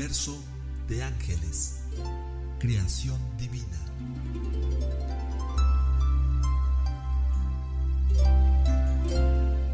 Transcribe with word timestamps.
Universo 0.00 0.42
de 0.88 1.02
ángeles. 1.02 1.80
Creación 2.58 3.20
divina. 3.36 3.66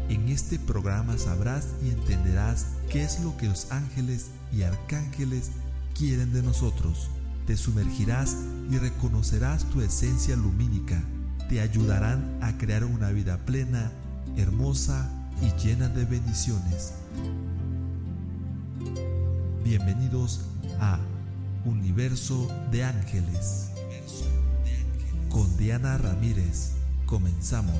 En 0.09 0.27
este 0.27 0.59
programa 0.59 1.17
sabrás 1.17 1.67
y 1.81 1.91
entenderás 1.91 2.65
qué 2.89 3.05
es 3.05 3.21
lo 3.21 3.37
que 3.37 3.47
los 3.47 3.71
ángeles 3.71 4.25
y 4.51 4.63
arcángeles 4.63 5.51
quieren 5.97 6.33
de 6.33 6.43
nosotros. 6.43 7.09
Te 7.45 7.55
sumergirás 7.55 8.35
y 8.69 8.79
reconocerás 8.79 9.63
tu 9.69 9.79
esencia 9.79 10.35
lumínica. 10.35 11.01
Te 11.47 11.61
ayudarán 11.61 12.37
a 12.41 12.57
crear 12.57 12.83
una 12.83 13.11
vida 13.11 13.37
plena, 13.45 13.93
hermosa 14.35 15.09
y 15.41 15.57
llena 15.65 15.87
de 15.87 16.03
bendiciones. 16.03 16.96
Bienvenidos 19.63 20.41
a 20.79 20.99
Universo 21.65 22.49
de 22.71 22.83
Ángeles. 22.83 23.71
Con 25.29 25.57
Diana 25.57 25.97
Ramírez. 25.97 26.73
Comenzamos. 27.05 27.79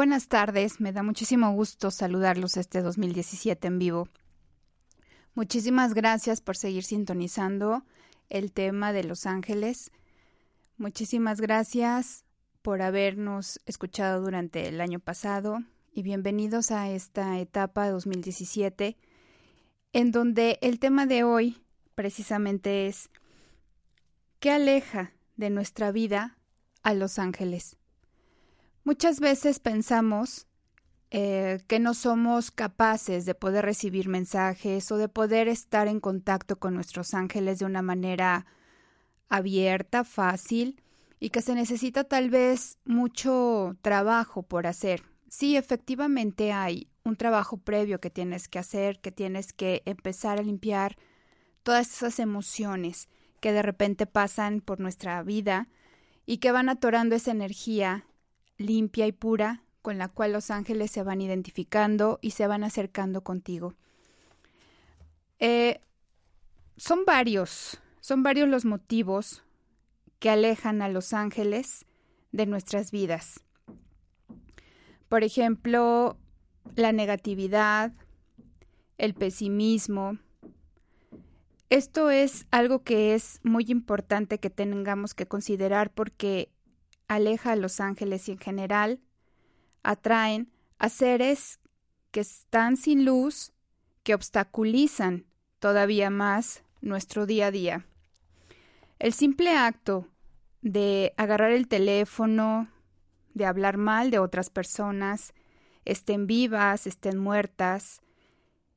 Buenas 0.00 0.28
tardes, 0.28 0.80
me 0.80 0.94
da 0.94 1.02
muchísimo 1.02 1.52
gusto 1.52 1.90
saludarlos 1.90 2.56
este 2.56 2.80
2017 2.80 3.68
en 3.68 3.78
vivo. 3.78 4.08
Muchísimas 5.34 5.92
gracias 5.92 6.40
por 6.40 6.56
seguir 6.56 6.84
sintonizando 6.84 7.84
el 8.30 8.50
tema 8.50 8.94
de 8.94 9.04
Los 9.04 9.26
Ángeles. 9.26 9.92
Muchísimas 10.78 11.42
gracias 11.42 12.24
por 12.62 12.80
habernos 12.80 13.60
escuchado 13.66 14.22
durante 14.22 14.68
el 14.68 14.80
año 14.80 15.00
pasado 15.00 15.58
y 15.92 16.00
bienvenidos 16.00 16.70
a 16.70 16.88
esta 16.88 17.38
etapa 17.38 17.90
2017 17.90 18.96
en 19.92 20.12
donde 20.12 20.58
el 20.62 20.78
tema 20.78 21.04
de 21.04 21.24
hoy 21.24 21.62
precisamente 21.94 22.86
es 22.86 23.10
¿qué 24.38 24.50
aleja 24.50 25.12
de 25.36 25.50
nuestra 25.50 25.92
vida 25.92 26.38
a 26.82 26.94
los 26.94 27.18
ángeles? 27.18 27.76
Muchas 28.84 29.20
veces 29.20 29.58
pensamos 29.58 30.46
eh, 31.10 31.60
que 31.66 31.78
no 31.80 31.92
somos 31.92 32.50
capaces 32.50 33.26
de 33.26 33.34
poder 33.34 33.64
recibir 33.64 34.08
mensajes 34.08 34.90
o 34.90 34.96
de 34.96 35.08
poder 35.08 35.48
estar 35.48 35.88
en 35.88 36.00
contacto 36.00 36.58
con 36.58 36.74
nuestros 36.74 37.14
ángeles 37.14 37.58
de 37.58 37.66
una 37.66 37.82
manera 37.82 38.46
abierta, 39.28 40.04
fácil 40.04 40.80
y 41.18 41.30
que 41.30 41.42
se 41.42 41.54
necesita 41.54 42.04
tal 42.04 42.30
vez 42.30 42.78
mucho 42.84 43.76
trabajo 43.82 44.42
por 44.42 44.66
hacer. 44.66 45.02
Sí, 45.28 45.56
efectivamente 45.56 46.52
hay 46.52 46.88
un 47.04 47.16
trabajo 47.16 47.58
previo 47.58 48.00
que 48.00 48.10
tienes 48.10 48.48
que 48.48 48.58
hacer, 48.58 49.00
que 49.00 49.12
tienes 49.12 49.52
que 49.52 49.82
empezar 49.84 50.38
a 50.38 50.42
limpiar 50.42 50.96
todas 51.62 51.88
esas 51.92 52.18
emociones 52.18 53.08
que 53.40 53.52
de 53.52 53.62
repente 53.62 54.06
pasan 54.06 54.60
por 54.60 54.80
nuestra 54.80 55.22
vida 55.22 55.68
y 56.24 56.38
que 56.38 56.52
van 56.52 56.68
atorando 56.68 57.14
esa 57.14 57.30
energía 57.30 58.06
limpia 58.60 59.06
y 59.06 59.12
pura 59.12 59.62
con 59.80 59.96
la 59.96 60.08
cual 60.08 60.32
los 60.32 60.50
ángeles 60.50 60.90
se 60.90 61.02
van 61.02 61.22
identificando 61.22 62.18
y 62.20 62.32
se 62.32 62.46
van 62.46 62.62
acercando 62.62 63.22
contigo. 63.22 63.74
Eh, 65.38 65.80
son 66.76 67.04
varios, 67.06 67.80
son 68.00 68.22
varios 68.22 68.48
los 68.48 68.66
motivos 68.66 69.42
que 70.18 70.28
alejan 70.28 70.82
a 70.82 70.90
los 70.90 71.14
ángeles 71.14 71.86
de 72.32 72.44
nuestras 72.44 72.90
vidas. 72.90 73.42
Por 75.08 75.24
ejemplo, 75.24 76.18
la 76.76 76.92
negatividad, 76.92 77.92
el 78.98 79.14
pesimismo. 79.14 80.18
Esto 81.70 82.10
es 82.10 82.46
algo 82.50 82.82
que 82.82 83.14
es 83.14 83.40
muy 83.42 83.64
importante 83.68 84.38
que 84.38 84.50
tengamos 84.50 85.14
que 85.14 85.26
considerar 85.26 85.90
porque 85.90 86.50
aleja 87.10 87.50
a 87.50 87.56
los 87.56 87.80
ángeles 87.80 88.28
y 88.28 88.32
en 88.32 88.38
general 88.38 89.00
atraen 89.82 90.52
a 90.78 90.88
seres 90.88 91.58
que 92.12 92.20
están 92.20 92.76
sin 92.76 93.04
luz, 93.04 93.52
que 94.04 94.14
obstaculizan 94.14 95.26
todavía 95.58 96.08
más 96.08 96.62
nuestro 96.80 97.26
día 97.26 97.48
a 97.48 97.50
día. 97.50 97.86
El 99.00 99.12
simple 99.12 99.56
acto 99.56 100.06
de 100.62 101.12
agarrar 101.16 101.50
el 101.50 101.66
teléfono, 101.66 102.68
de 103.34 103.44
hablar 103.44 103.76
mal 103.76 104.12
de 104.12 104.20
otras 104.20 104.48
personas, 104.48 105.34
estén 105.84 106.28
vivas, 106.28 106.86
estén 106.86 107.18
muertas, 107.18 108.02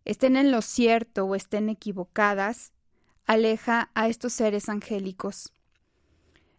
estén 0.05 0.37
en 0.37 0.51
lo 0.51 0.63
cierto 0.63 1.25
o 1.25 1.35
estén 1.35 1.69
equivocadas, 1.69 2.73
aleja 3.27 3.91
a 3.93 4.07
estos 4.07 4.33
seres 4.33 4.69
angélicos. 4.69 5.53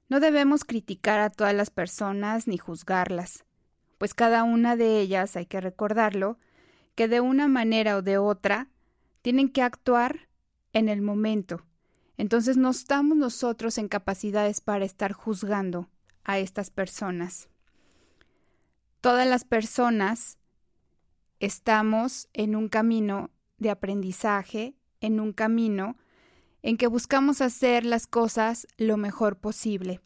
No 0.08 0.20
debemos 0.20 0.64
criticar 0.64 1.20
a 1.20 1.30
todas 1.30 1.54
las 1.54 1.70
personas 1.70 2.46
ni 2.46 2.58
juzgarlas, 2.58 3.44
pues 3.98 4.14
cada 4.14 4.44
una 4.44 4.76
de 4.76 5.00
ellas, 5.00 5.36
hay 5.36 5.46
que 5.46 5.60
recordarlo, 5.60 6.38
que 6.94 7.08
de 7.08 7.20
una 7.20 7.48
manera 7.48 7.96
o 7.96 8.02
de 8.02 8.18
otra 8.18 8.68
tienen 9.22 9.48
que 9.48 9.62
actuar 9.62 10.28
en 10.72 10.88
el 10.88 11.00
momento. 11.00 11.64
Entonces 12.16 12.56
no 12.56 12.70
estamos 12.70 13.16
nosotros 13.16 13.78
en 13.78 13.88
capacidades 13.88 14.60
para 14.60 14.84
estar 14.84 15.12
juzgando 15.12 15.88
a 16.22 16.38
estas 16.38 16.70
personas. 16.70 17.48
Todas 19.00 19.26
las 19.26 19.44
personas 19.44 20.38
estamos 21.40 22.28
en 22.32 22.56
un 22.56 22.68
camino 22.68 23.30
de 23.58 23.70
aprendizaje, 23.70 24.74
en 25.00 25.20
un 25.20 25.32
camino 25.32 25.96
en 26.64 26.78
que 26.78 26.86
buscamos 26.86 27.42
hacer 27.42 27.84
las 27.84 28.06
cosas 28.06 28.66
lo 28.78 28.96
mejor 28.96 29.36
posible. 29.36 30.00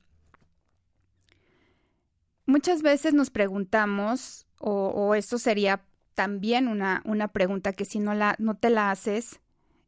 Muchas 2.47 2.83
veces 2.83 3.15
nos 3.15 3.31
preguntamos, 3.31 4.49
o, 4.59 4.89
o 4.89 5.15
esto 5.15 5.39
sería 5.39 5.85
también 6.15 6.67
una, 6.67 7.01
una 7.05 7.29
pregunta 7.29 7.73
que 7.73 7.85
si 7.85 8.01
no, 8.01 8.13
la, 8.13 8.35
no 8.41 8.57
te 8.57 8.71
la 8.71 8.91
haces, 8.91 9.39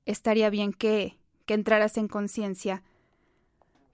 estaría 0.06 0.48
bien 0.48 0.72
que, 0.72 1.18
que 1.44 1.54
entraras 1.54 1.96
en 1.96 2.06
conciencia. 2.06 2.84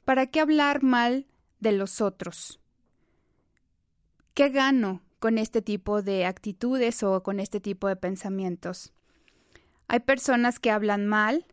¿Para 0.05 0.27
qué 0.27 0.41
hablar 0.41 0.83
mal 0.83 1.27
de 1.61 1.73
los 1.73 2.03
otros? 2.03 2.61
¿Qué 4.35 4.51
gano 4.51 5.01
con 5.19 5.39
este 5.39 5.63
tipo 5.63 6.03
de 6.03 6.27
actitudes 6.27 7.03
o 7.03 7.23
con 7.23 7.41
este 7.41 7.59
tipo 7.59 7.89
de 7.89 7.97
pensamientos? 7.97 8.93
Hay 9.89 10.01
personas 10.01 10.61
que 10.61 10.71
hablan 10.71 11.07
mal 11.07 11.47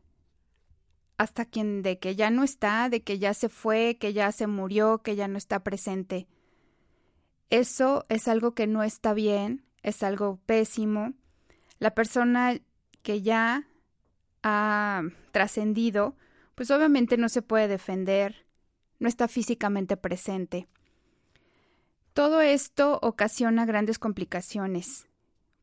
hasta 1.24 1.46
quien 1.46 1.82
de 1.82 2.00
que 2.00 2.16
ya 2.16 2.30
no 2.30 2.44
está, 2.44 2.90
de 2.90 3.02
que 3.02 3.18
ya 3.18 3.34
se 3.34 3.50
fue, 3.50 3.98
que 4.00 4.14
ya 4.14 4.32
se 4.32 4.48
murió, 4.48 5.02
que 5.02 5.16
ya 5.16 5.28
no 5.28 5.38
está 5.38 5.64
presente. 5.64 6.28
Eso 7.50 8.06
es 8.10 8.28
algo 8.28 8.54
que 8.54 8.68
no 8.68 8.84
está 8.84 9.14
bien, 9.14 9.66
es 9.82 10.04
algo 10.04 10.40
pésimo. 10.46 11.14
La 11.80 11.94
persona 11.96 12.60
que 13.02 13.22
ya 13.22 13.68
ha 14.44 15.04
trascendido, 15.32 16.16
pues 16.56 16.72
obviamente 16.72 17.18
no 17.18 17.30
se 17.30 17.42
puede 17.42 17.68
defender, 17.68 18.46
no 19.00 19.08
está 19.08 19.28
físicamente 19.28 19.98
presente. 19.98 20.68
Todo 22.14 22.42
esto 22.42 23.00
ocasiona 23.02 23.66
grandes 23.66 23.98
complicaciones, 23.98 25.08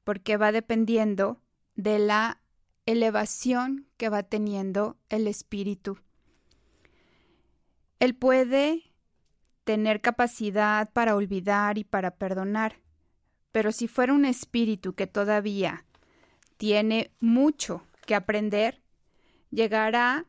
porque 0.04 0.36
va 0.36 0.52
dependiendo 0.52 1.40
de 1.76 1.98
la 1.98 2.40
elevación 2.86 3.86
que 3.96 4.08
va 4.08 4.22
teniendo 4.22 4.98
el 5.08 5.26
espíritu. 5.26 5.98
Él 7.98 8.14
puede 8.14 8.94
tener 9.64 10.00
capacidad 10.00 10.90
para 10.92 11.14
olvidar 11.14 11.78
y 11.78 11.84
para 11.84 12.16
perdonar, 12.16 12.80
pero 13.52 13.72
si 13.72 13.88
fuera 13.88 14.12
un 14.12 14.24
espíritu 14.24 14.94
que 14.94 15.06
todavía 15.06 15.84
tiene 16.56 17.12
mucho 17.20 17.82
que 18.06 18.14
aprender, 18.14 18.82
llegará 19.50 20.26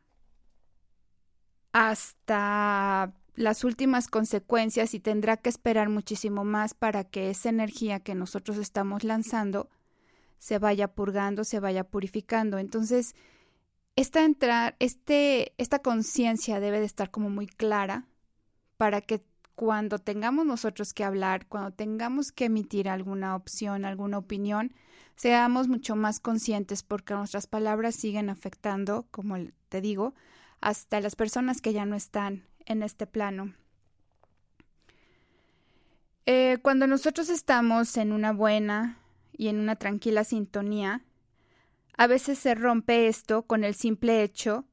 hasta 1.72 3.14
las 3.34 3.64
últimas 3.64 4.08
consecuencias 4.08 4.94
y 4.94 5.00
tendrá 5.00 5.38
que 5.38 5.48
esperar 5.48 5.88
muchísimo 5.88 6.44
más 6.44 6.74
para 6.74 7.04
que 7.04 7.30
esa 7.30 7.48
energía 7.48 8.00
que 8.00 8.14
nosotros 8.14 8.58
estamos 8.58 9.04
lanzando 9.04 9.70
se 10.42 10.58
vaya 10.58 10.88
purgando, 10.88 11.44
se 11.44 11.60
vaya 11.60 11.84
purificando. 11.84 12.58
Entonces, 12.58 13.14
esta 13.94 14.24
entrar, 14.24 14.74
este, 14.80 15.52
esta 15.56 15.78
conciencia 15.78 16.58
debe 16.58 16.80
de 16.80 16.84
estar 16.84 17.12
como 17.12 17.30
muy 17.30 17.46
clara 17.46 18.08
para 18.76 19.02
que 19.02 19.22
cuando 19.54 20.00
tengamos 20.00 20.44
nosotros 20.44 20.94
que 20.94 21.04
hablar, 21.04 21.46
cuando 21.46 21.70
tengamos 21.70 22.32
que 22.32 22.46
emitir 22.46 22.88
alguna 22.88 23.36
opción, 23.36 23.84
alguna 23.84 24.18
opinión, 24.18 24.74
seamos 25.14 25.68
mucho 25.68 25.94
más 25.94 26.18
conscientes 26.18 26.82
porque 26.82 27.14
nuestras 27.14 27.46
palabras 27.46 27.94
siguen 27.94 28.28
afectando, 28.28 29.06
como 29.12 29.36
te 29.68 29.80
digo, 29.80 30.12
hasta 30.60 30.98
las 30.98 31.14
personas 31.14 31.60
que 31.60 31.72
ya 31.72 31.86
no 31.86 31.94
están 31.94 32.42
en 32.66 32.82
este 32.82 33.06
plano. 33.06 33.54
Eh, 36.26 36.58
cuando 36.62 36.88
nosotros 36.88 37.28
estamos 37.28 37.96
en 37.96 38.10
una 38.10 38.32
buena 38.32 39.01
y 39.32 39.48
en 39.48 39.58
una 39.58 39.76
tranquila 39.76 40.24
sintonía, 40.24 41.04
a 41.96 42.06
veces 42.06 42.38
se 42.38 42.54
rompe 42.54 43.08
esto 43.08 43.42
con 43.42 43.64
el 43.64 43.74
simple 43.74 44.22
hecho 44.22 44.66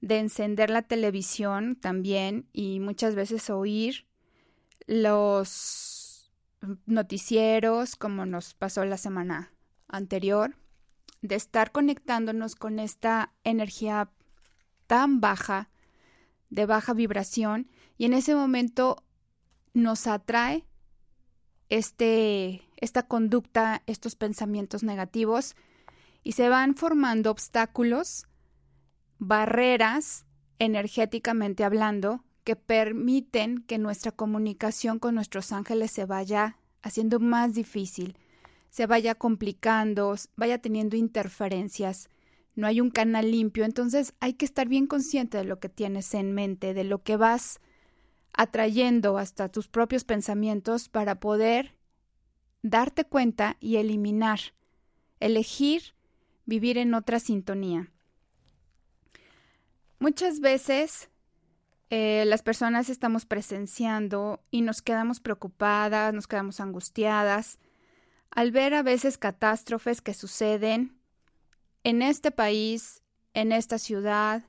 de 0.00 0.18
encender 0.18 0.70
la 0.70 0.82
televisión 0.82 1.76
también 1.76 2.48
y 2.52 2.80
muchas 2.80 3.14
veces 3.14 3.50
oír 3.50 4.06
los 4.86 6.30
noticieros 6.86 7.96
como 7.96 8.26
nos 8.26 8.54
pasó 8.54 8.84
la 8.84 8.96
semana 8.96 9.52
anterior, 9.88 10.56
de 11.22 11.34
estar 11.34 11.72
conectándonos 11.72 12.54
con 12.54 12.78
esta 12.78 13.32
energía 13.44 14.10
tan 14.86 15.20
baja, 15.20 15.70
de 16.50 16.66
baja 16.66 16.94
vibración, 16.94 17.70
y 17.96 18.04
en 18.04 18.12
ese 18.12 18.34
momento 18.34 19.04
nos 19.74 20.06
atrae 20.06 20.64
este, 21.68 22.62
esta 22.78 23.02
conducta, 23.02 23.82
estos 23.86 24.16
pensamientos 24.16 24.82
negativos, 24.82 25.54
y 26.22 26.32
se 26.32 26.48
van 26.48 26.74
formando 26.74 27.30
obstáculos, 27.30 28.26
barreras, 29.18 30.24
energéticamente 30.58 31.64
hablando, 31.64 32.24
que 32.44 32.56
permiten 32.56 33.58
que 33.58 33.78
nuestra 33.78 34.12
comunicación 34.12 34.98
con 34.98 35.14
nuestros 35.14 35.52
ángeles 35.52 35.90
se 35.90 36.06
vaya 36.06 36.58
haciendo 36.80 37.20
más 37.20 37.54
difícil, 37.54 38.16
se 38.70 38.86
vaya 38.86 39.14
complicando, 39.14 40.14
vaya 40.36 40.58
teniendo 40.58 40.96
interferencias 40.96 42.08
no 42.58 42.66
hay 42.66 42.80
un 42.80 42.90
canal 42.90 43.30
limpio, 43.30 43.64
entonces 43.64 44.14
hay 44.18 44.34
que 44.34 44.44
estar 44.44 44.66
bien 44.66 44.88
consciente 44.88 45.38
de 45.38 45.44
lo 45.44 45.60
que 45.60 45.68
tienes 45.68 46.12
en 46.12 46.32
mente, 46.32 46.74
de 46.74 46.82
lo 46.82 47.04
que 47.04 47.16
vas 47.16 47.60
atrayendo 48.32 49.16
hasta 49.16 49.48
tus 49.48 49.68
propios 49.68 50.02
pensamientos 50.02 50.88
para 50.88 51.20
poder 51.20 51.76
darte 52.62 53.04
cuenta 53.04 53.56
y 53.60 53.76
eliminar, 53.76 54.40
elegir 55.20 55.94
vivir 56.48 56.78
en 56.78 56.94
otra 56.94 57.20
sintonía. 57.20 57.90
Muchas 59.98 60.40
veces 60.40 61.10
eh, 61.90 62.24
las 62.26 62.42
personas 62.42 62.88
estamos 62.88 63.26
presenciando 63.26 64.42
y 64.50 64.62
nos 64.62 64.80
quedamos 64.80 65.20
preocupadas, 65.20 66.14
nos 66.14 66.26
quedamos 66.26 66.60
angustiadas 66.60 67.58
al 68.30 68.50
ver 68.50 68.72
a 68.72 68.82
veces 68.82 69.18
catástrofes 69.18 70.00
que 70.00 70.14
suceden 70.14 70.98
en 71.84 72.00
este 72.00 72.30
país, 72.30 73.02
en 73.34 73.52
esta 73.52 73.78
ciudad, 73.78 74.44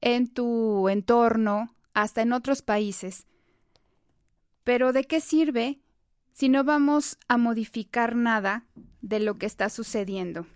en 0.00 0.26
tu 0.28 0.88
entorno, 0.88 1.74
hasta 1.92 2.22
en 2.22 2.32
otros 2.32 2.62
países. 2.62 3.26
Pero 4.62 4.94
¿de 4.94 5.04
qué 5.04 5.20
sirve 5.20 5.80
si 6.34 6.50
no 6.50 6.64
vamos 6.64 7.16
a 7.26 7.38
modificar 7.38 8.14
nada 8.14 8.66
de 9.00 9.20
lo 9.20 9.38
que 9.38 9.46
está 9.46 9.70
sucediendo? 9.70 10.46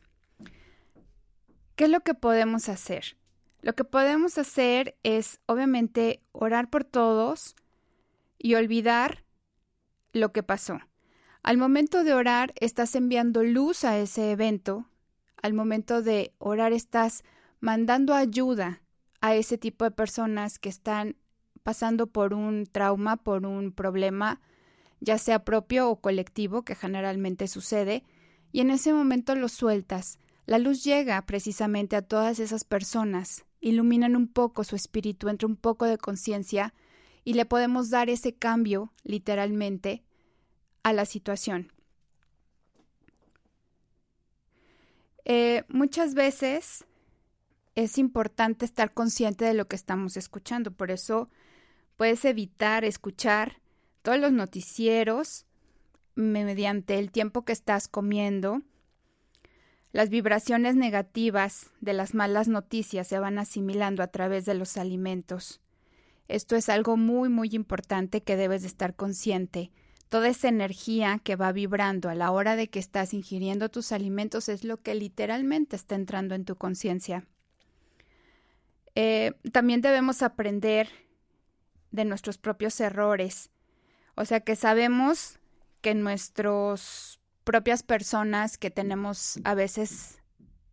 ¿Qué 1.75 1.84
es 1.84 1.90
lo 1.90 2.00
que 2.00 2.12
podemos 2.12 2.69
hacer? 2.69 3.16
Lo 3.62 3.75
que 3.75 3.84
podemos 3.84 4.36
hacer 4.36 4.98
es, 5.02 5.40
obviamente, 5.46 6.22
orar 6.32 6.69
por 6.69 6.84
todos 6.84 7.56
y 8.36 8.54
olvidar 8.56 9.25
lo 10.12 10.32
que 10.32 10.42
pasó. 10.42 10.80
Al 11.42 11.56
momento 11.56 12.04
de 12.04 12.12
orar, 12.12 12.52
estás 12.60 12.94
enviando 12.94 13.42
luz 13.42 13.84
a 13.84 13.96
ese 13.98 14.30
evento 14.32 14.86
al 15.42 15.54
momento 15.54 16.02
de 16.02 16.34
orar 16.38 16.72
estás 16.72 17.25
mandando 17.60 18.14
ayuda 18.14 18.82
a 19.20 19.34
ese 19.34 19.58
tipo 19.58 19.84
de 19.84 19.90
personas 19.90 20.58
que 20.58 20.69
están 20.69 21.16
pasando 21.62 22.06
por 22.06 22.34
un 22.34 22.66
trauma, 22.66 23.16
por 23.16 23.46
un 23.46 23.72
problema, 23.72 24.40
ya 25.00 25.19
sea 25.19 25.45
propio 25.45 25.91
o 25.91 26.00
colectivo, 26.00 26.62
que 26.62 26.75
generalmente 26.75 27.49
sucede, 27.49 28.05
y 28.53 28.61
en 28.61 28.71
ese 28.71 28.93
momento 28.93 29.35
lo 29.35 29.49
sueltas. 29.49 30.19
La 30.47 30.59
luz 30.59 30.83
llega 30.85 31.21
precisamente 31.27 31.97
a 31.97 32.03
todas 32.03 32.39
esas 32.39 32.65
personas, 32.65 33.45
iluminan 33.61 34.17
un 34.17 34.29
poco 34.29 34.65
su 34.65 34.77
espíritu, 34.77 35.29
entra 35.29 35.47
un 35.47 35.56
poco 35.56 35.85
de 35.85 35.99
conciencia 35.99 36.75
y 37.25 37.35
le 37.35 37.45
podemos 37.45 37.91
dar 37.91 38.09
ese 38.09 38.35
cambio, 38.35 38.93
literalmente, 39.03 40.03
a 40.83 40.93
la 40.93 41.05
situación. 41.05 41.73
Eh, 45.27 45.65
muchas 45.69 46.15
veces 46.15 46.87
es 47.75 47.99
importante 47.99 48.65
estar 48.65 48.95
consciente 48.95 49.45
de 49.45 49.53
lo 49.53 49.69
que 49.69 49.77
estamos 49.77 50.17
escuchando, 50.17 50.73
por 50.73 50.91
eso 50.91 51.29
puedes 51.97 52.25
evitar 52.25 52.85
escuchar 52.87 53.61
todos 54.03 54.19
los 54.19 54.33
noticieros 54.33 55.47
mediante 56.15 56.99
el 56.99 57.11
tiempo 57.11 57.45
que 57.45 57.53
estás 57.53 57.89
comiendo. 57.89 58.62
Las 59.93 60.11
vibraciones 60.11 60.77
negativas 60.77 61.71
de 61.81 61.93
las 61.93 62.15
malas 62.15 62.49
noticias 62.49 63.06
se 63.06 63.19
van 63.19 63.39
asimilando 63.39 64.03
a 64.03 64.09
través 64.09 64.45
de 64.45 64.55
los 64.55 64.77
alimentos. 64.77 65.61
Esto 66.29 66.56
es 66.56 66.69
algo 66.69 66.97
muy 66.97 67.29
muy 67.29 67.50
importante 67.53 68.23
que 68.23 68.37
debes 68.37 68.62
de 68.62 68.69
estar 68.69 68.95
consciente 68.97 69.71
toda 70.09 70.29
esa 70.29 70.49
energía 70.49 71.21
que 71.23 71.37
va 71.37 71.53
vibrando 71.53 72.09
a 72.09 72.15
la 72.15 72.31
hora 72.31 72.56
de 72.56 72.69
que 72.69 72.79
estás 72.79 73.15
ingiriendo 73.15 73.69
tus 73.69 73.93
alimentos 73.93 74.49
es 74.49 74.64
lo 74.64 74.78
que 74.78 74.95
literalmente 74.95 75.76
está 75.76 75.95
entrando 75.95 76.35
en 76.35 76.45
tu 76.45 76.57
conciencia. 76.57 77.26
Eh, 78.95 79.35
también 79.52 79.81
debemos 79.81 80.23
aprender 80.23 80.88
de 81.90 82.05
nuestros 82.05 82.38
propios 82.38 82.81
errores. 82.81 83.50
O 84.20 84.25
sea 84.25 84.40
que 84.40 84.56
sabemos 84.56 85.38
que 85.80 85.94
nuestras 85.94 87.20
propias 87.44 87.84
personas 87.84 88.58
que 88.58 88.68
tenemos 88.68 89.38
a 89.44 89.54
veces 89.54 90.20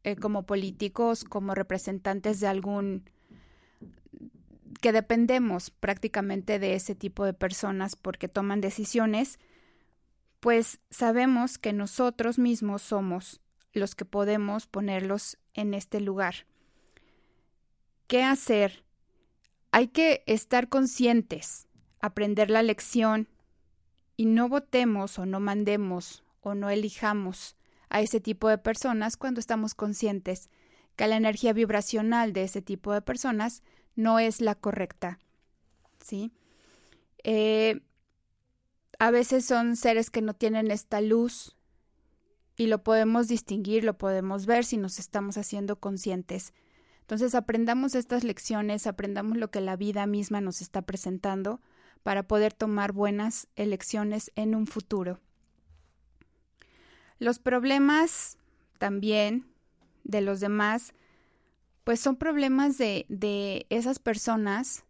eh, 0.04 0.16
como 0.16 0.48
políticos, 0.48 1.24
como 1.24 1.54
representantes 1.54 2.40
de 2.40 2.48
algún 2.48 3.08
que 4.82 4.92
dependemos 4.92 5.70
prácticamente 5.70 6.58
de 6.58 6.74
ese 6.74 6.96
tipo 6.96 7.24
de 7.24 7.36
personas 7.36 7.96
porque 7.96 8.28
toman 8.28 8.62
decisiones, 8.62 9.38
pues 10.40 10.80
sabemos 10.90 11.60
que 11.60 11.72
nosotros 11.72 12.40
mismos 12.40 12.82
somos 12.82 13.42
los 13.74 13.94
que 13.94 14.06
podemos 14.06 14.66
ponerlos 14.66 15.38
en 15.54 15.76
este 15.76 16.02
lugar. 16.02 16.48
¿Qué 18.08 18.24
hacer? 18.24 18.84
Hay 19.70 19.90
que 19.90 20.24
estar 20.26 20.68
conscientes, 20.68 21.68
aprender 22.02 22.50
la 22.50 22.64
lección 22.64 23.30
y 24.18 24.26
no 24.26 24.50
votemos 24.50 25.20
o 25.20 25.26
no 25.26 25.40
mandemos 25.40 26.24
o 26.42 26.56
no 26.56 26.70
elijamos 26.70 27.56
a 27.90 28.02
ese 28.02 28.20
tipo 28.20 28.50
de 28.50 28.58
personas 28.58 29.18
cuando 29.18 29.40
estamos 29.40 29.74
conscientes 29.74 30.50
que 30.96 31.08
la 31.08 31.18
energía 31.18 31.54
vibracional 31.54 32.34
de 32.34 32.44
ese 32.44 32.62
tipo 32.62 32.94
de 32.94 33.02
personas 33.02 33.64
no 33.96 34.20
es 34.20 34.42
la 34.42 34.56
correcta. 34.56 35.20
¿Sí? 36.04 36.32
Eh, 37.24 37.82
a 39.00 39.12
veces 39.12 39.46
son 39.46 39.76
seres 39.76 40.10
que 40.10 40.22
no 40.22 40.34
tienen 40.34 40.72
esta 40.72 41.02
luz 41.02 41.56
y 42.56 42.68
lo 42.68 42.84
podemos 42.84 43.28
distinguir, 43.28 43.84
lo 43.84 43.98
podemos 43.98 44.46
ver 44.46 44.64
si 44.64 44.78
nos 44.78 45.00
estamos 45.00 45.38
haciendo 45.38 45.80
conscientes. 45.80 46.54
Entonces 47.02 47.36
aprendamos 47.36 47.94
estas 47.96 48.24
lecciones, 48.24 48.88
aprendamos 48.88 49.38
lo 49.38 49.52
que 49.52 49.62
la 49.62 49.76
vida 49.76 50.06
misma 50.06 50.42
nos 50.42 50.62
está 50.62 50.84
presentando 50.84 51.62
para 52.06 52.22
poder 52.22 52.54
tomar 52.54 52.92
buenas 52.92 53.48
elecciones 53.56 54.32
en 54.36 54.54
un 54.54 54.68
futuro. 54.68 55.20
Los 57.18 57.40
problemas 57.40 58.38
también 58.78 59.48
de 60.04 60.22
los 60.22 60.40
demás 60.40 60.94
pues 61.84 62.00
son 62.00 62.16
problemas 62.16 62.78
de, 62.78 63.08
de 63.10 63.66
esas 63.72 63.98
personas 63.98 64.86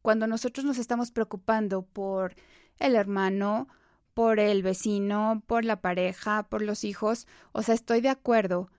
cuando 0.00 0.26
nosotros 0.26 0.64
nos 0.64 0.78
estamos 0.78 1.10
preocupando 1.10 1.82
por 1.82 2.34
el 2.78 2.94
hermano, 2.94 3.68
por 4.14 4.40
el 4.40 4.62
vecino, 4.62 5.42
por 5.46 5.66
la 5.66 5.82
pareja, 5.82 6.44
por 6.44 6.62
los 6.62 6.84
hijos. 6.84 7.26
O 7.52 7.60
sea, 7.62 7.74
estoy 7.74 8.00
de 8.00 8.08
acuerdo. 8.08 8.70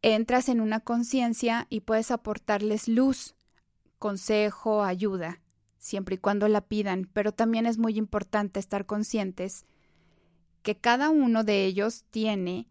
Entras 0.00 0.48
en 0.48 0.60
una 0.60 0.78
conciencia 0.78 1.66
y 1.70 1.80
puedes 1.80 2.12
aportarles 2.12 2.86
luz, 2.86 3.34
consejo, 3.98 4.84
ayuda, 4.84 5.40
siempre 5.84 6.14
y 6.14 6.18
cuando 6.18 6.48
la 6.48 6.62
pidan, 6.62 7.10
pero 7.12 7.32
también 7.32 7.66
es 7.66 7.76
muy 7.76 7.98
importante 7.98 8.58
estar 8.58 8.86
conscientes 8.86 9.66
que 10.62 10.76
cada 10.76 11.10
uno 11.10 11.44
de 11.44 11.66
ellos 11.66 12.04
tiene 12.10 12.66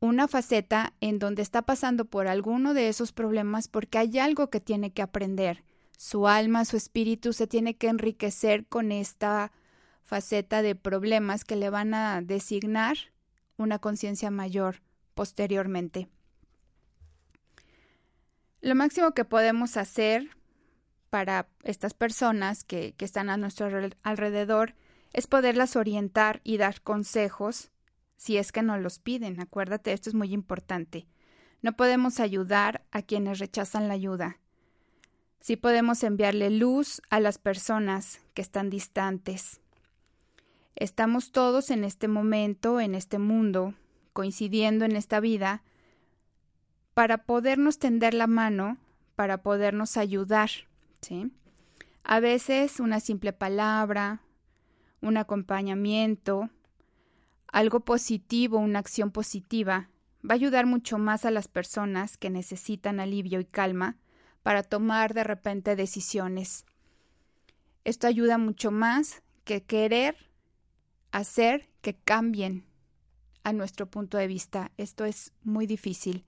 una 0.00 0.26
faceta 0.26 0.94
en 1.00 1.20
donde 1.20 1.42
está 1.42 1.62
pasando 1.62 2.06
por 2.06 2.26
alguno 2.26 2.74
de 2.74 2.88
esos 2.88 3.12
problemas 3.12 3.68
porque 3.68 3.98
hay 3.98 4.18
algo 4.18 4.50
que 4.50 4.58
tiene 4.58 4.92
que 4.92 5.00
aprender. 5.00 5.62
Su 5.96 6.26
alma, 6.26 6.64
su 6.64 6.76
espíritu 6.76 7.32
se 7.32 7.46
tiene 7.46 7.76
que 7.76 7.86
enriquecer 7.86 8.66
con 8.66 8.90
esta 8.90 9.52
faceta 10.02 10.60
de 10.60 10.74
problemas 10.74 11.44
que 11.44 11.54
le 11.54 11.70
van 11.70 11.94
a 11.94 12.20
designar 12.20 12.96
una 13.58 13.78
conciencia 13.78 14.32
mayor 14.32 14.82
posteriormente. 15.14 16.08
Lo 18.60 18.74
máximo 18.74 19.12
que 19.12 19.24
podemos 19.24 19.76
hacer 19.76 20.30
para 21.14 21.46
estas 21.62 21.94
personas 21.94 22.64
que, 22.64 22.92
están 22.98 23.30
a 23.30 23.36
nuestro 23.36 23.68
alrededor 24.02 24.74
es 25.12 25.28
poderlas 25.28 25.76
orientar 25.76 26.40
y 26.42 26.56
dar 26.56 26.80
consejos 26.80 27.70
si 28.16 28.36
es 28.36 28.50
que 28.50 28.64
nos 28.64 28.80
los 28.80 28.98
piden. 28.98 29.38
Acuérdate, 29.38 29.92
esto 29.92 30.10
es 30.10 30.16
muy 30.16 30.32
importante. 30.32 31.06
No 31.62 31.76
podemos 31.76 32.18
ayudar 32.18 32.84
a 32.90 33.00
quienes 33.02 33.38
rechazan 33.38 33.86
la 33.86 33.94
ayuda. 33.94 34.40
Sí 35.38 35.54
podemos 35.54 36.02
enviarle 36.02 36.50
luz 36.50 37.00
a 37.10 37.20
las 37.20 37.38
personas 37.38 38.18
que 38.34 38.42
están 38.42 38.68
distantes. 38.68 39.60
Estamos 40.74 41.30
todos 41.30 41.70
en 41.70 41.84
este 41.84 42.08
momento, 42.08 42.80
en 42.80 42.96
este 42.96 43.20
mundo, 43.20 43.74
coincidiendo 44.12 44.84
en 44.84 44.96
esta 44.96 45.20
vida, 45.20 45.62
para 46.92 47.18
podernos 47.18 47.78
tender 47.78 48.14
la 48.14 48.26
mano, 48.26 48.78
para 49.14 49.44
podernos 49.44 49.96
ayudar. 49.96 50.50
A 52.02 52.20
veces 52.20 52.80
una 52.80 53.00
simple 53.00 53.32
palabra, 53.32 54.20
un 55.00 55.16
acompañamiento, 55.16 56.50
algo 57.48 57.80
positivo, 57.80 58.58
una 58.58 58.78
acción 58.78 59.10
positiva, 59.10 59.90
va 60.28 60.32
a 60.32 60.34
ayudar 60.34 60.66
mucho 60.66 60.98
más 60.98 61.24
a 61.24 61.30
las 61.30 61.48
personas 61.48 62.16
que 62.16 62.30
necesitan 62.30 63.00
alivio 63.00 63.40
y 63.40 63.44
calma 63.44 63.96
para 64.42 64.62
tomar 64.62 65.14
de 65.14 65.24
repente 65.24 65.76
decisiones. 65.76 66.64
Esto 67.84 68.06
ayuda 68.06 68.38
mucho 68.38 68.70
más 68.70 69.22
que 69.44 69.62
querer 69.62 70.16
hacer 71.12 71.68
que 71.80 71.94
cambien 71.94 72.64
a 73.44 73.52
nuestro 73.52 73.90
punto 73.90 74.16
de 74.16 74.26
vista. 74.26 74.72
Esto 74.78 75.04
es 75.04 75.32
muy 75.42 75.66
difícil 75.66 76.24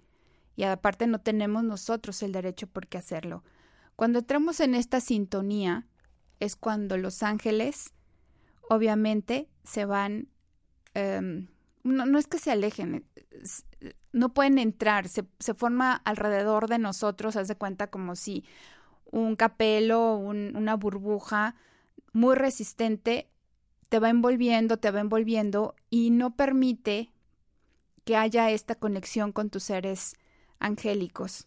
y 0.55 0.65
aparte 0.65 1.07
no 1.07 1.21
tenemos 1.21 1.65
nosotros 1.65 2.23
el 2.23 2.33
derecho 2.33 2.67
por 2.67 2.87
qué 2.87 2.99
hacerlo. 2.99 3.43
Cuando 3.97 4.21
entramos 4.21 4.61
en 4.61 4.75
esta 4.75 5.01
sintonía 5.01 5.87
es 6.39 6.55
cuando 6.55 6.97
los 6.97 7.23
ángeles 7.23 7.95
obviamente 8.69 9.49
se 9.65 9.85
van 9.85 10.29
Em, 10.97 11.49
no, 11.85 12.19
es 12.19 12.27
que 12.27 12.39
se 12.39 12.51
alejen, 12.51 13.05
no 14.13 14.33
pueden 14.33 14.59
entrar, 14.59 15.09
se, 15.09 15.25
forma 15.53 15.93
alrededor 15.93 16.71
de 16.71 16.79
nosotros, 16.79 17.37
haz 17.37 17.49
de 17.49 17.57
cuenta 17.57 17.89
como 17.89 18.17
si 18.17 18.47
un 19.05 19.37
capelo, 19.37 20.17
una 20.17 20.75
burbuja 20.75 21.55
muy 22.15 22.35
resistente 22.35 23.29
te 23.91 23.99
va 23.99 24.09
envolviendo, 24.09 24.79
te 24.79 24.91
va 24.91 25.01
envolviendo 25.01 25.75
y 25.91 26.09
no 26.09 26.35
permite 26.35 27.13
que 28.05 28.17
haya 28.17 28.51
esta 28.51 28.75
conexión 28.75 29.33
con 29.33 29.51
tus 29.51 29.65
seres 29.65 30.15
angélicos. 30.59 31.47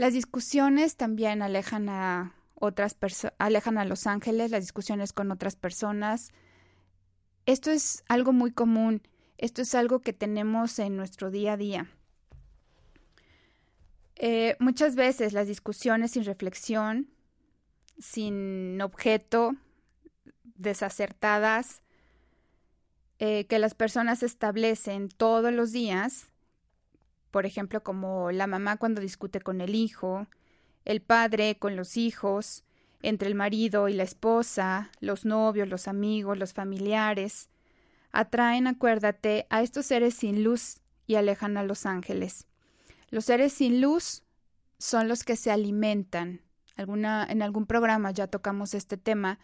Las 0.00 0.14
discusiones 0.14 0.96
también 0.96 1.42
alejan 1.42 1.90
a 1.90 2.34
otras 2.54 2.94
personas, 2.94 3.34
alejan 3.38 3.76
a 3.76 3.84
los 3.84 4.06
ángeles, 4.06 4.50
las 4.50 4.62
discusiones 4.62 5.12
con 5.12 5.30
otras 5.30 5.56
personas, 5.56 6.30
esto 7.44 7.70
es 7.70 8.02
algo 8.08 8.32
muy 8.32 8.50
común, 8.50 9.02
esto 9.36 9.60
es 9.60 9.74
algo 9.74 10.00
que 10.00 10.14
tenemos 10.14 10.78
en 10.78 10.96
nuestro 10.96 11.30
día 11.30 11.52
a 11.52 11.56
día. 11.58 11.90
Eh, 14.16 14.56
muchas 14.58 14.96
veces 14.96 15.34
las 15.34 15.46
discusiones 15.46 16.12
sin 16.12 16.24
reflexión, 16.24 17.10
sin 17.98 18.80
objeto, 18.80 19.54
desacertadas, 20.54 21.82
eh, 23.18 23.44
que 23.48 23.58
las 23.58 23.74
personas 23.74 24.22
establecen 24.22 25.10
todos 25.10 25.52
los 25.52 25.72
días, 25.72 26.29
por 27.30 27.46
ejemplo, 27.46 27.82
como 27.82 28.30
la 28.30 28.46
mamá 28.46 28.76
cuando 28.76 29.00
discute 29.00 29.40
con 29.40 29.60
el 29.60 29.74
hijo, 29.74 30.26
el 30.84 31.00
padre 31.00 31.56
con 31.58 31.76
los 31.76 31.96
hijos, 31.96 32.64
entre 33.02 33.28
el 33.28 33.34
marido 33.34 33.88
y 33.88 33.94
la 33.94 34.02
esposa, 34.02 34.90
los 35.00 35.24
novios, 35.24 35.68
los 35.68 35.88
amigos, 35.88 36.38
los 36.38 36.52
familiares, 36.52 37.48
atraen, 38.12 38.66
acuérdate, 38.66 39.46
a 39.50 39.62
estos 39.62 39.86
seres 39.86 40.14
sin 40.14 40.44
luz 40.44 40.80
y 41.06 41.14
alejan 41.14 41.56
a 41.56 41.62
los 41.62 41.86
ángeles. 41.86 42.46
Los 43.08 43.24
seres 43.24 43.52
sin 43.52 43.80
luz 43.80 44.22
son 44.78 45.08
los 45.08 45.24
que 45.24 45.36
se 45.36 45.50
alimentan. 45.50 46.42
Alguna, 46.76 47.26
en 47.28 47.42
algún 47.42 47.66
programa 47.66 48.10
ya 48.10 48.26
tocamos 48.26 48.74
este 48.74 48.96
tema 48.96 49.38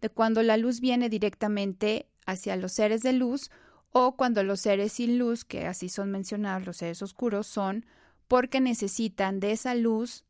de 0.00 0.10
cuando 0.10 0.42
la 0.42 0.56
luz 0.56 0.80
viene 0.80 1.08
directamente 1.08 2.06
hacia 2.26 2.56
los 2.56 2.72
seres 2.72 3.02
de 3.02 3.12
luz 3.12 3.50
o 3.92 4.16
cuando 4.16 4.42
los 4.42 4.60
seres 4.60 4.92
sin 4.92 5.18
luz, 5.18 5.44
que 5.44 5.66
así 5.66 5.88
son 5.88 6.10
mencionados 6.10 6.66
los 6.66 6.78
seres 6.78 7.02
oscuros, 7.02 7.46
son 7.46 7.86
porque 8.26 8.60
necesitan 8.60 9.40
de 9.40 9.52
esa 9.52 9.74
luz 9.74 10.24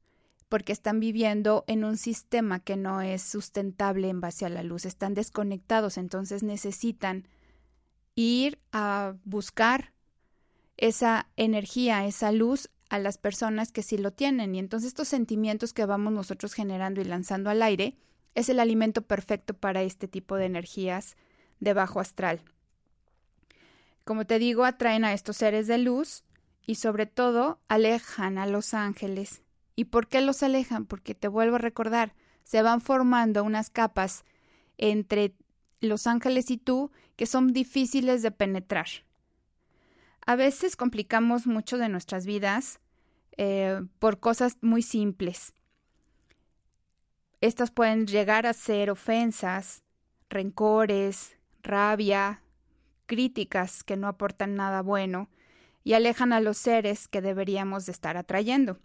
porque 0.49 0.73
están 0.73 1.01
viviendo 1.01 1.65
en 1.67 1.83
un 1.83 1.97
sistema 1.97 2.61
que 2.61 2.77
no 2.77 3.01
es 3.01 3.23
sustentable 3.23 4.11
en 4.11 4.21
base 4.21 4.45
a 4.45 4.51
la 4.51 4.63
luz, 4.63 4.85
están 4.85 5.15
desconectados, 5.15 5.97
entonces 5.97 6.43
necesitan 6.43 7.27
ir 8.17 8.59
a 8.71 9.15
buscar 9.25 9.95
esa 10.77 11.31
energía, 11.37 12.05
esa 12.05 12.33
luz 12.33 12.69
a 12.91 12.99
las 12.99 13.17
personas 13.17 13.73
que 13.73 13.83
sí 13.83 13.97
lo 13.97 14.13
tienen. 14.13 14.55
Y 14.55 14.59
entonces 14.59 14.89
estos 14.89 15.09
sentimientos 15.09 15.73
que 15.73 15.87
vamos 15.87 16.13
nosotros 16.13 16.53
generando 16.53 17.01
y 17.01 17.05
lanzando 17.05 17.49
al 17.49 17.63
aire 17.63 17.97
es 18.35 18.51
el 18.51 18.61
alimento 18.61 19.01
perfecto 19.01 19.55
para 19.55 19.83
este 19.83 20.09
tipo 20.09 20.37
de 20.37 20.45
energías 20.45 21.17
de 21.61 21.73
bajo 21.73 22.01
astral. 22.01 22.43
Como 24.05 24.27
te 24.27 24.39
digo, 24.39 24.65
atraen 24.65 25.05
a 25.05 25.13
estos 25.13 25.37
seres 25.37 25.67
de 25.67 25.79
luz 25.79 26.25
y 26.67 26.77
sobre 26.77 27.07
todo 27.07 27.61
alejan 27.69 28.39
a 28.39 28.47
los 28.47 28.75
ángeles 28.75 29.43
¿Y 29.75 29.87
por 29.87 30.09
qué 30.09 30.21
los 30.21 30.43
alejan? 30.43 30.87
Porque 30.87 31.15
te 31.15 31.29
vuelvo 31.29 31.57
a 31.57 31.61
recordar, 31.61 32.15
se 32.45 32.63
van 32.63 32.81
formando 32.81 33.43
unas 33.43 33.71
capas 33.71 34.25
entre 34.77 35.35
los 35.81 36.07
ángeles 36.07 36.51
y 36.51 36.59
tú 36.59 36.91
que 37.17 37.27
son 37.27 37.53
difíciles 37.53 38.23
de 38.23 38.31
penetrar. 38.31 38.87
A 40.25 40.37
veces 40.37 40.77
complicamos 40.77 41.47
mucho 41.47 41.79
de 41.79 41.89
nuestras 41.89 42.27
vidas 42.27 42.81
eh, 43.37 43.81
por 43.99 44.21
cosas 44.21 44.59
muy 44.61 44.83
simples. 44.83 45.55
Estas 47.41 47.71
pueden 47.71 48.07
llegar 48.07 48.47
a 48.47 48.53
ser 48.53 48.91
ofensas, 48.91 49.83
rencores, 50.31 51.37
rabia, 51.63 52.43
críticas 53.07 53.85
que 53.85 53.97
no 53.97 54.09
aportan 54.09 54.55
nada 54.55 54.83
bueno 54.83 55.29
y 55.85 55.95
alejan 55.95 56.33
a 56.33 56.41
los 56.41 56.59
seres 56.59 57.09
que 57.09 57.21
deberíamos 57.21 57.87
de 57.87 57.93
estar 57.93 58.17
atrayendo. 58.17 58.79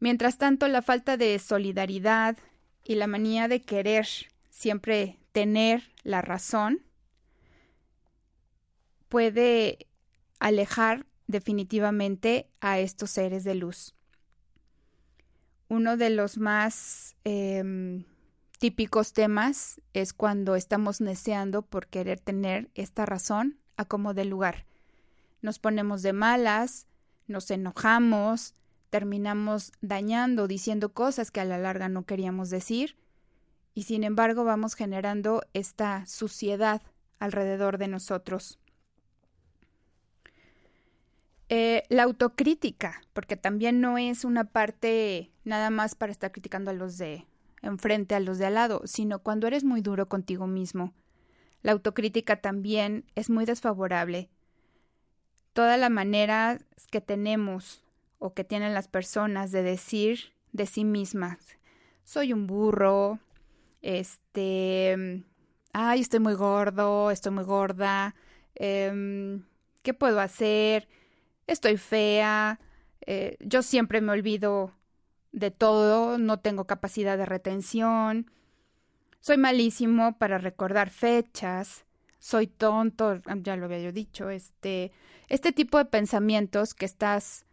Mientras 0.00 0.38
tanto, 0.38 0.68
la 0.68 0.82
falta 0.82 1.16
de 1.16 1.38
solidaridad 1.38 2.36
y 2.84 2.96
la 2.96 3.06
manía 3.06 3.48
de 3.48 3.62
querer 3.62 4.06
siempre 4.50 5.18
tener 5.32 5.90
la 6.02 6.22
razón 6.22 6.82
puede 9.08 9.86
alejar 10.38 11.06
definitivamente 11.26 12.48
a 12.60 12.78
estos 12.78 13.10
seres 13.10 13.44
de 13.44 13.54
luz. 13.54 13.94
Uno 15.68 15.96
de 15.96 16.10
los 16.10 16.38
más 16.38 17.16
em, 17.24 18.04
típicos 18.58 19.12
temas 19.12 19.80
es 19.92 20.12
cuando 20.12 20.56
estamos 20.56 21.00
neceando 21.00 21.62
por 21.62 21.86
querer 21.86 22.20
tener 22.20 22.70
esta 22.74 23.06
razón 23.06 23.58
a 23.76 23.84
como 23.84 24.14
de 24.14 24.24
lugar. 24.24 24.66
Nos 25.42 25.58
ponemos 25.58 26.02
de 26.02 26.12
malas, 26.12 26.86
nos 27.26 27.50
enojamos, 27.50 28.54
terminamos 28.90 29.72
dañando, 29.80 30.48
diciendo 30.48 30.92
cosas 30.92 31.30
que 31.30 31.40
a 31.40 31.44
la 31.44 31.58
larga 31.58 31.88
no 31.88 32.04
queríamos 32.04 32.50
decir, 32.50 32.96
y 33.74 33.82
sin 33.82 34.04
embargo 34.04 34.44
vamos 34.44 34.74
generando 34.74 35.42
esta 35.52 36.06
suciedad 36.06 36.82
alrededor 37.18 37.78
de 37.78 37.88
nosotros. 37.88 38.58
Eh, 41.48 41.84
la 41.88 42.04
autocrítica, 42.04 43.02
porque 43.12 43.36
también 43.36 43.80
no 43.80 43.98
es 43.98 44.24
una 44.24 44.44
parte 44.44 45.30
nada 45.44 45.70
más 45.70 45.94
para 45.94 46.10
estar 46.10 46.32
criticando 46.32 46.70
a 46.70 46.74
los 46.74 46.98
de 46.98 47.26
enfrente, 47.62 48.14
a 48.14 48.20
los 48.20 48.38
de 48.38 48.46
al 48.46 48.54
lado, 48.54 48.82
sino 48.84 49.20
cuando 49.20 49.46
eres 49.46 49.64
muy 49.64 49.80
duro 49.80 50.08
contigo 50.08 50.46
mismo. 50.46 50.94
La 51.62 51.72
autocrítica 51.72 52.40
también 52.40 53.04
es 53.14 53.30
muy 53.30 53.44
desfavorable. 53.44 54.28
Toda 55.52 55.76
la 55.76 55.88
manera 55.88 56.58
que 56.90 57.00
tenemos 57.00 57.84
o 58.18 58.34
que 58.34 58.44
tienen 58.44 58.74
las 58.74 58.88
personas 58.88 59.52
de 59.52 59.62
decir 59.62 60.32
de 60.52 60.66
sí 60.66 60.84
mismas, 60.84 61.58
soy 62.04 62.32
un 62.32 62.46
burro, 62.46 63.18
este, 63.82 65.24
ay, 65.72 66.00
estoy 66.00 66.20
muy 66.20 66.34
gordo, 66.34 67.10
estoy 67.10 67.32
muy 67.32 67.44
gorda, 67.44 68.14
em, 68.54 69.44
¿qué 69.82 69.92
puedo 69.92 70.20
hacer? 70.20 70.88
Estoy 71.46 71.76
fea, 71.76 72.60
eh, 73.06 73.36
yo 73.40 73.62
siempre 73.62 74.00
me 74.00 74.12
olvido 74.12 74.72
de 75.36 75.50
todo, 75.50 76.16
no 76.16 76.40
tengo 76.40 76.66
capacidad 76.66 77.18
de 77.18 77.26
retención, 77.26 78.30
soy 79.20 79.36
malísimo 79.36 80.16
para 80.16 80.38
recordar 80.38 80.88
fechas, 80.88 81.84
soy 82.18 82.46
tonto, 82.46 83.20
ya 83.42 83.54
lo 83.56 83.66
había 83.66 83.80
yo 83.80 83.92
dicho, 83.92 84.30
este, 84.30 84.92
este 85.28 85.52
tipo 85.52 85.76
de 85.76 85.84
pensamientos 85.84 86.72
que 86.72 86.86
estás 86.86 87.44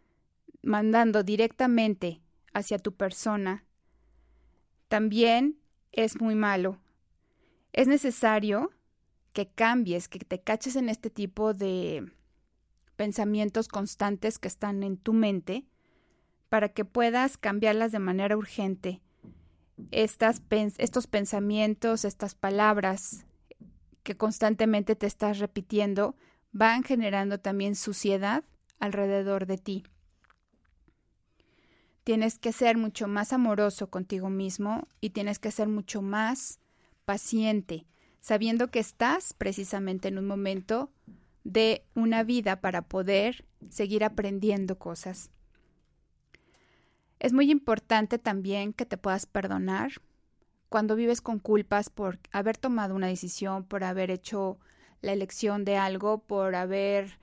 mandando 0.62 1.24
directamente 1.24 2.22
hacia 2.54 2.78
tu 2.78 2.94
persona 2.94 3.64
también 4.88 5.58
es 5.92 6.18
muy 6.18 6.34
malo. 6.34 6.78
Es 7.74 7.86
necesario 7.86 8.70
que 9.34 9.50
cambies, 9.50 10.08
que 10.08 10.20
te 10.20 10.40
caches 10.40 10.76
en 10.76 10.88
este 10.88 11.10
tipo 11.10 11.52
de 11.52 12.10
pensamientos 12.96 13.68
constantes 13.68 14.38
que 14.38 14.48
están 14.48 14.82
en 14.82 14.96
tu 14.96 15.12
mente 15.12 15.66
para 16.54 16.68
que 16.68 16.84
puedas 16.84 17.36
cambiarlas 17.36 17.90
de 17.90 17.98
manera 17.98 18.36
urgente. 18.36 19.00
Estas, 19.90 20.40
estos 20.78 21.08
pensamientos, 21.08 22.04
estas 22.04 22.36
palabras 22.36 23.26
que 24.04 24.16
constantemente 24.16 24.94
te 24.94 25.08
estás 25.08 25.40
repitiendo, 25.40 26.14
van 26.52 26.84
generando 26.84 27.40
también 27.40 27.74
suciedad 27.74 28.44
alrededor 28.78 29.46
de 29.46 29.58
ti. 29.58 29.82
Tienes 32.04 32.38
que 32.38 32.52
ser 32.52 32.76
mucho 32.76 33.08
más 33.08 33.32
amoroso 33.32 33.90
contigo 33.90 34.30
mismo 34.30 34.86
y 35.00 35.10
tienes 35.10 35.40
que 35.40 35.50
ser 35.50 35.66
mucho 35.66 36.02
más 36.02 36.60
paciente, 37.04 37.84
sabiendo 38.20 38.70
que 38.70 38.78
estás 38.78 39.34
precisamente 39.34 40.06
en 40.06 40.18
un 40.18 40.28
momento 40.28 40.92
de 41.42 41.84
una 41.96 42.22
vida 42.22 42.60
para 42.60 42.82
poder 42.82 43.44
seguir 43.70 44.04
aprendiendo 44.04 44.78
cosas. 44.78 45.32
Es 47.18 47.32
muy 47.32 47.50
importante 47.50 48.18
también 48.18 48.72
que 48.72 48.86
te 48.86 48.96
puedas 48.96 49.26
perdonar 49.26 49.92
cuando 50.68 50.96
vives 50.96 51.20
con 51.20 51.38
culpas 51.38 51.88
por 51.88 52.18
haber 52.32 52.56
tomado 52.56 52.94
una 52.94 53.06
decisión, 53.06 53.64
por 53.64 53.84
haber 53.84 54.10
hecho 54.10 54.58
la 55.02 55.12
elección 55.12 55.64
de 55.64 55.76
algo, 55.76 56.18
por 56.18 56.54
haber 56.56 57.18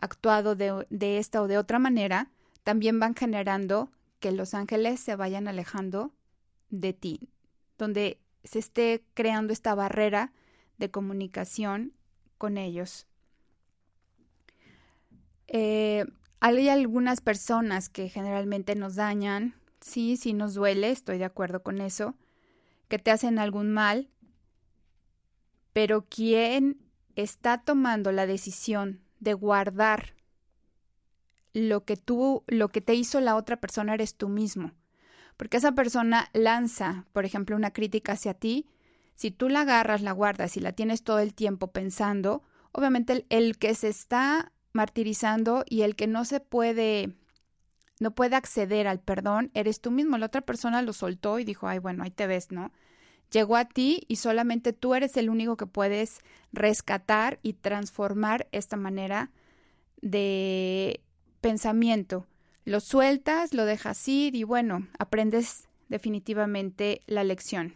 actuado 0.00 0.56
de, 0.56 0.86
esta 1.18 1.40
o 1.42 1.46
de 1.46 1.58
otra 1.58 1.78
manera, 1.78 2.30
también 2.64 2.98
van 2.98 3.14
generando 3.14 3.90
que 4.18 4.32
los 4.32 4.54
ángeles 4.54 5.00
se 5.00 5.14
vayan 5.14 5.46
alejando 5.46 6.12
de 6.70 6.92
ti, 6.92 7.28
donde 7.78 8.18
se 8.42 8.58
esté 8.58 9.04
creando 9.14 9.52
esta 9.52 9.74
barrera 9.74 10.32
de 10.78 10.90
comunicación 10.90 11.92
con 12.38 12.58
ellos. 12.58 13.06
Eh, 15.46 16.06
hay 16.40 16.68
algunas 16.68 17.20
personas 17.20 17.88
que 17.88 18.08
generalmente 18.08 18.74
nos 18.74 18.94
dañan, 18.94 19.54
sí, 19.80 20.16
sí 20.16 20.32
nos 20.32 20.54
duele, 20.54 20.90
estoy 20.90 21.18
de 21.18 21.24
acuerdo 21.24 21.62
con 21.62 21.80
eso, 21.80 22.14
que 22.88 22.98
te 22.98 23.10
hacen 23.10 23.38
algún 23.38 23.72
mal, 23.72 24.08
pero 25.72 26.06
quien 26.06 26.78
está 27.16 27.58
tomando 27.58 28.12
la 28.12 28.26
decisión 28.26 29.00
de 29.20 29.34
guardar 29.34 30.14
lo 31.52 31.84
que 31.84 31.96
tú, 31.96 32.44
lo 32.46 32.68
que 32.68 32.82
te 32.82 32.94
hizo 32.94 33.20
la 33.20 33.34
otra 33.34 33.56
persona 33.56 33.94
eres 33.94 34.14
tú 34.14 34.28
mismo. 34.28 34.72
Porque 35.36 35.56
esa 35.56 35.72
persona 35.72 36.28
lanza, 36.32 37.06
por 37.12 37.24
ejemplo, 37.24 37.56
una 37.56 37.72
crítica 37.72 38.12
hacia 38.12 38.34
ti. 38.34 38.68
Si 39.14 39.30
tú 39.30 39.48
la 39.48 39.62
agarras, 39.62 40.02
la 40.02 40.12
guardas 40.12 40.56
y 40.56 40.60
la 40.60 40.72
tienes 40.72 41.02
todo 41.02 41.18
el 41.18 41.34
tiempo 41.34 41.72
pensando, 41.72 42.42
obviamente 42.72 43.26
el, 43.30 43.56
que 43.56 43.74
se 43.74 43.88
está 43.88 44.52
martirizando 44.76 45.64
y 45.68 45.82
el 45.82 45.96
que 45.96 46.06
no 46.06 46.24
se 46.24 46.38
puede, 46.38 47.10
no 47.98 48.14
puede 48.14 48.36
acceder 48.36 48.86
al 48.86 49.00
perdón, 49.00 49.50
eres 49.54 49.80
tú 49.80 49.90
mismo. 49.90 50.18
La 50.18 50.26
otra 50.26 50.42
persona 50.42 50.82
lo 50.82 50.92
soltó 50.92 51.40
y 51.40 51.44
dijo, 51.44 51.66
ay, 51.66 51.78
bueno, 51.78 52.04
ahí 52.04 52.10
te 52.10 52.28
ves, 52.28 52.52
¿no? 52.52 52.70
Llegó 53.32 53.56
a 53.56 53.64
ti 53.64 54.04
y 54.06 54.16
solamente 54.16 54.72
tú 54.72 54.94
eres 54.94 55.16
el 55.16 55.30
único 55.30 55.56
que 55.56 55.66
puedes 55.66 56.20
rescatar 56.52 57.40
y 57.42 57.54
transformar 57.54 58.46
esta 58.52 58.76
manera 58.76 59.32
de 60.00 61.00
pensamiento. 61.40 62.26
Lo 62.64 62.78
sueltas, 62.80 63.52
lo 63.52 63.64
dejas 63.64 64.06
ir 64.06 64.36
y 64.36 64.44
bueno, 64.44 64.86
aprendes 64.98 65.68
definitivamente 65.88 67.02
la 67.06 67.24
lección. 67.24 67.74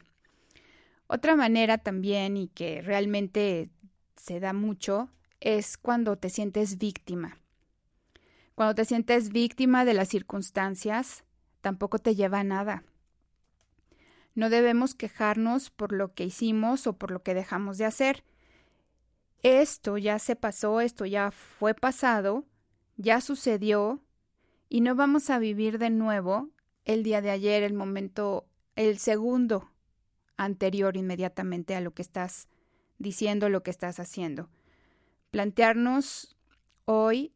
Otra 1.09 1.35
manera 1.35 1.79
también 1.79 2.37
y 2.37 2.49
que 2.49 2.83
realmente 2.83 3.71
se 4.17 4.39
da 4.39 4.53
mucho 4.53 5.09
es 5.41 5.77
cuando 5.77 6.17
te 6.17 6.31
sientes 6.31 6.79
víctima. 6.79 7.39
Cuando 8.55 8.75
te 8.75 8.85
sientes 8.85 9.31
víctima 9.31 9.85
de 9.85 9.95
las 9.95 10.09
circunstancias, 10.09 11.25
tampoco 11.61 11.99
te 11.99 12.15
lleva 12.15 12.41
a 12.41 12.45
nada. 12.45 12.85
No 14.35 14.51
debemos 14.51 14.95
quejarnos 14.95 15.71
por 15.71 15.93
lo 15.93 16.15
que 16.15 16.25
hicimos 16.25 16.87
o 16.87 16.95
por 16.95 17.11
lo 17.11 17.23
que 17.23 17.35
dejamos 17.35 17.79
de 17.79 17.87
hacer. 17.87 18.25
Esto 19.43 19.99
ya 19.99 20.19
se 20.19 20.37
pasó, 20.37 20.81
esto 20.81 21.07
ya 21.07 21.31
fue 21.31 21.75
pasado 21.75 22.45
ya 23.01 23.21
sucedió 23.23 24.01
y 24.69 24.83
no 24.83 24.95
vamos 24.95 25.31
a 25.31 25.39
vivir 25.39 25.79
de 25.79 25.89
nuevo 25.89 26.51
el 26.85 27.03
día 27.03 27.23
de 27.23 27.31
ayer, 27.31 27.63
el 27.63 27.73
momento, 27.73 28.47
el 28.77 28.99
segundo 28.99 29.71
anterior 30.37 30.97
inmediatamente 30.97 31.75
a 31.75 31.81
lo 31.81 31.93
que 31.93 32.03
estás 32.03 32.49
diciendo, 32.99 33.49
lo 33.49 33.63
que 33.63 33.71
estás 33.71 34.01
haciendo. 34.01 34.51
Plantearnos 35.31 36.37
hoy 36.85 37.33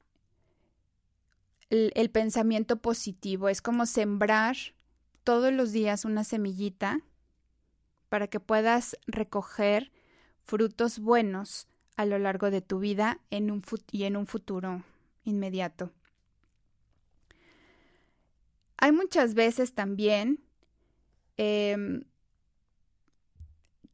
el, 1.71 2.11
pensamiento 2.11 2.77
positivo 2.77 3.49
es 3.49 3.63
como 3.63 3.87
sembrar 3.87 4.57
todos 5.25 5.53
los 5.53 5.73
días 5.73 6.05
una 6.05 6.25
semillita 6.25 7.01
para 8.09 8.29
que 8.29 8.41
puedas 8.41 8.97
recoger 9.07 9.91
frutos 10.43 10.99
buenos 10.99 11.67
a 11.97 12.05
lo 12.05 12.19
largo 12.19 12.51
de 12.51 12.61
tu 12.61 12.79
vida 12.79 13.21
en 13.31 13.51
un 13.51 13.63
y 13.91 14.05
en 14.05 14.17
un 14.17 14.27
futuro 14.27 14.85
inmediato. 15.25 15.91
Hay 18.77 18.93
muchas 18.93 19.35
veces 19.35 19.75
también 19.75 20.45
em, 21.37 22.05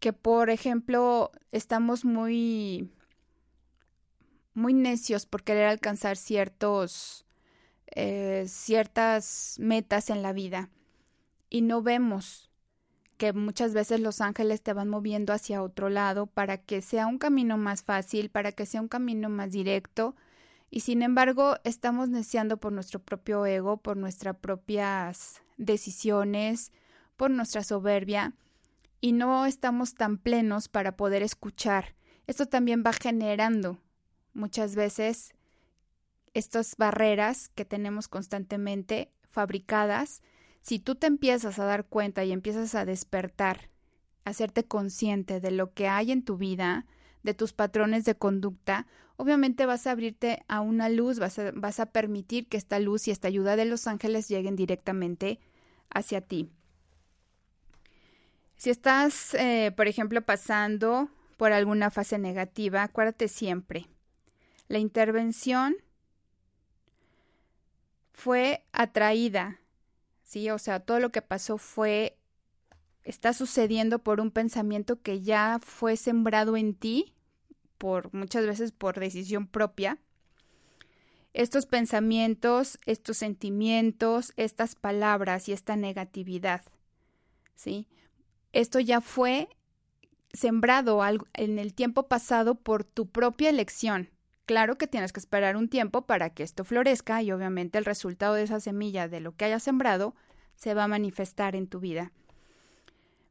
que, 0.00 0.12
por 0.12 0.50
ejemplo, 0.50 1.30
estamos 1.52 2.04
muy, 2.04 2.90
muy 4.54 4.74
necios 4.74 5.26
por 5.26 5.42
querer 5.42 5.66
alcanzar 5.66 6.16
ciertos, 6.16 7.26
eh, 7.86 8.44
ciertas 8.48 9.56
metas 9.58 10.10
en 10.10 10.22
la 10.22 10.32
vida 10.32 10.70
y 11.48 11.62
no 11.62 11.82
vemos 11.82 12.50
que 13.16 13.32
muchas 13.34 13.74
veces 13.74 14.00
los 14.00 14.22
ángeles 14.22 14.62
te 14.62 14.72
van 14.72 14.88
moviendo 14.88 15.34
hacia 15.34 15.62
otro 15.62 15.90
lado 15.90 16.26
para 16.26 16.56
que 16.56 16.80
sea 16.80 17.06
un 17.06 17.18
camino 17.18 17.58
más 17.58 17.82
fácil, 17.82 18.30
para 18.30 18.52
que 18.52 18.64
sea 18.64 18.80
un 18.80 18.88
camino 18.88 19.28
más 19.28 19.52
directo, 19.52 20.16
y 20.70 20.80
sin 20.80 21.02
embargo 21.02 21.56
estamos 21.64 22.08
neciando 22.08 22.56
por 22.56 22.72
nuestro 22.72 23.00
propio 23.00 23.44
ego, 23.44 23.76
por 23.76 23.96
nuestras 23.96 24.36
propias 24.36 25.42
decisiones, 25.58 26.72
por 27.16 27.30
nuestra 27.30 27.62
soberbia 27.62 28.32
y 29.00 29.12
no 29.12 29.44
estamos 29.44 29.94
tan 29.94 30.16
plenos 30.16 30.68
para 30.68 30.96
poder 30.96 31.22
escuchar. 31.22 31.94
Esto 32.26 32.46
también 32.46 32.82
va 32.86 32.92
generando 32.92 33.78
muchas 34.32 34.74
veces 34.74 35.34
estas 36.34 36.76
barreras 36.76 37.48
que 37.48 37.64
tenemos 37.64 38.08
constantemente 38.08 39.10
fabricadas. 39.30 40.22
Si 40.60 40.78
tú 40.78 40.94
te 40.94 41.06
empiezas 41.06 41.58
a 41.58 41.64
dar 41.64 41.86
cuenta 41.86 42.24
y 42.24 42.32
empiezas 42.32 42.74
a 42.74 42.84
despertar, 42.84 43.70
a 44.24 44.30
hacerte 44.30 44.64
consciente 44.64 45.40
de 45.40 45.50
lo 45.50 45.72
que 45.72 45.88
hay 45.88 46.12
en 46.12 46.24
tu 46.24 46.36
vida, 46.36 46.86
de 47.22 47.34
tus 47.34 47.52
patrones 47.52 48.04
de 48.04 48.14
conducta, 48.14 48.86
obviamente 49.16 49.66
vas 49.66 49.86
a 49.86 49.92
abrirte 49.92 50.44
a 50.48 50.60
una 50.60 50.88
luz, 50.88 51.18
vas 51.18 51.80
a, 51.80 51.86
permitir 51.86 52.48
que 52.48 52.56
esta 52.56 52.78
luz 52.78 53.08
y 53.08 53.10
esta 53.10 53.28
ayuda 53.28 53.56
de 53.56 53.66
los 53.66 53.86
ángeles 53.86 54.28
lleguen 54.28 54.56
directamente 54.56 55.40
hacia 55.90 56.20
ti. 56.20 56.50
Si 58.56 58.70
estás, 58.70 59.34
eh, 59.34 59.72
por 59.76 59.88
ejemplo, 59.88 60.22
pasando 60.22 61.10
por 61.36 61.52
alguna 61.52 61.90
fase 61.90 62.18
negativa, 62.18 62.82
acuérdate 62.82 63.28
siempre, 63.28 63.88
la 64.70 64.78
intervención 64.78 65.74
fue 68.12 68.64
atraída, 68.70 69.58
¿sí? 70.22 70.48
O 70.50 70.58
sea, 70.58 70.78
todo 70.78 71.00
lo 71.00 71.10
que 71.10 71.22
pasó 71.22 71.58
fue 71.58 72.16
está 73.02 73.32
sucediendo 73.32 73.98
por 73.98 74.20
un 74.20 74.30
pensamiento 74.30 75.02
que 75.02 75.22
ya 75.22 75.58
fue 75.60 75.96
sembrado 75.96 76.56
en 76.56 76.74
ti 76.74 77.16
por 77.78 78.14
muchas 78.14 78.46
veces 78.46 78.70
por 78.70 79.00
decisión 79.00 79.48
propia, 79.48 79.98
estos 81.32 81.66
pensamientos, 81.66 82.78
estos 82.86 83.16
sentimientos, 83.16 84.32
estas 84.36 84.76
palabras 84.76 85.48
y 85.48 85.52
esta 85.52 85.74
negatividad. 85.74 86.62
¿Sí? 87.56 87.88
Esto 88.52 88.78
ya 88.78 89.00
fue 89.00 89.48
sembrado 90.32 91.00
en 91.34 91.58
el 91.58 91.74
tiempo 91.74 92.06
pasado 92.06 92.54
por 92.54 92.84
tu 92.84 93.08
propia 93.08 93.50
elección. 93.50 94.10
Claro 94.50 94.78
que 94.78 94.88
tienes 94.88 95.12
que 95.12 95.20
esperar 95.20 95.56
un 95.56 95.68
tiempo 95.68 96.06
para 96.06 96.30
que 96.30 96.42
esto 96.42 96.64
florezca 96.64 97.22
y 97.22 97.30
obviamente 97.30 97.78
el 97.78 97.84
resultado 97.84 98.34
de 98.34 98.42
esa 98.42 98.58
semilla 98.58 99.06
de 99.06 99.20
lo 99.20 99.36
que 99.36 99.44
hayas 99.44 99.62
sembrado 99.62 100.16
se 100.56 100.74
va 100.74 100.82
a 100.82 100.88
manifestar 100.88 101.54
en 101.54 101.68
tu 101.68 101.78
vida. 101.78 102.10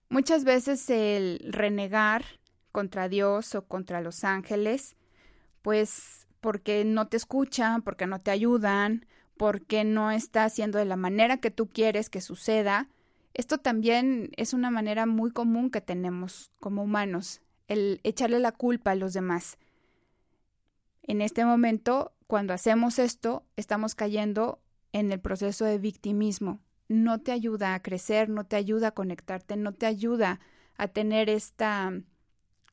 Muchas 0.08 0.46
veces 0.46 0.90
el 0.90 1.42
renegar 1.52 2.24
contra 2.72 3.10
Dios 3.10 3.54
o 3.54 3.66
contra 3.66 4.00
los 4.00 4.24
ángeles, 4.24 4.96
pues 5.62 6.26
porque 6.40 6.86
no 6.86 7.10
te 7.10 7.18
escuchan, 7.18 7.82
porque 7.82 8.08
no 8.08 8.22
te 8.22 8.32
ayudan, 8.32 9.06
porque 9.36 9.84
no 9.84 10.12
está 10.12 10.46
haciendo 10.46 10.80
de 10.80 10.86
la 10.86 10.96
manera 10.96 11.36
que 11.36 11.52
tú 11.52 11.68
quieres 11.68 12.10
que 12.10 12.22
suceda. 12.22 12.88
Esto 13.34 13.58
también 13.58 14.32
es 14.38 14.54
una 14.54 14.72
manera 14.72 15.06
muy 15.06 15.32
común 15.32 15.70
que 15.70 15.82
tenemos 15.82 16.50
como 16.62 16.82
humanos, 16.82 17.42
el 17.68 18.00
echarle 18.06 18.40
la 18.40 18.54
culpa 18.54 18.92
a 18.92 18.96
los 18.96 19.12
demás. 19.12 19.58
En 21.10 21.22
este 21.22 21.44
momento, 21.44 22.14
cuando 22.28 22.54
hacemos 22.54 23.00
esto, 23.00 23.44
estamos 23.56 23.96
cayendo 23.96 24.62
en 24.94 25.12
el 25.12 25.20
proceso 25.20 25.66
de 25.66 25.80
victimismo. 25.80 26.60
No 26.88 27.20
te 27.20 27.32
ayuda 27.32 27.74
a 27.74 27.82
crecer, 27.82 28.30
no 28.30 28.46
te 28.46 28.58
ayuda 28.58 28.90
a 28.90 28.92
conectarte, 28.92 29.58
no 29.58 29.74
te 29.74 29.88
ayuda 29.88 30.40
a 30.78 30.88
tener 30.90 31.28
esta 31.28 32.00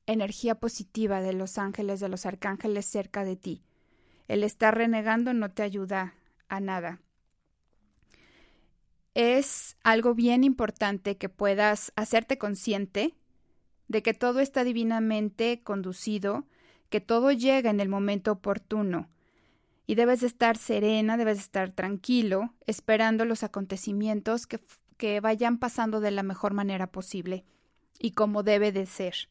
energía 0.05 0.57
positiva 0.57 1.23
de 1.23 1.33
los 1.33 1.57
ángeles, 1.57 1.99
de 1.99 2.11
los 2.11 2.27
arcángeles 2.27 2.85
cerca 2.85 3.25
de 3.25 3.37
ti. 3.37 3.63
El 4.29 4.45
estar 4.45 4.77
renegando 4.77 5.33
no 5.33 5.51
te 5.51 5.63
ayuda 5.63 6.13
a 6.49 6.61
nada. 6.61 7.01
Es 9.15 9.79
algo 9.83 10.15
bien 10.15 10.45
importante 10.45 11.17
que 11.17 11.31
puedas 11.31 11.91
hacerte 11.97 12.37
consciente 12.37 13.15
de 13.89 14.03
que 14.03 14.13
todo 14.13 14.41
está 14.41 14.63
divinamente 14.63 15.63
conducido, 15.63 16.45
que 16.89 17.01
todo 17.01 17.33
llega 17.33 17.71
en 17.71 17.81
el 17.81 17.89
momento 17.89 18.33
oportuno, 18.33 19.09
y 19.87 19.95
debes 19.95 20.23
estar 20.23 20.57
serena, 20.57 21.17
debes 21.17 21.39
estar 21.39 21.71
tranquilo, 21.71 22.53
esperando 22.67 23.25
los 23.25 23.45
acontecimientos 23.45 24.47
que, 24.47 24.61
que 24.97 25.21
vayan 25.21 25.59
pasando 25.59 26.01
de 26.01 26.11
la 26.11 26.23
mejor 26.23 26.55
manera 26.55 26.89
posible 26.89 27.45
y 27.99 28.13
como 28.13 28.43
debe 28.43 28.73
de 28.73 28.87
ser. 28.87 29.29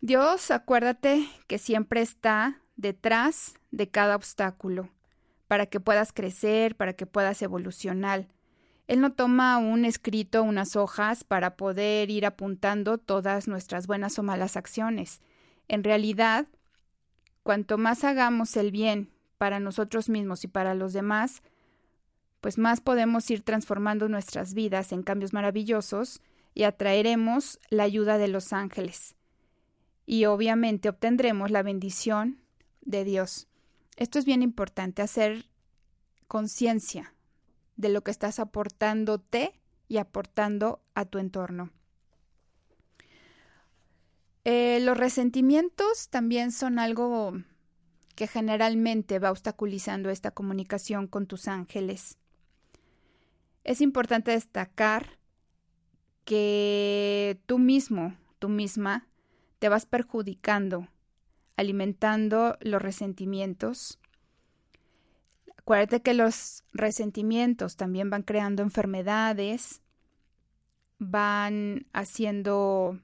Dios, 0.00 0.50
acuérdate 0.50 1.28
que 1.46 1.58
siempre 1.58 2.00
está 2.00 2.60
detrás 2.76 3.54
de 3.70 3.88
cada 3.88 4.16
obstáculo, 4.16 4.88
para 5.46 5.66
que 5.66 5.78
puedas 5.78 6.12
crecer, 6.12 6.74
para 6.76 6.94
que 6.94 7.06
puedas 7.06 7.42
evolucionar. 7.42 8.28
Él 8.86 9.00
no 9.00 9.12
toma 9.12 9.58
un 9.58 9.84
escrito, 9.84 10.42
unas 10.42 10.74
hojas 10.74 11.22
para 11.22 11.56
poder 11.56 12.10
ir 12.10 12.26
apuntando 12.26 12.98
todas 12.98 13.46
nuestras 13.46 13.86
buenas 13.86 14.18
o 14.18 14.22
malas 14.22 14.56
acciones. 14.56 15.20
En 15.70 15.84
realidad, 15.84 16.48
cuanto 17.44 17.78
más 17.78 18.02
hagamos 18.02 18.56
el 18.56 18.72
bien 18.72 19.12
para 19.38 19.60
nosotros 19.60 20.08
mismos 20.08 20.42
y 20.42 20.48
para 20.48 20.74
los 20.74 20.92
demás, 20.92 21.44
pues 22.40 22.58
más 22.58 22.80
podemos 22.80 23.30
ir 23.30 23.42
transformando 23.42 24.08
nuestras 24.08 24.52
vidas 24.52 24.90
en 24.90 25.04
cambios 25.04 25.32
maravillosos 25.32 26.22
y 26.54 26.64
atraeremos 26.64 27.60
la 27.70 27.84
ayuda 27.84 28.18
de 28.18 28.26
los 28.26 28.52
ángeles 28.52 29.14
y 30.06 30.24
obviamente 30.24 30.88
obtendremos 30.88 31.52
la 31.52 31.62
bendición 31.62 32.40
de 32.80 33.04
Dios. 33.04 33.46
Esto 33.96 34.18
es 34.18 34.24
bien 34.24 34.42
importante, 34.42 35.02
hacer 35.02 35.44
conciencia 36.26 37.14
de 37.76 37.90
lo 37.90 38.02
que 38.02 38.10
estás 38.10 38.40
aportándote 38.40 39.52
y 39.86 39.98
aportando 39.98 40.82
a 40.96 41.04
tu 41.04 41.18
entorno. 41.18 41.70
Eh, 44.52 44.80
los 44.80 44.98
resentimientos 44.98 46.08
también 46.08 46.50
son 46.50 46.80
algo 46.80 47.34
que 48.16 48.26
generalmente 48.26 49.20
va 49.20 49.30
obstaculizando 49.30 50.10
esta 50.10 50.32
comunicación 50.32 51.06
con 51.06 51.28
tus 51.28 51.46
ángeles. 51.46 52.18
Es 53.62 53.80
importante 53.80 54.32
destacar 54.32 55.20
que 56.24 57.38
tú 57.46 57.60
mismo, 57.60 58.16
tú 58.40 58.48
misma, 58.48 59.06
te 59.60 59.68
vas 59.68 59.86
perjudicando, 59.86 60.88
alimentando 61.56 62.58
los 62.60 62.82
resentimientos. 62.82 64.00
Acuérdate 65.58 66.02
que 66.02 66.12
los 66.12 66.64
resentimientos 66.72 67.76
también 67.76 68.10
van 68.10 68.24
creando 68.24 68.64
enfermedades, 68.64 69.80
van 70.98 71.86
haciendo 71.92 72.98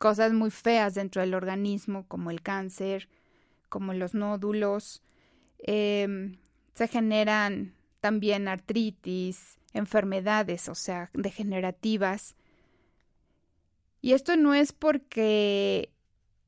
cosas 0.00 0.32
muy 0.32 0.50
feas 0.50 0.94
dentro 0.94 1.20
del 1.20 1.34
organismo, 1.34 2.06
como 2.08 2.30
el 2.30 2.40
cáncer, 2.40 3.06
como 3.68 3.92
los 3.92 4.14
nódulos. 4.14 5.02
Em, 5.58 6.38
se 6.74 6.88
generan 6.88 7.74
también 8.00 8.48
artritis, 8.48 9.58
enfermedades, 9.74 10.70
o 10.70 10.74
sea, 10.74 11.10
degenerativas. 11.12 12.34
Y 14.00 14.14
esto 14.14 14.38
no 14.38 14.54
es 14.54 14.72
porque 14.72 15.92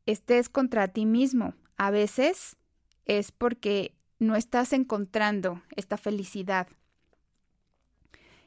estés 0.06 0.48
contra 0.48 0.88
ti 0.88 1.04
mismo. 1.04 1.52
A 1.76 1.90
veces 1.90 2.56
es 3.04 3.32
porque 3.32 3.94
no 4.18 4.34
estás 4.34 4.72
encontrando 4.72 5.60
esta 5.76 5.98
felicidad. 5.98 6.68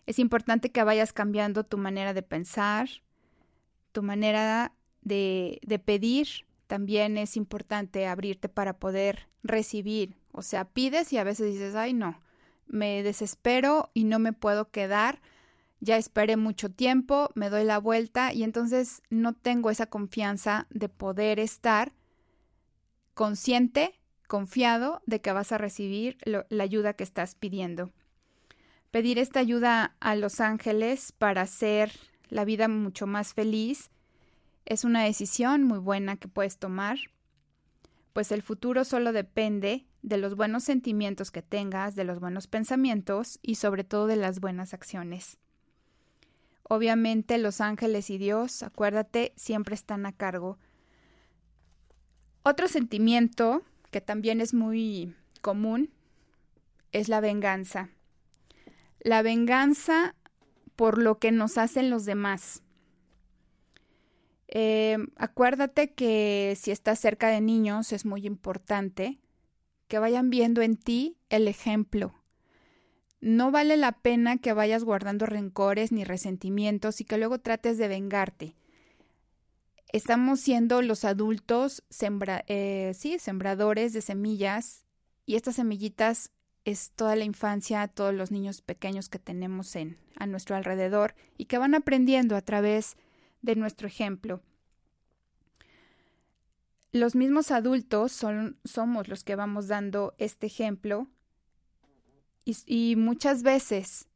Es 0.08 0.18
importante 0.18 0.72
que 0.72 0.84
vayas 0.84 1.14
cambiando 1.14 1.64
tu 1.64 1.78
manera 1.78 2.16
de 2.16 2.24
pensar, 2.24 2.90
tu 3.92 4.02
manera 4.02 4.75
de, 5.06 5.62
de 5.66 5.80
pedir. 5.80 6.28
También 6.68 7.18
es 7.18 7.38
importante 7.38 8.08
abrirte 8.08 8.50
para 8.50 8.78
poder 8.78 9.30
recibir. 9.42 10.18
O 10.34 10.42
sea, 10.42 10.66
pides 10.66 11.14
y 11.14 11.18
a 11.18 11.24
veces 11.24 11.54
dices, 11.54 11.76
ay 11.76 11.94
no, 11.94 12.20
me 12.68 13.02
desespero 13.04 13.90
y 13.94 14.04
no 14.04 14.20
me 14.20 14.34
puedo 14.34 14.70
quedar 14.70 15.22
ya 15.86 15.98
esperé 15.98 16.38
mucho 16.38 16.70
tiempo, 16.70 17.30
me 17.36 17.50
doy 17.50 17.64
la 17.64 17.78
vuelta 17.78 18.34
y 18.34 18.44
entonces 18.44 19.02
no 19.10 19.34
tengo 19.34 19.70
esa 19.70 19.86
confianza 19.86 20.68
de 20.70 20.90
poder 20.90 21.40
estar 21.40 21.94
consciente, 23.14 24.00
confiado 24.28 25.02
de 25.06 25.22
que 25.22 25.32
vas 25.32 25.52
a 25.52 25.58
recibir 25.58 26.18
la 26.26 26.64
ayuda 26.64 26.94
que 26.94 27.04
estás 27.04 27.36
pidiendo. 27.36 27.92
Pedir 28.92 29.20
esta 29.20 29.40
ayuda 29.40 29.96
a 30.00 30.16
los 30.16 30.40
ángeles 30.40 31.12
para 31.12 31.42
hacer 31.42 31.92
la 32.30 32.46
vida 32.46 32.68
mucho 32.68 33.06
más 33.06 33.34
feliz 33.34 33.92
es 34.66 34.84
una 34.84 35.04
decisión 35.04 35.64
muy 35.64 35.80
buena 35.80 36.18
que 36.18 36.28
puedes 36.28 36.58
tomar, 36.58 36.98
pues 38.14 38.32
el 38.32 38.42
futuro 38.42 38.84
solo 38.86 39.12
depende 39.12 39.86
de 40.02 40.18
los 40.18 40.36
buenos 40.36 40.64
sentimientos 40.64 41.32
que 41.32 41.42
tengas, 41.42 41.96
de 41.96 42.04
los 42.04 42.20
buenos 42.20 42.48
pensamientos 42.48 43.40
y 43.42 43.56
sobre 43.56 43.84
todo 43.84 44.08
de 44.08 44.16
las 44.16 44.40
buenas 44.40 44.74
acciones. 44.74 45.38
Obviamente 46.64 47.38
los 47.38 47.62
ángeles 47.62 48.10
y 48.10 48.18
Dios, 48.18 48.64
acuérdate, 48.64 49.34
siempre 49.36 49.76
están 49.76 50.06
a 50.06 50.14
cargo. 50.14 50.58
Otro 52.44 52.68
sentimiento 52.68 53.64
que 53.92 54.02
también 54.02 54.42
es 54.42 54.54
muy 54.54 55.16
común 55.42 55.92
es 56.92 57.10
la 57.10 57.20
venganza. 57.20 57.90
La 59.00 59.22
venganza 59.22 60.16
por 60.76 60.98
lo 61.02 61.20
que 61.20 61.32
nos 61.32 61.58
hacen 61.58 61.90
los 61.90 62.06
demás. 62.06 62.64
Eh, 64.48 64.98
acuérdate 65.16 65.94
que 65.94 66.56
si 66.60 66.72
estás 66.72 67.00
cerca 67.00 67.30
de 67.30 67.42
niños 67.42 67.92
es 67.92 68.06
muy 68.06 68.26
importante 68.26 69.20
que 69.88 70.00
vayan 70.00 70.30
viendo 70.30 70.62
en 70.62 70.78
ti 70.78 71.18
el 71.30 71.48
ejemplo, 71.48 72.14
no 73.22 73.50
vale 73.50 73.76
la 73.76 73.92
pena 73.92 74.38
que 74.38 74.54
vayas 74.54 74.84
guardando 74.84 75.26
rencores 75.26 75.92
ni 75.92 76.04
resentimientos 76.04 77.02
y 77.02 77.06
que 77.06 77.18
luego 77.18 77.40
trates 77.40 77.78
de 77.78 77.88
vengarte. 77.88 78.56
Estamos 79.92 80.42
siendo 80.42 80.82
los 80.82 81.06
adultos 81.06 81.84
eh, 82.48 82.92
sí, 82.94 83.18
sembradores 83.18 83.94
de 83.94 84.02
semillas 84.02 84.86
y 85.26 85.36
estas 85.36 85.56
semillitas 85.56 86.32
es 86.66 86.92
toda 86.92 87.16
la 87.16 87.24
infancia, 87.24 87.88
todos 87.88 88.14
los 88.14 88.32
niños 88.32 88.62
pequeños 88.62 89.10
que 89.10 89.20
tenemos 89.20 89.76
en, 89.76 89.98
a 90.18 90.28
nuestro 90.28 90.56
alrededor 90.56 91.16
y 91.38 91.46
que 91.46 91.58
van 91.58 91.76
aprendiendo 91.76 92.36
a 92.36 92.42
través 92.42 92.98
de 93.46 93.56
nuestro 93.56 93.88
ejemplo. 93.88 94.42
Los 96.92 97.16
mismos 97.16 97.52
adultos 97.52 98.12
son, 98.12 98.58
somos 98.64 99.08
los 99.08 99.24
que 99.24 99.36
vamos 99.36 99.68
dando 99.68 100.16
este 100.18 100.48
ejemplo 100.48 101.08
y, 102.46 102.96
muchas 102.96 103.44
veces 103.44 104.08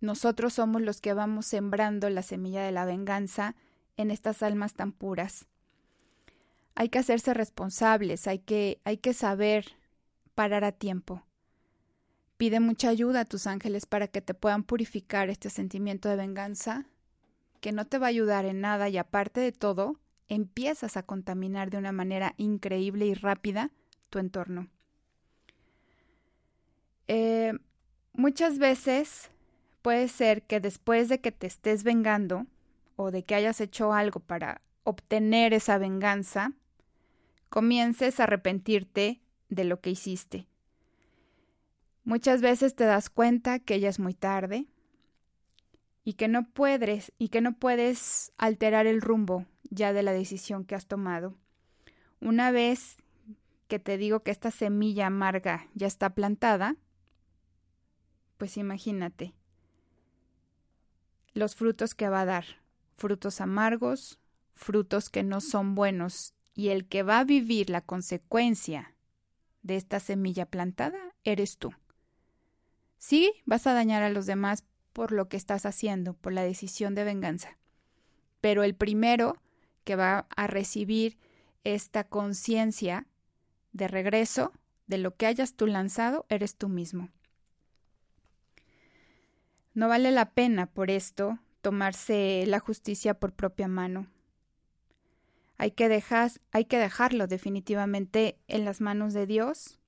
nosotros 0.00 0.52
somos 0.52 0.82
los 0.82 1.00
que 1.00 1.14
vamos 1.14 1.46
sembrando 1.46 2.10
la 2.10 2.22
semilla 2.22 2.62
de 2.62 2.70
la 2.70 2.84
venganza 2.84 3.56
en 3.96 4.10
estas 4.10 4.42
almas 4.42 4.74
tan 4.74 4.92
puras. 4.92 5.46
hay 6.74 6.90
que 6.90 7.00
hacerse 7.00 7.34
responsables, 7.34 8.28
hay 8.28 8.38
que, 8.38 8.80
hay 8.84 8.98
que 8.98 9.14
saber 9.14 9.72
parar 10.36 10.62
a 10.62 10.70
tiempo. 10.70 11.24
Pide 12.36 12.60
mucha 12.60 12.88
ayuda 12.88 13.20
a 13.20 13.24
tus 13.24 13.48
ángeles 13.48 13.84
para 13.84 14.06
que 14.06 14.20
te 14.20 14.34
puedan 14.34 14.62
purificar 14.62 15.28
este 15.28 15.50
sentimiento 15.50 16.08
de 16.08 16.14
venganza, 16.14 16.86
que 17.60 17.72
no 17.72 17.86
te 17.86 17.98
va 17.98 18.06
a 18.06 18.10
ayudar 18.10 18.44
en 18.44 18.60
nada 18.60 18.88
y 18.88 18.96
aparte 18.96 19.40
de 19.40 19.52
todo, 19.52 19.98
empiezas 20.28 20.96
a 20.96 21.02
contaminar 21.02 21.70
de 21.70 21.78
una 21.78 21.92
manera 21.92 22.34
increíble 22.36 23.06
y 23.06 23.14
rápida 23.14 23.70
tu 24.10 24.18
entorno. 24.18 24.68
Eh, 27.08 27.52
muchas 28.12 28.58
veces 28.58 29.30
puede 29.82 30.08
ser 30.08 30.42
que 30.42 30.60
después 30.60 31.08
de 31.08 31.20
que 31.20 31.32
te 31.32 31.46
estés 31.46 31.82
vengando 31.82 32.46
o 32.96 33.10
de 33.10 33.24
que 33.24 33.34
hayas 33.34 33.60
hecho 33.60 33.92
algo 33.92 34.20
para 34.20 34.60
obtener 34.84 35.54
esa 35.54 35.78
venganza, 35.78 36.52
comiences 37.48 38.20
a 38.20 38.24
arrepentirte 38.24 39.20
de 39.48 39.64
lo 39.64 39.80
que 39.80 39.90
hiciste. 39.90 40.46
Muchas 42.04 42.40
veces 42.40 42.74
te 42.74 42.84
das 42.84 43.10
cuenta 43.10 43.58
que 43.58 43.80
ya 43.80 43.88
es 43.88 43.98
muy 43.98 44.14
tarde 44.14 44.66
y 46.08 46.14
que 46.14 46.26
no 46.26 46.48
puedes 46.48 47.12
y 47.18 47.28
que 47.28 47.42
no 47.42 47.58
puedes 47.58 48.32
alterar 48.38 48.86
el 48.86 49.02
rumbo 49.02 49.44
ya 49.68 49.92
de 49.92 50.02
la 50.02 50.12
decisión 50.12 50.64
que 50.64 50.74
has 50.74 50.86
tomado. 50.86 51.34
Una 52.18 52.50
vez 52.50 52.96
que 53.66 53.78
te 53.78 53.98
digo 53.98 54.20
que 54.20 54.30
esta 54.30 54.50
semilla 54.50 55.08
amarga 55.08 55.68
ya 55.74 55.86
está 55.86 56.14
plantada, 56.14 56.76
pues 58.38 58.56
imagínate 58.56 59.34
los 61.34 61.54
frutos 61.54 61.94
que 61.94 62.08
va 62.08 62.22
a 62.22 62.24
dar, 62.24 62.46
frutos 62.96 63.42
amargos, 63.42 64.18
frutos 64.54 65.10
que 65.10 65.22
no 65.22 65.42
son 65.42 65.74
buenos, 65.74 66.32
y 66.54 66.68
el 66.68 66.88
que 66.88 67.02
va 67.02 67.18
a 67.18 67.24
vivir 67.24 67.68
la 67.68 67.82
consecuencia 67.82 68.94
de 69.60 69.76
esta 69.76 70.00
semilla 70.00 70.46
plantada 70.46 71.14
eres 71.22 71.58
tú. 71.58 71.74
Sí, 72.96 73.34
vas 73.44 73.66
a 73.66 73.74
dañar 73.74 74.02
a 74.02 74.08
los 74.08 74.24
demás 74.24 74.64
por 74.98 75.12
lo 75.12 75.28
que 75.28 75.36
estás 75.36 75.64
haciendo, 75.64 76.14
por 76.14 76.32
la 76.32 76.42
decisión 76.42 76.96
de 76.96 77.04
venganza, 77.04 77.56
pero 78.40 78.64
el 78.64 78.74
primero 78.74 79.36
que 79.84 79.94
va 79.94 80.26
a 80.34 80.48
recibir 80.48 81.18
esta 81.62 82.02
conciencia 82.02 83.06
de 83.70 83.86
regreso 83.86 84.52
de 84.88 84.98
lo 84.98 85.14
que 85.14 85.26
hayas 85.26 85.54
tú 85.54 85.68
lanzado 85.68 86.26
eres 86.28 86.56
tú 86.56 86.68
mismo. 86.68 87.10
No 89.72 89.86
vale 89.86 90.10
la 90.10 90.32
pena 90.32 90.66
por 90.66 90.90
esto 90.90 91.38
tomarse 91.60 92.42
la 92.48 92.58
justicia 92.58 93.14
por 93.14 93.32
propia 93.32 93.68
mano. 93.68 94.08
Hay 95.58 95.70
que, 95.70 95.88
dejar, 95.88 96.32
hay 96.50 96.64
que 96.64 96.78
dejarlo 96.78 97.28
definitivamente 97.28 98.36
en 98.48 98.64
las 98.64 98.80
manos 98.80 99.14
de 99.14 99.26
Dios, 99.26 99.78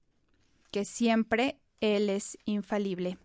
que 0.70 0.84
siempre 0.84 1.58
Él 1.80 2.10
es 2.10 2.38
infalible. 2.44 3.18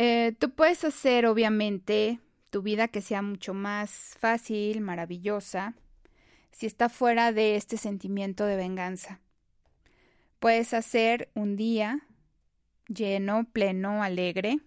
Eh, 0.00 0.36
tú 0.38 0.50
puedes 0.50 0.84
hacer, 0.84 1.26
obviamente, 1.26 2.20
tu 2.50 2.62
vida 2.62 2.86
que 2.86 3.00
sea 3.00 3.20
mucho 3.20 3.52
más 3.52 4.16
fácil, 4.20 4.80
maravillosa, 4.80 5.74
si 6.52 6.66
está 6.66 6.88
fuera 6.88 7.32
de 7.32 7.56
este 7.56 7.76
sentimiento 7.76 8.44
de 8.44 8.54
venganza. 8.54 9.18
Puedes 10.38 10.72
hacer 10.72 11.32
un 11.34 11.56
día 11.56 12.06
lleno, 12.86 13.48
pleno, 13.52 14.04
alegre. 14.04 14.60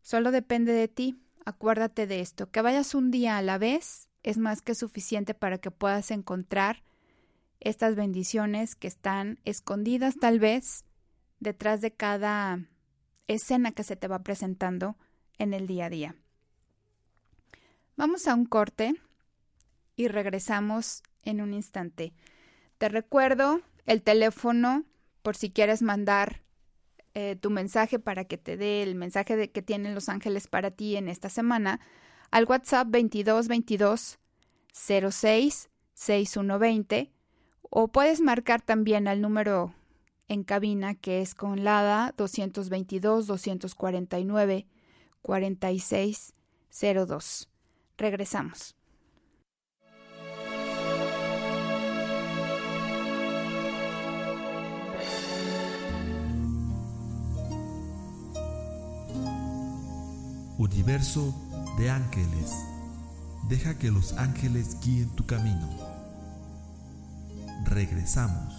Solo 0.00 0.30
depende 0.30 0.74
de 0.74 0.86
ti. 0.86 1.16
Acuérdate 1.44 2.06
de 2.06 2.20
esto. 2.20 2.52
Que 2.52 2.62
vayas 2.62 2.94
un 2.94 3.10
día 3.10 3.36
a 3.36 3.42
la 3.42 3.58
vez 3.58 4.08
es 4.22 4.38
más 4.38 4.62
que 4.62 4.76
suficiente 4.76 5.34
para 5.34 5.58
que 5.58 5.72
puedas 5.72 6.12
encontrar 6.12 6.84
estas 7.58 7.96
bendiciones 7.96 8.76
que 8.76 8.86
están 8.86 9.40
escondidas 9.44 10.14
tal 10.20 10.38
vez 10.38 10.84
detrás 11.40 11.80
de 11.80 11.90
cada 11.90 12.60
escena 13.34 13.72
que 13.72 13.84
se 13.84 13.96
te 13.96 14.08
va 14.08 14.22
presentando 14.22 14.96
en 15.38 15.54
el 15.54 15.66
día 15.66 15.86
a 15.86 15.90
día. 15.90 16.14
Vamos 17.96 18.26
a 18.26 18.34
un 18.34 18.44
corte 18.44 18.94
y 19.96 20.08
regresamos 20.08 21.02
en 21.22 21.40
un 21.40 21.52
instante. 21.52 22.12
Te 22.78 22.88
recuerdo 22.88 23.60
el 23.86 24.02
teléfono 24.02 24.84
por 25.22 25.36
si 25.36 25.50
quieres 25.50 25.82
mandar 25.82 26.42
eh, 27.14 27.36
tu 27.36 27.50
mensaje 27.50 27.98
para 27.98 28.24
que 28.24 28.38
te 28.38 28.56
dé 28.56 28.82
el 28.82 28.94
mensaje 28.94 29.36
de 29.36 29.50
que 29.50 29.62
tienen 29.62 29.94
los 29.94 30.08
ángeles 30.08 30.46
para 30.46 30.70
ti 30.70 30.96
en 30.96 31.08
esta 31.08 31.28
semana 31.28 31.80
al 32.30 32.44
WhatsApp 32.44 32.88
22 32.90 33.48
22 33.48 34.18
06 34.72 35.70
6120 35.94 37.12
o 37.62 37.88
puedes 37.88 38.20
marcar 38.20 38.62
también 38.62 39.08
al 39.08 39.20
número 39.20 39.74
en 40.30 40.44
cabina 40.44 40.94
que 40.94 41.20
es 41.20 41.34
con 41.34 41.64
LADA 41.64 42.14
222 42.16 43.26
249 43.26 44.66
4602. 45.22 47.48
Regresamos. 47.98 48.76
Universo 60.58 61.34
de 61.76 61.90
ángeles. 61.90 62.54
Deja 63.48 63.76
que 63.78 63.90
los 63.90 64.12
ángeles 64.12 64.78
guíen 64.80 65.10
tu 65.16 65.26
camino. 65.26 65.68
Regresamos. 67.64 68.54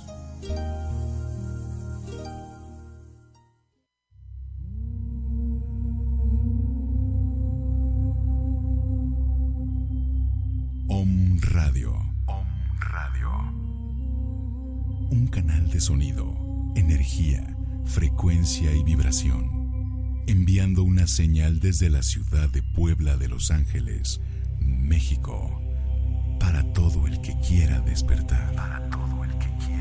Un 15.22 15.28
canal 15.28 15.70
de 15.70 15.80
sonido, 15.80 16.36
energía, 16.76 17.56
frecuencia 17.86 18.74
y 18.74 18.82
vibración 18.82 19.62
enviando 20.26 20.82
una 20.82 21.06
señal 21.06 21.60
desde 21.60 21.92
la 21.92 22.02
ciudad 22.02 22.50
de 22.50 22.64
Puebla 22.64 23.18
de 23.18 23.28
Los 23.28 23.52
Ángeles, 23.52 24.20
México, 24.60 25.62
para 26.40 26.64
todo 26.74 27.06
el 27.06 27.22
que 27.22 27.38
quiera 27.40 27.82
despertar. 27.82 28.56
Para 28.56 28.90
todo 28.90 29.24
el 29.24 29.30
que 29.38 29.50
quiera. 29.64 29.72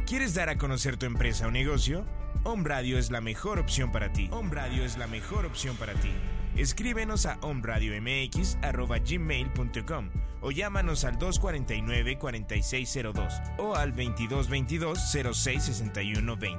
¿Quieres 0.07 0.35
dar 0.35 0.49
a 0.49 0.57
conocer 0.57 0.97
tu 0.97 1.07
empresa 1.07 1.49
o 1.49 1.51
negocio? 1.51 2.05
Home 2.45 2.69
Radio 2.69 2.99
es 2.99 3.11
la 3.11 3.21
mejor 3.21 3.59
opción 3.59 3.91
para 3.91 4.13
ti. 4.13 4.29
Home 4.31 4.55
Radio 4.55 4.85
es 4.85 4.97
la 4.99 5.07
mejor 5.07 5.47
opción 5.47 5.77
para 5.77 5.95
ti. 5.95 6.13
Escríbenos 6.57 7.27
a 7.27 7.39
omradiomx.gmail.com 7.41 10.11
o 10.41 10.51
llámanos 10.51 11.05
al 11.05 11.19
249-4602 11.19 13.57
o 13.59 13.75
al 13.75 13.95
2222-066120. 13.95 16.59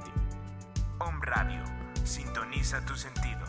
Home 1.00 1.20
Radio. 1.22 1.64
Sintoniza 2.04 2.86
tus 2.86 3.00
sentidos. 3.02 3.45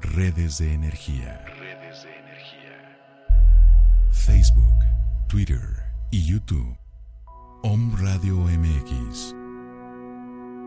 Redes 0.00 0.58
de 0.58 0.72
energía. 0.72 1.44
Redes 1.58 2.04
de 2.04 2.16
energía. 2.16 2.96
Facebook, 4.10 4.78
Twitter 5.28 5.60
y 6.10 6.26
YouTube. 6.26 6.78
Om 7.62 7.94
Radio 8.00 8.36
MX. 8.36 9.34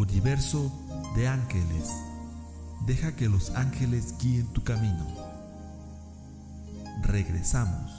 Universo 0.00 0.72
de 1.14 1.28
ángeles. 1.28 1.90
Deja 2.86 3.14
que 3.16 3.28
los 3.28 3.50
ángeles 3.54 4.14
guíen 4.18 4.50
tu 4.54 4.64
camino. 4.64 5.06
Regresamos. 7.02 7.92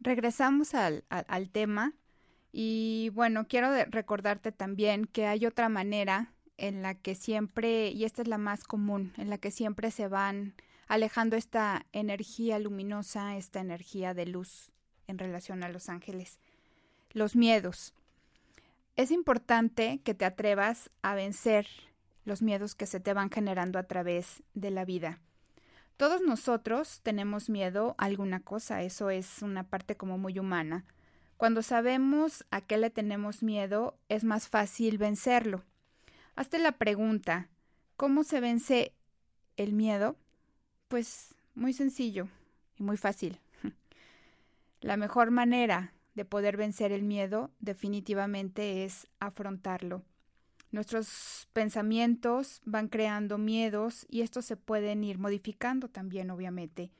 Regresamos 0.00 0.74
al, 0.74 1.04
al- 1.08 1.24
al 1.28 1.50
tema 1.50 1.92
y 2.56 3.10
bueno, 3.14 3.48
quiero 3.48 3.68
recordarte 3.86 4.52
también 4.52 5.06
que 5.06 5.26
hay 5.26 5.44
otra 5.44 5.68
manera 5.68 6.32
en 6.56 6.82
la 6.82 6.94
que 6.94 7.16
siempre, 7.16 7.88
y 7.88 8.04
esta 8.04 8.22
es 8.22 8.28
la 8.28 8.38
más 8.38 8.62
común, 8.62 9.12
en 9.16 9.28
la 9.28 9.38
que 9.38 9.50
siempre 9.50 9.90
se 9.90 10.06
van 10.06 10.54
alejando 10.86 11.34
esta 11.34 11.84
energía 11.92 12.60
luminosa, 12.60 13.36
esta 13.36 13.58
energía 13.58 14.14
de 14.14 14.26
luz 14.26 14.72
en 15.08 15.18
relación 15.18 15.64
a 15.64 15.68
los 15.68 15.88
ángeles, 15.88 16.38
los 17.10 17.34
miedos. 17.34 17.92
Es 18.94 19.10
importante 19.10 20.00
que 20.04 20.14
te 20.14 20.24
atrevas 20.24 20.90
a 21.02 21.16
vencer 21.16 21.66
los 22.24 22.40
miedos 22.40 22.76
que 22.76 22.86
se 22.86 23.00
te 23.00 23.14
van 23.14 23.30
generando 23.32 23.80
a 23.80 23.88
través 23.88 24.44
de 24.54 24.70
la 24.70 24.84
vida. 24.84 25.18
Todos 25.96 26.22
nosotros 26.22 27.00
tenemos 27.02 27.50
miedo 27.50 27.96
a 27.98 28.04
alguna 28.04 28.38
cosa, 28.38 28.82
eso 28.82 29.10
es 29.10 29.42
una 29.42 29.64
parte 29.64 29.96
como 29.96 30.18
muy 30.18 30.38
humana. 30.38 30.84
Cuando 31.44 31.60
sabemos 31.60 32.46
a 32.50 32.62
qué 32.62 32.78
le 32.78 32.88
tenemos 32.88 33.42
miedo, 33.42 33.98
es 34.08 34.24
más 34.24 34.48
fácil 34.48 34.96
vencerlo. 34.96 35.62
Hazte 36.36 36.58
la 36.58 36.72
pregunta, 36.72 37.50
¿cómo 37.98 38.24
se 38.24 38.40
vence 38.40 38.94
el 39.58 39.74
miedo? 39.74 40.16
Pues 40.88 41.34
muy 41.54 41.74
sencillo 41.74 42.28
y 42.78 42.82
muy 42.82 42.96
fácil. 42.96 43.40
La 44.80 44.96
mejor 44.96 45.30
manera 45.30 45.92
de 46.14 46.24
poder 46.24 46.56
vencer 46.56 46.92
el 46.92 47.02
miedo 47.02 47.50
definitivamente 47.60 48.86
es 48.86 49.06
afrontarlo. 49.20 50.02
Nuestros 50.70 51.46
pensamientos 51.52 52.62
van 52.64 52.88
creando 52.88 53.36
miedos 53.36 54.06
y 54.08 54.22
estos 54.22 54.46
se 54.46 54.56
pueden 54.56 55.04
ir 55.04 55.18
modificando 55.18 55.90
también, 55.90 56.30
obviamente. 56.30 56.90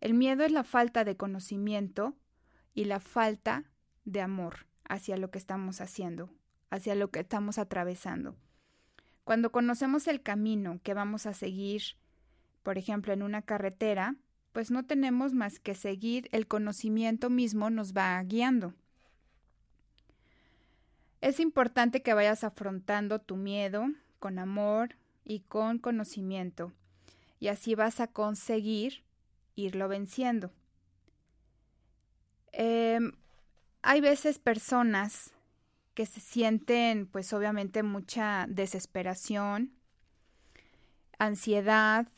El 0.00 0.14
miedo 0.14 0.44
es 0.44 0.50
la 0.50 0.64
falta 0.64 1.04
de 1.04 1.18
conocimiento 1.18 2.16
y 2.72 2.86
la 2.86 2.98
falta 2.98 3.64
de 4.04 4.20
amor 4.20 4.66
hacia 4.84 5.16
lo 5.16 5.30
que 5.30 5.38
estamos 5.38 5.80
haciendo, 5.80 6.30
hacia 6.70 6.94
lo 6.94 7.10
que 7.10 7.20
estamos 7.20 7.58
atravesando. 7.58 8.36
Cuando 9.24 9.52
conocemos 9.52 10.08
el 10.08 10.22
camino 10.22 10.80
que 10.82 10.94
vamos 10.94 11.26
a 11.26 11.34
seguir, 11.34 11.82
por 12.62 12.78
ejemplo, 12.78 13.12
en 13.12 13.22
una 13.22 13.42
carretera, 13.42 14.16
pues 14.52 14.70
no 14.70 14.84
tenemos 14.84 15.32
más 15.32 15.58
que 15.58 15.74
seguir, 15.74 16.28
el 16.32 16.46
conocimiento 16.46 17.30
mismo 17.30 17.70
nos 17.70 17.94
va 17.94 18.22
guiando. 18.22 18.74
Es 21.20 21.40
importante 21.40 22.02
que 22.02 22.14
vayas 22.14 22.42
afrontando 22.44 23.20
tu 23.20 23.36
miedo 23.36 23.86
con 24.18 24.38
amor 24.38 24.96
y 25.24 25.40
con 25.40 25.78
conocimiento, 25.78 26.72
y 27.38 27.48
así 27.48 27.74
vas 27.74 28.00
a 28.00 28.08
conseguir 28.08 29.04
irlo 29.54 29.88
venciendo. 29.88 30.50
Eh, 32.52 32.98
hay 33.82 34.00
veces 34.00 34.38
personas 34.38 35.32
que 35.94 36.06
se 36.06 36.20
sienten, 36.20 37.06
pues 37.06 37.32
obviamente, 37.32 37.82
mucha 37.82 38.46
desesperación, 38.48 39.72
ansiedad, 41.18 42.08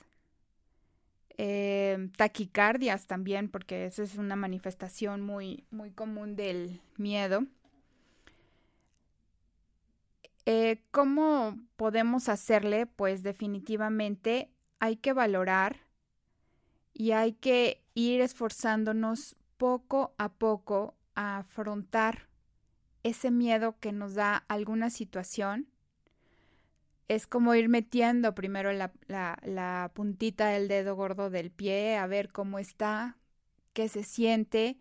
eh, 1.37 2.11
taquicardias 2.17 3.07
también, 3.07 3.49
porque 3.49 3.87
eso 3.87 4.03
es 4.03 4.17
una 4.17 4.37
manifestación 4.37 5.23
muy, 5.23 5.65
muy 5.71 5.91
común 5.91 6.37
del 6.37 6.81
miedo. 6.97 7.45
Eh, 10.47 10.83
¿Cómo 10.91 11.59
podemos 11.77 12.29
hacerle? 12.29 12.87
Pues 12.87 13.23
definitivamente 13.23 14.51
hay 14.79 14.97
que 14.97 15.13
valorar 15.15 15.81
y 16.93 17.13
hay 17.13 17.33
que 17.33 17.83
ir 17.95 18.21
esforzándonos 18.21 19.37
poco 19.57 20.15
a 20.19 20.29
poco 20.29 20.95
afrontar 21.15 22.29
ese 23.03 23.31
miedo 23.31 23.79
que 23.79 23.93
nos 23.93 24.15
da 24.15 24.45
alguna 24.49 24.91
situación. 24.91 25.69
Es 27.09 27.27
como 27.27 27.55
ir 27.55 27.69
metiendo 27.69 28.35
primero 28.35 28.73
la, 28.73 28.93
la 29.09 29.91
puntita 29.95 30.49
del 30.49 30.69
dedo 30.69 30.97
gordo 30.97 31.29
del 31.29 31.51
pie 31.51 31.97
a 31.97 32.07
ver 32.07 32.33
cómo 32.33 32.59
está, 32.59 33.19
qué 33.75 33.89
se 33.89 34.05
siente 34.05 34.79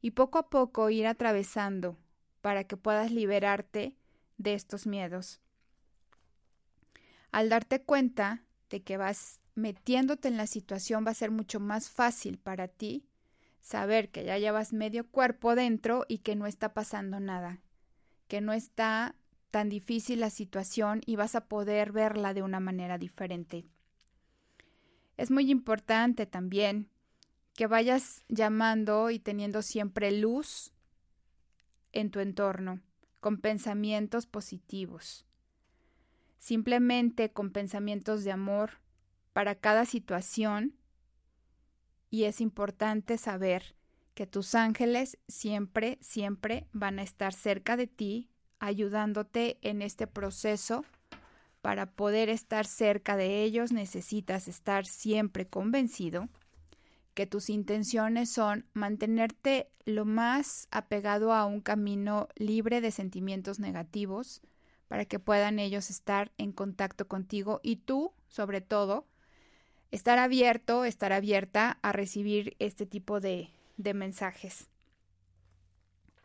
y 0.00 0.12
poco 0.12 0.38
a 0.38 0.48
poco 0.48 0.90
ir 0.90 1.06
atravesando 1.06 1.98
para 2.40 2.64
que 2.64 2.76
puedas 2.76 3.10
liberarte 3.10 3.96
de 4.38 4.54
estos 4.54 4.86
miedos. 4.86 5.40
Al 7.32 7.48
darte 7.48 7.82
cuenta 7.82 8.44
de 8.70 8.82
que 8.82 8.96
vas 8.96 9.40
metiéndote 9.56 10.28
en 10.28 10.36
la 10.36 10.46
situación 10.46 11.04
va 11.04 11.10
a 11.10 11.14
ser 11.14 11.30
mucho 11.30 11.58
más 11.58 11.90
fácil 11.90 12.38
para 12.38 12.68
ti 12.68 13.05
saber 13.66 14.10
que 14.10 14.22
ya 14.22 14.38
llevas 14.38 14.72
medio 14.72 15.10
cuerpo 15.10 15.56
dentro 15.56 16.04
y 16.06 16.18
que 16.18 16.36
no 16.36 16.46
está 16.46 16.72
pasando 16.72 17.18
nada, 17.18 17.58
que 18.28 18.40
no 18.40 18.52
está 18.52 19.16
tan 19.50 19.68
difícil 19.68 20.20
la 20.20 20.30
situación 20.30 21.00
y 21.04 21.16
vas 21.16 21.34
a 21.34 21.48
poder 21.48 21.90
verla 21.90 22.32
de 22.32 22.42
una 22.42 22.60
manera 22.60 22.96
diferente. 22.96 23.66
Es 25.16 25.32
muy 25.32 25.50
importante 25.50 26.26
también 26.26 26.90
que 27.54 27.66
vayas 27.66 28.22
llamando 28.28 29.10
y 29.10 29.18
teniendo 29.18 29.62
siempre 29.62 30.12
luz 30.12 30.72
en 31.90 32.12
tu 32.12 32.20
entorno, 32.20 32.78
con 33.18 33.40
pensamientos 33.40 34.26
positivos, 34.26 35.26
simplemente 36.38 37.32
con 37.32 37.50
pensamientos 37.50 38.22
de 38.22 38.30
amor 38.30 38.78
para 39.32 39.56
cada 39.56 39.86
situación 39.86 40.76
y 42.10 42.24
es 42.24 42.40
importante 42.40 43.18
saber 43.18 43.74
que 44.14 44.26
tus 44.26 44.54
ángeles 44.54 45.18
siempre, 45.28 45.98
siempre 46.00 46.66
van 46.72 46.98
a 46.98 47.02
estar 47.02 47.32
cerca 47.32 47.76
de 47.76 47.86
ti, 47.86 48.30
ayudándote 48.58 49.58
en 49.62 49.82
este 49.82 50.06
proceso. 50.06 50.84
Para 51.60 51.92
poder 51.92 52.28
estar 52.28 52.66
cerca 52.66 53.16
de 53.16 53.42
ellos 53.42 53.72
necesitas 53.72 54.48
estar 54.48 54.86
siempre 54.86 55.46
convencido 55.46 56.28
que 57.16 57.26
tus 57.26 57.48
intenciones 57.48 58.30
son 58.30 58.66
mantenerte 58.74 59.70
lo 59.86 60.04
más 60.04 60.68
apegado 60.70 61.32
a 61.32 61.46
un 61.46 61.62
camino 61.62 62.28
libre 62.36 62.82
de 62.82 62.90
sentimientos 62.90 63.58
negativos 63.58 64.42
para 64.86 65.06
que 65.06 65.18
puedan 65.18 65.58
ellos 65.58 65.88
estar 65.88 66.30
en 66.36 66.52
contacto 66.52 67.08
contigo 67.08 67.58
y 67.62 67.76
tú, 67.76 68.12
sobre 68.28 68.60
todo, 68.60 69.06
estar 69.96 70.18
abierto, 70.18 70.84
estar 70.84 71.14
abierta 71.14 71.78
a 71.80 71.90
recibir 71.90 72.54
este 72.58 72.84
tipo 72.84 73.18
de, 73.18 73.48
de 73.78 73.94
mensajes. 73.94 74.68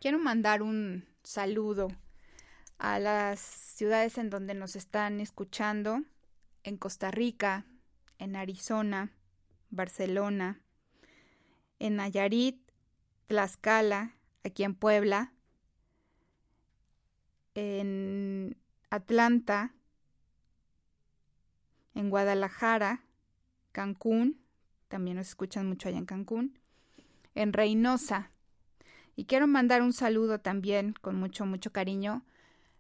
Quiero 0.02 0.20
mandar 0.20 0.62
un 0.62 1.06
saludo 1.24 1.88
a 2.80 3.00
las 3.00 3.40
ciudades 3.40 4.18
en 4.18 4.30
donde 4.30 4.56
nos 4.56 4.76
están 4.76 5.22
escuchando, 5.22 6.02
en 6.64 6.76
Costa 6.76 7.12
Rica, 7.12 7.66
en 8.20 8.36
Arizona, 8.36 9.14
Barcelona, 9.70 10.60
en 11.80 11.96
Nayarit, 11.96 12.60
Tlaxcala, 13.28 14.18
aquí 14.44 14.64
en 14.64 14.76
Puebla, 14.76 15.32
en 17.56 18.58
Atlanta, 18.90 19.74
en 21.96 22.10
Guadalajara, 22.10 23.06
Cancún, 23.72 24.42
también 24.88 25.18
nos 25.18 25.28
escuchan 25.28 25.68
mucho 25.68 25.90
allá 25.90 25.98
en 25.98 26.06
Cancún, 26.06 26.60
en 27.36 27.54
Reynosa. 27.54 28.32
Y 29.16 29.26
quiero 29.26 29.48
mandar 29.48 29.82
un 29.82 29.94
saludo 29.94 30.40
también 30.40 30.94
con 31.02 31.16
mucho, 31.16 31.46
mucho 31.46 31.72
cariño 31.72 32.24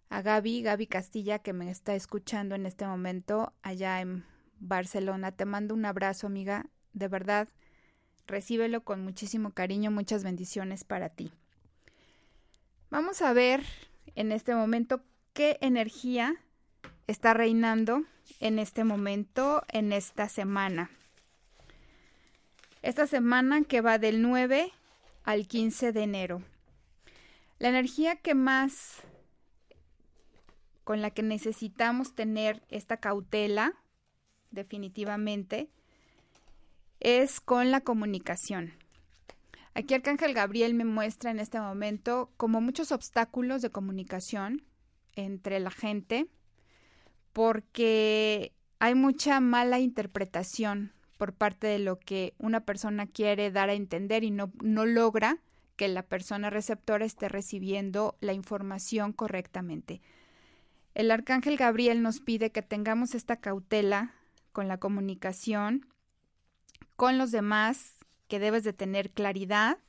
a 0.09 0.21
Gaby, 0.21 0.61
Gaby 0.61 0.87
Castilla, 0.87 1.39
que 1.39 1.53
me 1.53 1.69
está 1.69 1.95
escuchando 1.95 2.55
en 2.55 2.65
este 2.65 2.85
momento 2.85 3.53
allá 3.61 4.01
en 4.01 4.25
Barcelona. 4.59 5.31
Te 5.31 5.45
mando 5.45 5.73
un 5.73 5.85
abrazo, 5.85 6.27
amiga. 6.27 6.65
De 6.93 7.07
verdad, 7.07 7.47
recíbelo 8.27 8.83
con 8.83 9.01
muchísimo 9.01 9.51
cariño. 9.51 9.89
Muchas 9.89 10.23
bendiciones 10.23 10.83
para 10.83 11.09
ti. 11.09 11.31
Vamos 12.89 13.21
a 13.21 13.31
ver 13.31 13.63
en 14.15 14.33
este 14.33 14.53
momento 14.53 15.01
qué 15.33 15.57
energía 15.61 16.35
está 17.07 17.33
reinando 17.33 18.03
en 18.39 18.59
este 18.59 18.83
momento, 18.83 19.63
en 19.69 19.93
esta 19.93 20.29
semana. 20.29 20.89
Esta 22.81 23.07
semana 23.07 23.63
que 23.63 23.81
va 23.81 23.97
del 23.97 24.21
9 24.21 24.71
al 25.23 25.47
15 25.47 25.91
de 25.91 26.03
enero. 26.03 26.41
La 27.59 27.69
energía 27.69 28.15
que 28.15 28.33
más 28.33 29.03
con 30.83 31.01
la 31.01 31.11
que 31.11 31.23
necesitamos 31.23 32.15
tener 32.15 32.63
esta 32.69 32.97
cautela, 32.97 33.73
definitivamente, 34.49 35.69
es 36.99 37.39
con 37.39 37.71
la 37.71 37.81
comunicación. 37.81 38.73
Aquí 39.73 39.93
Arcángel 39.93 40.33
Gabriel 40.33 40.73
me 40.73 40.85
muestra 40.85 41.31
en 41.31 41.39
este 41.39 41.59
momento 41.59 42.31
como 42.35 42.61
muchos 42.61 42.91
obstáculos 42.91 43.61
de 43.61 43.69
comunicación 43.69 44.63
entre 45.15 45.59
la 45.59 45.71
gente, 45.71 46.27
porque 47.33 48.53
hay 48.79 48.95
mucha 48.95 49.39
mala 49.39 49.79
interpretación 49.79 50.91
por 51.17 51.33
parte 51.33 51.67
de 51.67 51.79
lo 51.79 51.99
que 51.99 52.33
una 52.37 52.61
persona 52.61 53.05
quiere 53.07 53.51
dar 53.51 53.69
a 53.69 53.73
entender 53.73 54.23
y 54.23 54.31
no, 54.31 54.51
no 54.63 54.85
logra 54.85 55.37
que 55.75 55.87
la 55.87 56.03
persona 56.03 56.49
receptora 56.49 57.05
esté 57.05 57.29
recibiendo 57.29 58.17
la 58.21 58.33
información 58.33 59.13
correctamente. 59.13 60.01
El 60.93 61.11
arcángel 61.11 61.57
Gabriel 61.57 62.01
nos 62.01 62.19
pide 62.19 62.51
que 62.51 62.61
tengamos 62.61 63.15
esta 63.15 63.37
cautela 63.37 64.13
con 64.51 64.67
la 64.67 64.77
comunicación 64.77 65.85
con 67.01 67.17
los 67.17 67.31
demás, 67.31 67.95
que 68.27 68.37
debes 68.37 68.63
de 68.63 68.73
tener 68.73 69.09
claridad, 69.09 69.79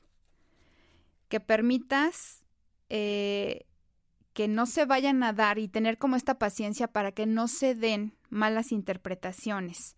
que 1.29 1.41
permitas 1.41 2.43
eh, 2.89 3.67
que 4.33 4.49
no 4.49 4.67
se 4.67 4.85
vayan 4.85 5.23
a 5.23 5.33
dar 5.33 5.59
y 5.59 5.69
tener 5.69 5.99
como 5.99 6.17
esta 6.17 6.39
paciencia 6.39 6.89
para 6.89 7.13
que 7.13 7.27
no 7.27 7.49
se 7.49 7.75
den 7.75 8.15
malas 8.31 8.73
interpretaciones 8.73 9.97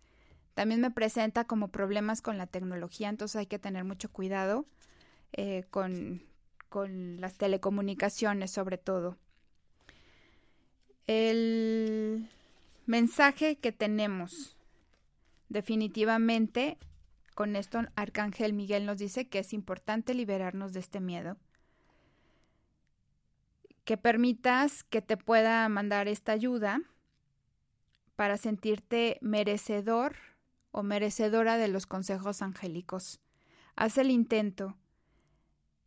también 0.55 0.79
me 0.79 0.89
presenta 0.89 1.43
como 1.43 1.67
problemas 1.67 2.21
con 2.21 2.37
la 2.37 2.47
tecnología, 2.47 3.09
entonces 3.09 3.35
hay 3.35 3.45
que 3.45 3.59
tener 3.59 3.83
mucho 3.83 4.09
cuidado 4.09 4.65
eh, 5.33 5.65
con, 5.69 6.23
con 6.69 7.19
las 7.19 7.37
telecomunicaciones 7.37 8.51
sobre 8.51 8.77
todo. 8.77 9.17
El 11.07 12.29
mensaje 12.85 13.57
que 13.57 13.73
tenemos 13.73 14.55
definitivamente 15.49 16.77
con 17.35 17.57
esto 17.57 17.81
Arcángel 17.97 18.53
Miguel 18.53 18.85
nos 18.85 18.97
dice 18.97 19.27
que 19.27 19.39
es 19.39 19.51
importante 19.51 20.13
liberarnos 20.13 20.71
de 20.71 20.79
este 20.79 21.01
miedo. 21.01 21.35
Que 23.85 23.97
permitas 23.97 24.83
que 24.83 25.01
te 25.01 25.15
pueda 25.15 25.67
mandar 25.69 26.07
esta 26.07 26.33
ayuda 26.33 26.81
para 28.15 28.37
sentirte 28.37 29.17
merecedor 29.21 30.15
o 30.71 30.83
merecedora 30.83 31.57
de 31.57 31.67
los 31.67 31.85
consejos 31.85 32.41
angélicos. 32.41 33.21
Haz 33.75 33.97
el 33.97 34.11
intento. 34.11 34.75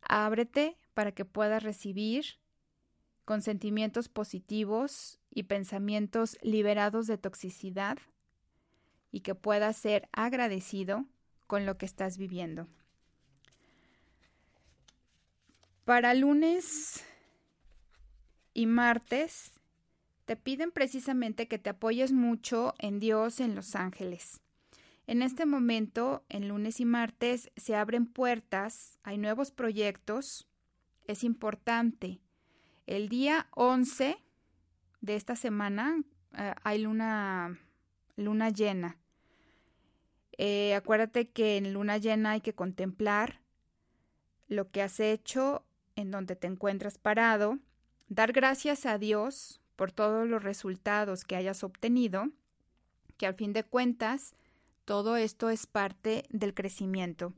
Ábrete 0.01 0.77
para 0.93 1.11
que 1.11 1.25
puedas 1.25 1.61
recibir 1.61 2.39
con 3.25 3.41
sentimientos 3.41 4.09
positivos 4.09 5.19
y 5.29 5.43
pensamientos 5.43 6.37
liberados 6.41 7.05
de 7.05 7.17
toxicidad 7.17 7.99
y 9.11 9.21
que 9.21 9.35
puedas 9.35 9.77
ser 9.77 10.09
agradecido 10.11 11.05
con 11.45 11.65
lo 11.65 11.77
que 11.77 11.85
estás 11.85 12.17
viviendo. 12.17 12.67
Para 15.85 16.13
lunes 16.13 17.03
y 18.59 18.65
martes 18.65 19.53
te 20.25 20.35
piden 20.35 20.71
precisamente 20.71 21.47
que 21.47 21.59
te 21.59 21.69
apoyes 21.69 22.11
mucho 22.11 22.73
en 22.77 22.99
Dios, 22.99 23.39
en 23.39 23.55
los 23.55 23.73
ángeles. 23.73 24.41
En 25.07 25.21
este 25.21 25.45
momento, 25.45 26.25
en 26.27 26.49
lunes 26.49 26.81
y 26.81 26.85
martes, 26.85 27.51
se 27.55 27.77
abren 27.77 28.05
puertas, 28.05 28.99
hay 29.03 29.17
nuevos 29.17 29.51
proyectos. 29.51 30.45
Es 31.07 31.23
importante. 31.23 32.19
El 32.85 33.07
día 33.07 33.47
11 33.55 34.17
de 34.99 35.15
esta 35.15 35.37
semana 35.37 36.03
eh, 36.37 36.53
hay 36.61 36.79
luna, 36.79 37.57
luna 38.17 38.49
llena. 38.49 38.97
Eh, 40.37 40.75
acuérdate 40.75 41.29
que 41.29 41.55
en 41.55 41.71
luna 41.71 41.97
llena 41.97 42.31
hay 42.31 42.41
que 42.41 42.53
contemplar 42.53 43.39
lo 44.49 44.69
que 44.69 44.81
has 44.81 44.99
hecho, 44.99 45.63
en 45.95 46.11
donde 46.11 46.35
te 46.35 46.47
encuentras 46.47 46.97
parado, 46.97 47.57
dar 48.09 48.33
gracias 48.33 48.85
a 48.85 48.97
Dios 48.97 49.61
por 49.75 49.91
todos 49.91 50.27
los 50.27 50.43
resultados 50.43 51.23
que 51.23 51.35
hayas 51.35 51.63
obtenido, 51.63 52.29
que 53.17 53.25
al 53.25 53.35
fin 53.35 53.53
de 53.53 53.63
cuentas 53.63 54.35
todo 54.85 55.15
esto 55.15 55.49
es 55.49 55.67
parte 55.67 56.25
del 56.29 56.53
crecimiento. 56.53 57.33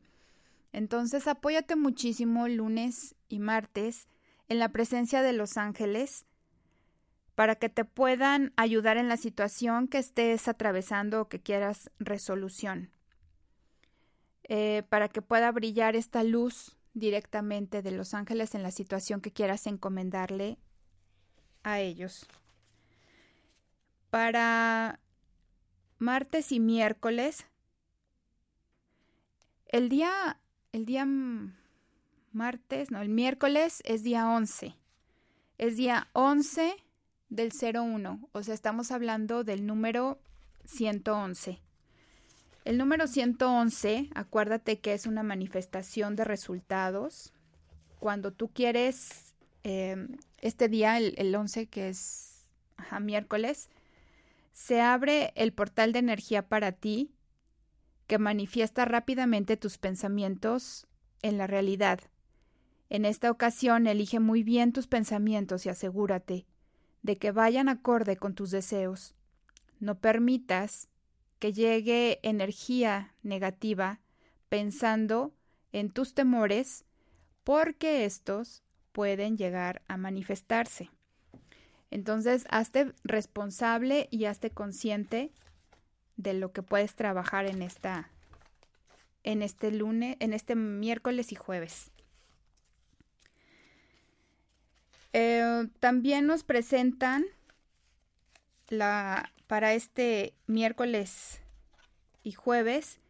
Entonces 0.72 1.28
apóyate 1.28 1.76
muchísimo 1.76 2.48
lunes 2.48 3.16
y 3.28 3.40
martes 3.40 4.08
en 4.48 4.60
la 4.60 4.70
presencia 4.70 5.22
de 5.22 5.34
los 5.34 5.58
ángeles 5.58 6.26
para 7.36 7.56
que 7.56 7.70
te 7.70 7.86
puedan 7.86 8.54
ayudar 8.56 8.98
en 8.98 9.08
la 9.08 9.18
situación 9.18 9.88
que 9.88 9.98
estés 9.98 10.48
atravesando 10.48 11.22
o 11.22 11.28
que 11.28 11.42
quieras 11.42 11.92
resolución. 12.00 12.90
Eh, 14.44 14.84
para 14.90 15.08
que 15.08 15.22
pueda 15.22 15.52
brillar 15.52 15.96
esta 15.96 16.24
luz 16.24 16.78
directamente 16.94 17.82
de 17.82 17.92
los 17.92 18.14
ángeles 18.14 18.56
en 18.56 18.64
la 18.64 18.72
situación 18.72 19.22
que 19.22 19.32
quieras 19.32 19.68
encomendarle 19.68 20.58
a 21.64 21.80
ellos. 21.80 22.28
Para 24.10 25.00
martes 26.00 26.52
y 26.52 26.60
miércoles. 26.60 27.46
El 29.68 29.88
día, 29.88 30.40
el 30.74 30.86
día 30.86 31.08
martes, 32.34 32.92
no, 32.92 33.02
el 33.02 33.10
miércoles 33.10 33.82
es 33.86 34.04
día 34.04 34.30
11. 34.30 34.76
Es 35.58 35.78
día 35.78 36.10
11 36.14 36.76
del 37.30 37.52
01, 37.52 38.30
o 38.34 38.44
sea, 38.44 38.54
estamos 38.54 38.92
hablando 38.92 39.44
del 39.44 39.66
número 39.66 40.20
111. 40.66 41.62
El 42.64 42.78
número 42.78 43.08
111, 43.08 44.10
acuérdate 44.14 44.80
que 44.80 44.94
es 44.94 45.08
una 45.08 45.24
manifestación 45.24 46.16
de 46.16 46.26
resultados. 46.26 47.34
Cuando 48.00 48.32
tú 48.32 48.50
quieres, 48.54 49.34
eh, 49.64 50.08
este 50.38 50.70
día, 50.70 50.98
el, 50.98 51.16
el 51.18 51.34
11, 51.34 51.68
que 51.68 51.90
es 51.90 52.46
miércoles, 53.00 53.70
se 54.54 54.82
abre 54.82 55.32
el 55.36 55.54
portal 55.54 55.92
de 55.94 56.00
energía 56.00 56.48
para 56.48 56.72
ti 56.72 57.12
que 58.06 58.20
manifiesta 58.20 58.86
rápidamente 58.86 59.58
tus 59.58 59.78
pensamientos 59.78 60.86
en 61.22 61.38
la 61.38 61.48
realidad. 61.48 62.00
En 62.90 63.06
esta 63.06 63.32
ocasión 63.32 63.88
elige 63.88 64.20
muy 64.20 64.44
bien 64.44 64.74
tus 64.74 64.88
pensamientos 64.88 65.66
y 65.66 65.70
asegúrate 65.70 66.46
de 67.02 67.18
que 67.18 67.32
vayan 67.32 67.70
acorde 67.70 68.18
con 68.18 68.36
tus 68.36 68.52
deseos. 68.52 69.16
No 69.80 70.00
permitas 70.00 70.90
que 71.42 71.54
llegue 71.54 72.20
energía 72.22 73.16
negativa 73.24 74.00
pensando 74.48 75.34
en 75.72 75.90
tus 75.90 76.14
temores 76.14 76.86
porque 77.44 78.06
estos 78.06 78.62
pueden 78.92 79.38
llegar 79.38 79.82
a 79.88 79.98
manifestarse. 79.98 80.92
Entonces, 81.90 82.46
hazte 82.52 82.94
responsable 83.04 84.08
y 84.12 84.26
hazte 84.26 84.52
consciente 84.52 85.32
de 86.16 86.36
lo 86.36 86.52
que 86.52 86.62
puedes 86.62 86.94
trabajar 86.94 87.48
en 87.48 87.64
esta 87.64 88.12
en 89.24 89.42
este 89.42 89.72
lunes, 89.72 90.18
en 90.20 90.34
este 90.34 90.56
miércoles 90.56 91.32
y 91.32 91.36
jueves. 91.36 91.90
Eh, 95.14 95.68
también 95.80 96.28
nos 96.28 96.44
presentan 96.44 97.26
la 98.70 99.32
para 99.52 99.74
este 99.74 100.34
miércoles 100.48 101.42
y 102.24 102.32
jueves 102.32 103.02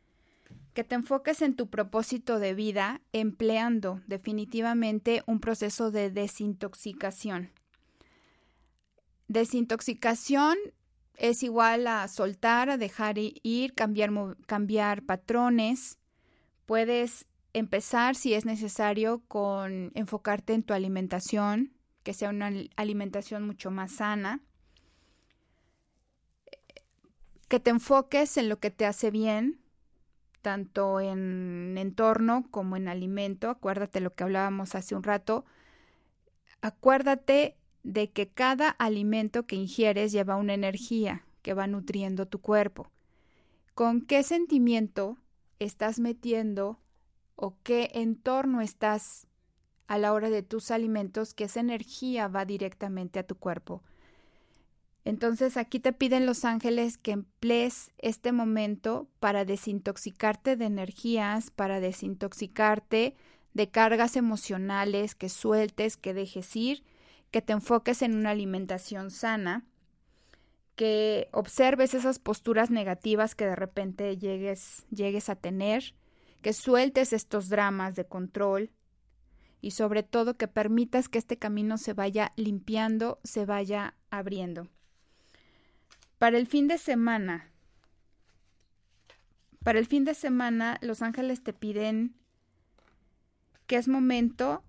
que 0.73 0.83
te 0.83 0.95
enfoques 0.95 1.43
en 1.43 1.55
tu 1.55 1.69
propósito 1.69 2.39
de 2.39 2.55
vida 2.55 2.99
empleando 3.13 4.01
definitivamente 4.07 5.21
un 5.27 5.39
proceso 5.39 5.91
de 5.91 6.09
desintoxicación. 6.09 7.51
Desintoxicación 9.27 10.57
es 11.15 11.43
igual 11.43 11.85
a 11.85 12.07
soltar, 12.07 12.71
a 12.71 12.77
dejar 12.77 13.19
ir, 13.19 13.75
cambiar, 13.75 15.03
patrones. 15.03 15.99
Puedes 16.65 17.27
empezar, 17.53 18.15
si 18.15 18.33
es 18.33 18.45
necesario, 18.45 19.21
con 19.27 19.91
enfocarte 19.93 20.53
en 20.53 20.63
tu 20.63 20.73
alimentación, 20.73 21.77
que 22.01 22.15
sea 22.15 22.31
una 22.31 22.51
alimentación 22.77 23.45
mucho 23.45 23.69
más 23.69 23.91
sana. 23.91 24.41
Que 27.51 27.59
te 27.59 27.69
enfoques 27.69 28.37
en 28.37 28.47
lo 28.47 28.61
que 28.61 28.71
te 28.71 28.85
hace 28.85 29.11
bien, 29.11 29.59
tanto 30.41 31.01
en 31.01 31.77
entorno 31.77 32.45
como 32.49 32.77
en 32.77 32.87
alimento. 32.87 33.49
Acuérdate 33.49 33.99
lo 33.99 34.15
que 34.15 34.23
hablábamos 34.23 34.73
hace 34.73 34.95
un 34.95 35.03
rato. 35.03 35.43
Acuérdate 36.61 37.57
de 37.83 38.09
que 38.09 38.29
cada 38.29 38.69
alimento 38.69 39.47
que 39.47 39.57
ingieres 39.57 40.13
lleva 40.13 40.37
una 40.37 40.53
energía 40.53 41.25
que 41.41 41.53
va 41.53 41.67
nutriendo 41.67 42.25
tu 42.25 42.39
cuerpo. 42.39 42.89
¿Con 43.73 43.99
qué 43.99 44.23
sentimiento 44.23 45.17
estás 45.59 45.99
metiendo 45.99 46.79
o 47.35 47.57
qué 47.63 47.91
entorno 47.95 48.61
estás 48.61 49.27
a 49.87 49.97
la 49.97 50.13
hora 50.13 50.29
de 50.29 50.41
tus 50.41 50.71
alimentos 50.71 51.33
que 51.33 51.43
esa 51.43 51.59
energía 51.59 52.29
va 52.29 52.45
directamente 52.45 53.19
a 53.19 53.27
tu 53.27 53.35
cuerpo? 53.35 53.83
Entonces 55.03 55.57
aquí 55.57 55.79
te 55.79 55.93
piden 55.93 56.25
los 56.25 56.45
ángeles 56.45 56.97
que 56.97 57.11
emplees 57.11 57.91
este 57.97 58.31
momento 58.31 59.07
para 59.19 59.45
desintoxicarte 59.45 60.55
de 60.55 60.65
energías, 60.65 61.49
para 61.49 61.79
desintoxicarte 61.79 63.15
de 63.53 63.69
cargas 63.69 64.15
emocionales, 64.15 65.15
que 65.15 65.29
sueltes, 65.29 65.97
que 65.97 66.13
dejes 66.13 66.55
ir, 66.55 66.83
que 67.31 67.41
te 67.41 67.53
enfoques 67.53 68.01
en 68.01 68.15
una 68.15 68.29
alimentación 68.29 69.09
sana, 69.09 69.65
que 70.75 71.29
observes 71.31 71.93
esas 71.93 72.19
posturas 72.19 72.69
negativas 72.69 73.35
que 73.35 73.45
de 73.45 73.55
repente 73.55 74.17
llegues, 74.17 74.85
llegues 74.91 75.29
a 75.29 75.35
tener, 75.35 75.95
que 76.41 76.53
sueltes 76.53 77.11
estos 77.13 77.49
dramas 77.49 77.95
de 77.95 78.05
control 78.05 78.71
y 79.61 79.71
sobre 79.71 80.03
todo 80.03 80.37
que 80.37 80.47
permitas 80.47 81.07
que 81.07 81.19
este 81.19 81.37
camino 81.37 81.77
se 81.77 81.93
vaya 81.93 82.33
limpiando, 82.35 83.19
se 83.23 83.45
vaya 83.45 83.95
abriendo. 84.09 84.67
Para 86.21 86.37
el 86.37 86.45
fin 86.45 86.67
de 86.67 86.77
semana, 86.77 87.49
para 89.63 89.79
el 89.79 89.87
fin 89.87 90.05
de 90.05 90.13
semana, 90.13 90.77
los 90.83 91.01
ángeles 91.01 91.41
te 91.41 91.51
piden 91.51 92.13
que 93.65 93.77
es 93.77 93.87
momento 93.87 94.63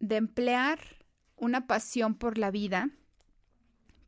de 0.00 0.16
emplear 0.16 0.80
una 1.36 1.68
pasión 1.68 2.16
por 2.16 2.38
la 2.38 2.50
vida, 2.50 2.90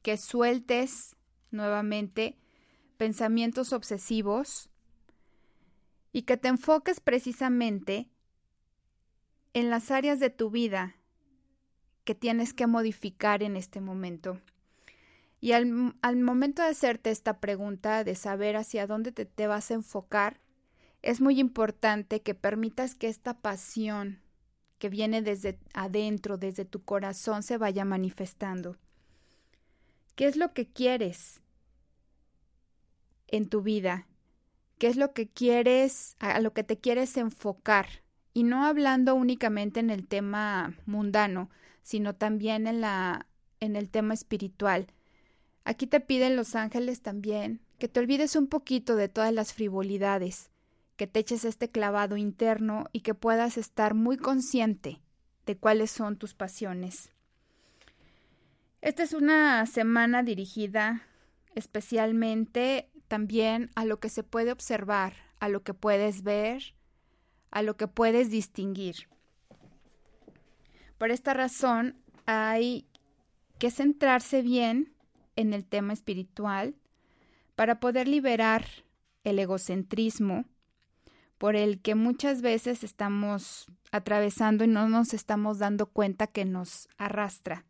que 0.02 0.16
sueltes 0.16 1.14
nuevamente 1.52 2.36
pensamientos 2.96 3.72
obsesivos 3.72 4.68
y 6.12 6.22
que 6.22 6.36
te 6.36 6.48
enfoques 6.48 6.98
precisamente 6.98 8.10
en 9.54 9.70
las 9.70 9.92
áreas 9.92 10.18
de 10.18 10.30
tu 10.30 10.50
vida 10.50 10.96
que 12.02 12.16
tienes 12.16 12.54
que 12.54 12.66
modificar 12.66 13.44
en 13.44 13.56
este 13.56 13.80
momento. 13.80 14.40
Y 15.46 15.52
al, 15.52 16.16
momento 16.16 16.62
de 16.62 16.70
hacerte 16.70 17.12
esta 17.12 17.38
pregunta, 17.38 18.02
de 18.02 18.16
saber 18.16 18.56
hacia 18.56 18.88
dónde 18.88 19.12
te, 19.12 19.26
te 19.26 19.46
vas 19.46 19.70
a 19.70 19.74
enfocar, 19.74 20.40
es 21.02 21.20
muy 21.20 21.38
importante 21.38 22.20
que 22.20 22.34
permitas 22.34 22.96
que 22.96 23.06
esta 23.06 23.40
pasión 23.40 24.18
que 24.80 24.88
viene 24.88 25.22
desde 25.22 25.60
adentro, 25.72 26.36
desde 26.36 26.64
tu 26.64 26.82
corazón, 26.82 27.44
se 27.44 27.58
vaya 27.58 27.84
manifestando. 27.84 28.76
¿Qué 30.16 30.26
es 30.26 30.34
lo 30.34 30.52
que 30.52 30.66
quieres 30.66 31.40
en 33.28 33.48
tu 33.48 33.62
vida? 33.62 34.08
¿Qué 34.78 34.88
es 34.88 34.96
lo 34.96 35.12
que 35.12 35.28
quieres, 35.28 36.16
a 36.18 36.40
lo 36.40 36.54
que 36.54 36.64
te 36.64 36.80
quieres 36.80 37.16
enfocar? 37.16 37.86
Y 38.34 38.42
no 38.42 38.64
hablando 38.64 39.14
únicamente 39.14 39.78
en 39.78 39.90
el 39.90 40.08
tema 40.08 40.74
mundano, 40.86 41.50
sino 41.84 42.16
también 42.16 42.66
en, 42.66 42.80
la, 42.80 43.28
en 43.60 43.76
el 43.76 43.90
tema 43.90 44.12
espiritual. 44.12 44.88
Aquí 45.66 45.88
te 45.88 45.98
piden 45.98 46.36
los 46.36 46.54
ángeles 46.54 47.02
también 47.02 47.60
que 47.80 47.88
te 47.88 47.98
olvides 47.98 48.36
un 48.36 48.46
poquito 48.46 48.94
de 48.94 49.08
todas 49.08 49.32
las 49.32 49.52
frivolidades, 49.52 50.48
que 50.96 51.08
te 51.08 51.18
eches 51.18 51.44
este 51.44 51.72
clavado 51.72 52.16
interno 52.16 52.86
y 52.92 53.00
que 53.00 53.14
puedas 53.14 53.58
estar 53.58 53.94
muy 53.94 54.16
consciente 54.16 55.00
de 55.44 55.56
cuáles 55.56 55.90
son 55.90 56.18
tus 56.18 56.34
pasiones. 56.34 57.10
Esta 58.80 59.02
es 59.02 59.12
una 59.12 59.66
semana 59.66 60.22
dirigida 60.22 61.02
especialmente 61.56 62.88
también 63.08 63.70
a 63.74 63.84
lo 63.84 63.98
que 63.98 64.08
se 64.08 64.22
puede 64.22 64.52
observar, 64.52 65.14
a 65.40 65.48
lo 65.48 65.64
que 65.64 65.74
puedes 65.74 66.22
ver, 66.22 66.76
a 67.50 67.62
lo 67.62 67.76
que 67.76 67.88
puedes 67.88 68.30
distinguir. 68.30 69.08
Por 70.96 71.10
esta 71.10 71.34
razón 71.34 71.96
hay 72.24 72.86
que 73.58 73.72
centrarse 73.72 74.42
bien 74.42 74.95
en 75.36 75.52
el 75.54 75.64
tema 75.64 75.92
espiritual 75.92 76.74
para 77.54 77.80
poder 77.80 78.08
liberar 78.08 78.66
el 79.24 79.38
egocentrismo 79.38 80.44
por 81.38 81.56
el 81.56 81.80
que 81.80 81.94
muchas 81.94 82.42
veces 82.42 82.82
estamos 82.82 83.66
atravesando 83.92 84.64
y 84.64 84.68
no 84.68 84.88
nos 84.88 85.14
estamos 85.14 85.58
dando 85.58 85.86
cuenta 85.86 86.26
que 86.26 86.44
nos 86.44 86.88
arrastra. 86.96 87.64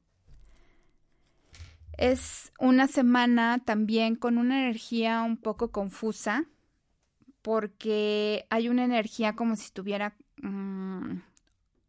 Es 1.96 2.52
una 2.60 2.86
semana 2.86 3.58
también 3.64 4.16
con 4.16 4.38
una 4.38 4.60
energía 4.60 5.22
un 5.22 5.36
poco 5.36 5.70
confusa 5.72 6.44
porque 7.42 8.46
hay 8.50 8.68
una 8.68 8.84
energía 8.84 9.34
como 9.34 9.56
si 9.56 9.64
estuviera 9.64 10.14
mm, 10.42 11.20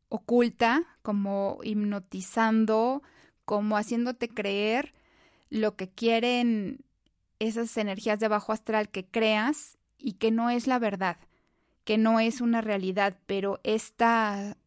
oculta, 0.10 0.84
como 1.02 1.60
hipnotizando, 1.64 3.04
como 3.44 3.76
haciéndote 3.76 4.30
creer 4.30 4.94
lo 5.50 5.76
que 5.76 5.90
quieren 5.90 6.84
esas 7.40 7.76
energías 7.78 8.20
de 8.20 8.28
bajo 8.28 8.52
astral 8.52 8.90
que 8.90 9.06
creas 9.06 9.78
y 9.98 10.14
que 10.14 10.32
no 10.32 10.50
es 10.50 10.68
la 10.68 10.80
verdad, 10.80 11.18
que 11.84 11.98
no 11.98 12.20
es 12.20 12.42
una 12.42 12.62
realidad, 12.62 13.20
pero 13.26 13.60
esta, 13.64 14.58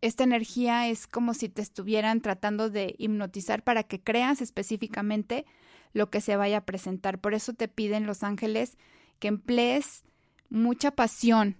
esta 0.00 0.24
energía 0.24 0.88
es 0.88 1.06
como 1.06 1.34
si 1.34 1.48
te 1.48 1.62
estuvieran 1.62 2.20
tratando 2.20 2.70
de 2.70 2.94
hipnotizar 2.98 3.62
para 3.62 3.82
que 3.82 4.00
creas 4.00 4.40
específicamente 4.40 5.44
lo 5.92 6.10
que 6.10 6.20
se 6.20 6.36
vaya 6.36 6.58
a 6.58 6.64
presentar. 6.64 7.20
Por 7.20 7.34
eso 7.34 7.52
te 7.52 7.68
piden 7.68 8.06
los 8.06 8.22
ángeles 8.22 8.78
que 9.18 9.28
emplees 9.28 10.04
mucha 10.48 10.90
pasión, 10.92 11.56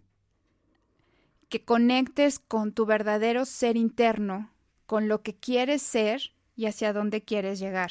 que 1.48 1.64
conectes 1.64 2.38
con 2.38 2.72
tu 2.72 2.86
verdadero 2.86 3.44
ser 3.44 3.76
interno, 3.76 4.50
con 4.86 5.08
lo 5.08 5.22
que 5.22 5.34
quieres 5.34 5.82
ser 5.82 6.32
y 6.56 6.66
hacia 6.66 6.92
dónde 6.92 7.22
quieres 7.22 7.58
llegar 7.58 7.90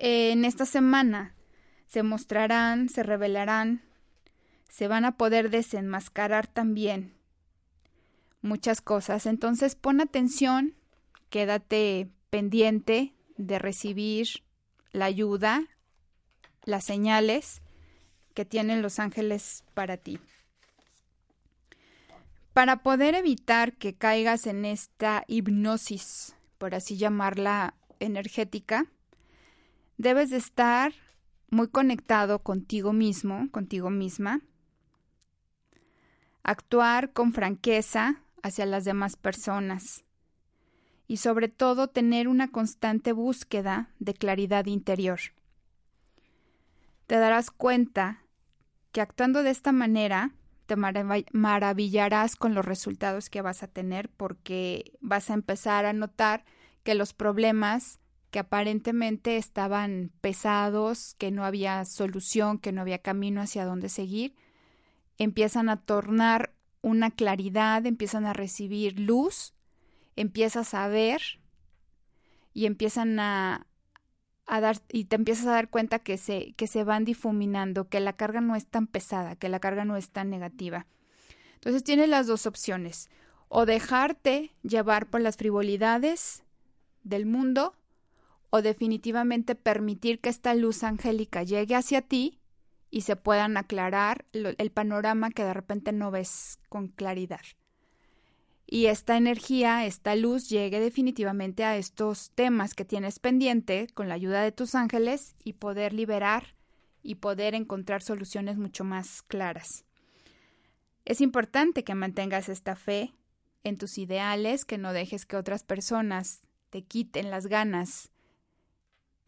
en 0.00 0.46
esta 0.46 0.64
semana 0.64 1.34
se 1.86 2.02
mostrarán, 2.02 2.88
se 2.88 3.02
revelarán, 3.02 3.82
se 4.68 4.88
van 4.88 5.04
a 5.04 5.16
poder 5.18 5.50
desenmascarar 5.50 6.46
también 6.46 7.12
muchas 8.40 8.80
cosas. 8.80 9.26
Entonces 9.26 9.74
pon 9.74 10.00
atención, 10.00 10.74
quédate 11.28 12.08
pendiente 12.30 13.14
de 13.36 13.58
recibir 13.58 14.28
la 14.92 15.04
ayuda, 15.04 15.66
las 16.64 16.84
señales 16.84 17.60
que 18.32 18.46
tienen 18.46 18.80
los 18.80 18.98
ángeles 18.98 19.64
para 19.74 19.98
ti. 19.98 20.18
Para 22.54 22.82
poder 22.82 23.14
evitar 23.14 23.74
que 23.74 23.94
caigas 23.94 24.46
en 24.46 24.64
esta 24.64 25.24
hipnosis, 25.28 26.36
por 26.56 26.74
así 26.74 26.96
llamarla, 26.96 27.74
energética, 28.00 28.86
Debes 30.00 30.30
de 30.30 30.38
estar 30.38 30.94
muy 31.50 31.68
conectado 31.68 32.38
contigo 32.38 32.94
mismo, 32.94 33.50
contigo 33.50 33.90
misma. 33.90 34.40
Actuar 36.42 37.12
con 37.12 37.34
franqueza 37.34 38.22
hacia 38.42 38.64
las 38.64 38.86
demás 38.86 39.16
personas. 39.16 40.06
Y 41.06 41.18
sobre 41.18 41.48
todo 41.48 41.88
tener 41.88 42.28
una 42.28 42.50
constante 42.50 43.12
búsqueda 43.12 43.90
de 43.98 44.14
claridad 44.14 44.64
interior. 44.64 45.20
Te 47.06 47.16
darás 47.16 47.50
cuenta 47.50 48.22
que 48.92 49.02
actuando 49.02 49.42
de 49.42 49.50
esta 49.50 49.70
manera 49.70 50.32
te 50.64 50.76
maravillarás 50.76 52.36
con 52.36 52.54
los 52.54 52.64
resultados 52.64 53.28
que 53.28 53.42
vas 53.42 53.62
a 53.62 53.68
tener 53.68 54.08
porque 54.08 54.96
vas 55.02 55.28
a 55.28 55.34
empezar 55.34 55.84
a 55.84 55.92
notar 55.92 56.46
que 56.84 56.94
los 56.94 57.12
problemas 57.12 57.99
que 58.30 58.38
aparentemente 58.38 59.36
estaban 59.36 60.12
pesados, 60.20 61.14
que 61.18 61.30
no 61.30 61.44
había 61.44 61.84
solución, 61.84 62.58
que 62.58 62.72
no 62.72 62.80
había 62.80 62.98
camino 62.98 63.40
hacia 63.40 63.64
dónde 63.64 63.88
seguir, 63.88 64.34
empiezan 65.18 65.68
a 65.68 65.76
tornar 65.76 66.54
una 66.82 67.10
claridad, 67.10 67.84
empiezan 67.86 68.26
a 68.26 68.32
recibir 68.32 68.98
luz, 68.98 69.54
empiezas 70.16 70.74
a 70.74 70.88
ver 70.88 71.20
y 72.54 72.66
empiezan 72.66 73.18
a, 73.18 73.66
dar 74.46 74.78
y 74.88 75.04
te 75.04 75.16
empiezas 75.16 75.46
a 75.46 75.52
dar 75.52 75.68
cuenta 75.68 75.98
que 75.98 76.16
se 76.16 76.54
que 76.54 76.66
se 76.66 76.84
van 76.84 77.04
difuminando, 77.04 77.88
que 77.88 78.00
la 78.00 78.14
carga 78.14 78.40
no 78.40 78.56
es 78.56 78.66
tan 78.66 78.86
pesada, 78.86 79.36
que 79.36 79.48
la 79.48 79.60
carga 79.60 79.84
no 79.84 79.96
es 79.96 80.10
tan 80.10 80.30
negativa. 80.30 80.86
Entonces 81.54 81.84
tienes 81.84 82.08
las 82.08 82.26
dos 82.26 82.46
opciones, 82.46 83.10
o 83.48 83.66
dejarte 83.66 84.52
llevar 84.62 85.10
por 85.10 85.20
las 85.20 85.36
frivolidades 85.36 86.44
del 87.02 87.26
mundo 87.26 87.74
o 88.50 88.62
definitivamente 88.62 89.54
permitir 89.54 90.20
que 90.20 90.28
esta 90.28 90.54
luz 90.54 90.82
angélica 90.82 91.42
llegue 91.42 91.76
hacia 91.76 92.02
ti 92.02 92.40
y 92.90 93.02
se 93.02 93.16
puedan 93.16 93.56
aclarar 93.56 94.26
el 94.32 94.70
panorama 94.72 95.30
que 95.30 95.44
de 95.44 95.54
repente 95.54 95.92
no 95.92 96.10
ves 96.10 96.58
con 96.68 96.88
claridad. 96.88 97.40
Y 98.66 98.86
esta 98.86 99.16
energía, 99.16 99.86
esta 99.86 100.14
luz 100.14 100.48
llegue 100.48 100.78
definitivamente 100.78 101.64
a 101.64 101.76
estos 101.76 102.30
temas 102.32 102.74
que 102.74 102.84
tienes 102.84 103.18
pendiente 103.18 103.88
con 103.94 104.08
la 104.08 104.14
ayuda 104.14 104.42
de 104.42 104.52
tus 104.52 104.74
ángeles 104.74 105.34
y 105.44 105.54
poder 105.54 105.92
liberar 105.92 106.54
y 107.02 107.16
poder 107.16 107.54
encontrar 107.54 108.02
soluciones 108.02 108.58
mucho 108.58 108.84
más 108.84 109.22
claras. 109.22 109.84
Es 111.04 111.20
importante 111.20 111.82
que 111.82 111.94
mantengas 111.94 112.48
esta 112.48 112.76
fe 112.76 113.12
en 113.64 113.76
tus 113.76 113.98
ideales, 113.98 114.64
que 114.64 114.78
no 114.78 114.92
dejes 114.92 115.26
que 115.26 115.36
otras 115.36 115.64
personas 115.64 116.42
te 116.70 116.82
quiten 116.82 117.30
las 117.30 117.46
ganas, 117.48 118.12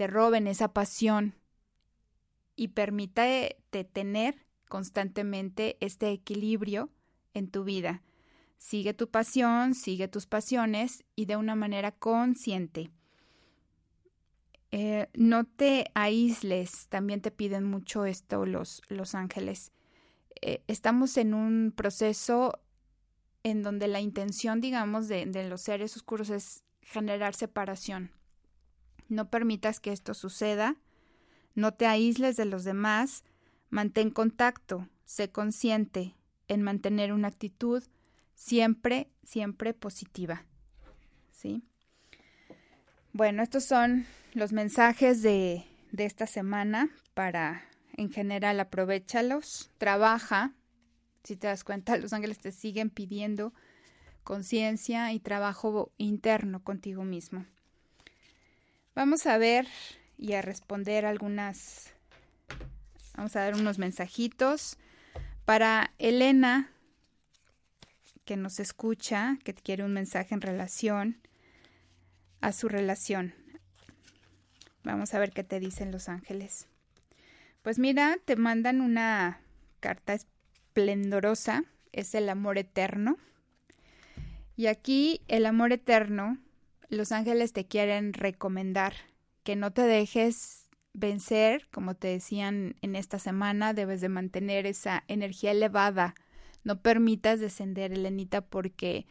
te 0.02 0.08
roben 0.08 0.48
esa 0.48 0.72
pasión 0.72 1.36
y 2.56 2.68
permítete 2.68 3.84
tener 3.84 4.34
constantemente 4.68 5.76
este 5.78 6.10
equilibrio 6.10 6.90
en 7.34 7.48
tu 7.48 7.62
vida. 7.62 8.02
Sigue 8.58 8.94
tu 8.94 9.10
pasión, 9.10 9.76
sigue 9.76 10.08
tus 10.08 10.26
pasiones 10.26 11.04
y 11.14 11.26
de 11.26 11.36
una 11.36 11.54
manera 11.54 11.92
consciente. 11.92 12.90
Eh, 14.72 15.08
no 15.14 15.44
te 15.44 15.84
aísles, 15.94 16.88
también 16.88 17.20
te 17.20 17.30
piden 17.30 17.62
mucho 17.62 18.04
esto 18.04 18.44
los, 18.44 18.82
los 18.88 19.14
ángeles. 19.14 19.70
Eh, 20.40 20.64
estamos 20.66 21.16
en 21.16 21.32
un 21.32 21.72
proceso 21.76 22.58
en 23.44 23.62
donde 23.62 23.86
la 23.86 24.00
intención, 24.00 24.60
digamos, 24.60 25.06
de 25.06 25.48
los 25.48 25.60
seres 25.60 25.94
oscuros 25.96 26.28
es 26.28 26.64
generar 26.80 27.36
separación. 27.36 28.10
No 29.12 29.28
permitas 29.30 29.78
que 29.78 29.92
esto 29.92 30.14
suceda 30.14 30.76
no 31.54 31.74
te 31.74 31.86
aísles 31.86 32.36
de 32.36 32.44
los 32.44 32.64
demás, 32.64 33.24
mantén 33.70 34.10
contacto, 34.10 34.88
sé 35.04 35.30
consciente 35.30 36.14
en 36.48 36.62
mantener 36.62 37.12
una 37.12 37.28
actitud 37.28 37.82
siempre, 38.34 39.10
siempre 39.22 39.74
positiva. 39.74 40.44
¿Sí? 41.30 41.62
Bueno, 43.12 43.42
estos 43.42 43.64
son 43.64 44.06
los 44.34 44.52
mensajes 44.52 45.22
de, 45.22 45.64
de 45.90 46.06
esta 46.06 46.26
semana 46.26 46.88
para, 47.14 47.62
en 47.96 48.10
general, 48.10 48.58
aprovechalos, 48.60 49.70
trabaja. 49.76 50.54
Si 51.22 51.36
te 51.36 51.48
das 51.48 51.64
cuenta, 51.64 51.96
los 51.98 52.14
ángeles 52.14 52.38
te 52.38 52.52
siguen 52.52 52.88
pidiendo 52.88 53.52
conciencia 54.24 55.12
y 55.12 55.20
trabajo 55.20 55.92
interno 55.98 56.62
contigo 56.64 57.04
mismo. 57.04 57.44
Vamos 58.94 59.26
a 59.26 59.38
ver 59.38 59.66
y 60.18 60.34
a 60.34 60.42
responder 60.42 61.06
algunas, 61.06 61.94
vamos 63.16 63.34
a 63.36 63.40
dar 63.40 63.54
unos 63.54 63.78
mensajitos. 63.78 64.76
Para 65.46 65.92
Elena, 65.98 66.70
que 68.26 68.36
nos 68.36 68.60
escucha, 68.60 69.38
que 69.44 69.54
quiere 69.54 69.82
un 69.82 69.94
mensaje 69.94 70.34
en 70.34 70.42
relación 70.42 71.16
a 72.42 72.52
su 72.52 72.68
relación. 72.68 73.34
Vamos 74.84 75.14
a 75.14 75.18
ver 75.18 75.32
qué 75.32 75.42
te 75.42 75.58
dicen 75.58 75.90
los 75.90 76.10
ángeles. 76.10 76.66
Pues 77.62 77.78
mira, 77.78 78.18
te 78.24 78.36
mandan 78.36 78.82
una 78.82 79.40
carta 79.80 80.12
esplendorosa, 80.12 81.64
es 81.92 82.14
el 82.14 82.28
amor 82.28 82.58
eterno. 82.58 83.16
Y 84.54 84.66
aquí 84.66 85.22
el 85.28 85.46
amor 85.46 85.72
eterno, 85.72 86.36
los 86.92 87.10
ángeles 87.10 87.52
te 87.52 87.66
quieren 87.66 88.12
recomendar 88.12 88.94
que 89.44 89.56
no 89.56 89.72
te 89.72 89.82
dejes 89.82 90.68
vencer, 90.92 91.66
como 91.72 91.94
te 91.94 92.08
decían 92.08 92.76
en 92.82 92.96
esta 92.96 93.18
semana, 93.18 93.72
debes 93.72 94.02
de 94.02 94.10
mantener 94.10 94.66
esa 94.66 95.02
energía 95.08 95.52
elevada. 95.52 96.14
No 96.64 96.82
permitas 96.82 97.40
descender, 97.40 97.92
Elenita, 97.92 98.42
porque 98.42 99.06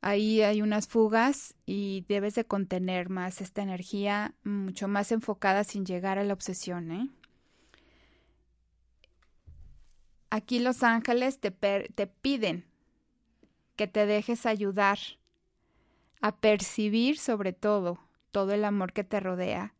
ahí 0.00 0.42
hay 0.42 0.62
unas 0.62 0.88
fugas 0.88 1.54
y 1.64 2.04
debes 2.08 2.34
de 2.34 2.44
contener 2.44 3.08
más 3.08 3.40
esta 3.40 3.62
energía 3.62 4.34
mucho 4.42 4.88
más 4.88 5.12
enfocada 5.12 5.62
sin 5.62 5.86
llegar 5.86 6.18
a 6.18 6.24
la 6.24 6.34
obsesión. 6.34 6.90
¿eh? 6.90 7.08
Aquí 10.30 10.58
los 10.58 10.82
ángeles 10.82 11.38
te, 11.38 11.52
te 11.52 12.06
piden 12.08 12.64
que 13.76 13.86
te 13.86 14.06
dejes 14.06 14.44
ayudar 14.44 14.98
a 16.20 16.36
percibir 16.36 17.18
sobre 17.18 17.52
todo 17.52 17.98
todo 18.30 18.52
el 18.52 18.64
amor 18.64 18.92
que 18.92 19.04
te 19.04 19.18
rodea, 19.18 19.74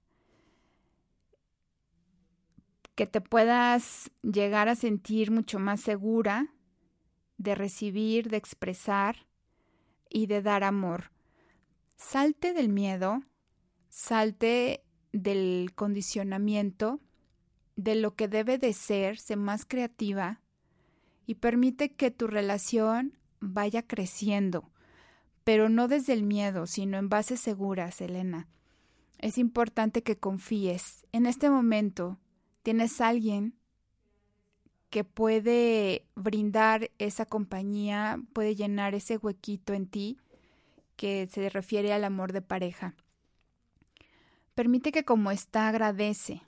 que 2.94 3.06
te 3.06 3.20
puedas 3.20 4.10
llegar 4.22 4.68
a 4.68 4.74
sentir 4.74 5.30
mucho 5.30 5.58
más 5.58 5.80
segura 5.80 6.54
de 7.36 7.54
recibir, 7.54 8.30
de 8.30 8.38
expresar 8.38 9.26
y 10.08 10.26
de 10.26 10.40
dar 10.40 10.64
amor. 10.64 11.12
Salte 11.96 12.54
del 12.54 12.70
miedo, 12.70 13.22
salte 13.90 14.82
del 15.12 15.72
condicionamiento, 15.74 17.00
de 17.76 17.94
lo 17.94 18.14
que 18.14 18.26
debe 18.26 18.56
de 18.56 18.72
ser, 18.72 19.18
sé 19.18 19.36
más 19.36 19.66
creativa 19.66 20.40
y 21.26 21.34
permite 21.34 21.94
que 21.94 22.10
tu 22.10 22.26
relación 22.26 23.18
vaya 23.40 23.86
creciendo, 23.86 24.70
pero 25.46 25.68
no 25.68 25.86
desde 25.86 26.12
el 26.12 26.24
miedo, 26.24 26.66
sino 26.66 26.98
en 26.98 27.08
bases 27.08 27.38
seguras, 27.38 28.00
Elena. 28.00 28.48
Es 29.20 29.38
importante 29.38 30.02
que 30.02 30.18
confíes. 30.18 31.06
En 31.12 31.24
este 31.24 31.50
momento 31.50 32.18
tienes 32.64 33.00
alguien 33.00 33.54
que 34.90 35.04
puede 35.04 36.04
brindar 36.16 36.90
esa 36.98 37.26
compañía, 37.26 38.20
puede 38.32 38.56
llenar 38.56 38.96
ese 38.96 39.18
huequito 39.18 39.72
en 39.72 39.86
ti 39.86 40.18
que 40.96 41.28
se 41.28 41.48
refiere 41.48 41.92
al 41.92 42.02
amor 42.02 42.32
de 42.32 42.42
pareja. 42.42 42.96
Permite 44.56 44.90
que 44.90 45.04
como 45.04 45.30
está 45.30 45.68
agradece, 45.68 46.42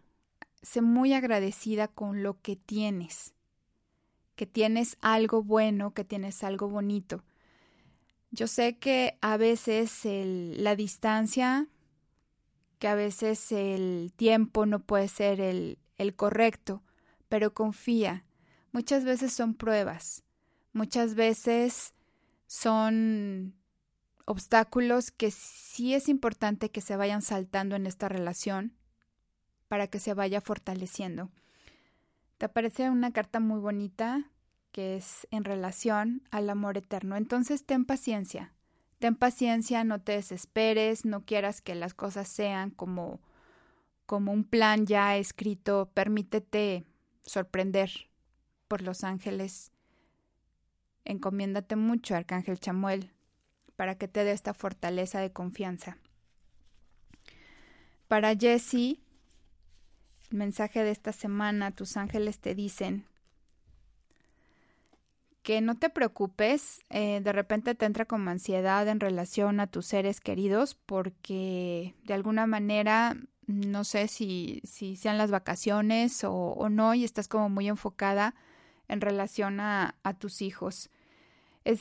sé 0.61 0.83
muy 0.83 1.13
agradecida 1.13 1.87
con 1.87 2.25
lo 2.25 2.41
que 2.43 2.57
tienes, 2.57 3.33
que 4.35 4.47
tienes 4.47 4.99
algo 5.03 5.45
bueno, 5.45 5.95
que 5.95 6.03
tienes 6.03 6.43
algo 6.43 6.69
bonito. 6.69 7.23
Yo 8.31 8.47
sé 8.47 8.79
que 8.79 9.19
a 9.21 9.37
veces 9.37 10.01
la 10.05 10.77
distancia, 10.77 11.69
que 12.79 12.89
a 12.89 12.95
veces 12.95 13.53
el 13.53 14.13
tiempo 14.15 14.67
no 14.67 14.81
puede 14.81 15.09
ser 15.09 15.41
el, 15.41 15.79
el 15.97 16.15
correcto, 16.15 16.83
pero 17.29 17.55
confía. 17.55 18.25
Muchas 18.73 19.05
veces 19.05 19.33
son 19.33 19.55
pruebas, 19.55 20.25
muchas 20.73 21.15
veces 21.15 21.95
son 22.47 23.55
obstáculos 24.27 25.11
que 25.11 25.31
sí 25.31 25.95
es 25.95 26.09
importante 26.09 26.71
que 26.71 26.83
se 26.83 26.97
vayan 26.97 27.23
saltando 27.23 27.77
en 27.77 27.87
esta 27.87 28.09
relación 28.09 28.77
para 29.69 29.87
que 29.87 29.99
se 30.01 30.13
vaya 30.13 30.41
fortaleciendo. 30.41 31.31
Te 32.37 32.47
aparece 32.47 32.91
una 32.91 33.11
carta 33.11 33.41
muy 33.41 33.59
bonita 33.59 34.31
que 34.73 34.97
es 34.97 35.27
en 35.31 35.45
relación 35.45 36.23
al 36.31 36.51
amor 36.51 36.79
eterno. 36.79 37.17
Entonces 37.17 37.65
ten 37.65 37.85
paciencia, 37.85 38.53
ten 38.99 39.15
paciencia, 39.15 39.85
no 39.85 40.01
te 40.01 40.13
desesperes, 40.13 41.05
no 41.05 41.25
quieras 41.25 41.61
que 41.61 41.75
las 41.75 41.95
cosas 41.95 42.29
sean 42.29 42.71
como 42.71 43.21
como 44.09 44.33
un 44.33 44.45
plan 44.45 44.87
ya 44.87 45.19
escrito, 45.19 45.91
permítete 45.93 46.87
sorprender 47.21 47.91
por 48.67 48.81
los 48.81 49.05
ángeles. 49.05 49.71
Encomiéndate 51.05 51.77
mucho, 51.77 52.15
Arcángel 52.15 52.59
Chamuel, 52.59 53.13
para 53.77 53.99
que 53.99 54.09
te 54.09 54.25
dé 54.25 54.33
esta 54.33 54.55
fortaleza 54.55 55.21
de 55.21 55.31
confianza. 55.31 55.99
Para 58.09 58.35
Jessie, 58.35 59.03
el 60.31 60.39
mensaje 60.39 60.83
de 60.85 60.91
esta 60.91 61.13
semana, 61.13 61.73
tus 61.73 61.99
ángeles 61.99 62.39
te 62.39 62.55
dicen, 62.55 63.05
que 65.49 65.63
no 65.63 65.77
te 65.79 65.89
preocupes, 65.89 66.83
eh, 66.91 67.23
de 67.23 67.33
repente 67.33 67.75
te 67.75 67.87
entra 67.87 68.05
como 68.05 68.29
ansiedad 68.29 68.87
en 68.87 69.01
relación 69.01 69.61
a 69.61 69.67
tus 69.67 69.87
seres 69.87 70.21
queridos 70.21 70.75
porque 70.75 71.95
de 72.05 72.13
alguna 72.13 72.47
manera 72.47 73.17
no 73.47 73.85
sé 73.85 74.09
si, 74.09 74.61
si 74.65 74.95
sean 74.97 75.17
las 75.17 75.31
vacaciones 75.31 76.23
o, 76.23 76.69
no 76.69 76.93
y 76.93 77.03
estás 77.03 77.29
como 77.29 77.49
muy 77.49 77.67
enfocada 77.67 78.35
en 78.89 79.01
relación 79.01 79.59
a, 79.61 79.95
tus 80.19 80.43
hijos. 80.43 80.91
Es, 81.65 81.81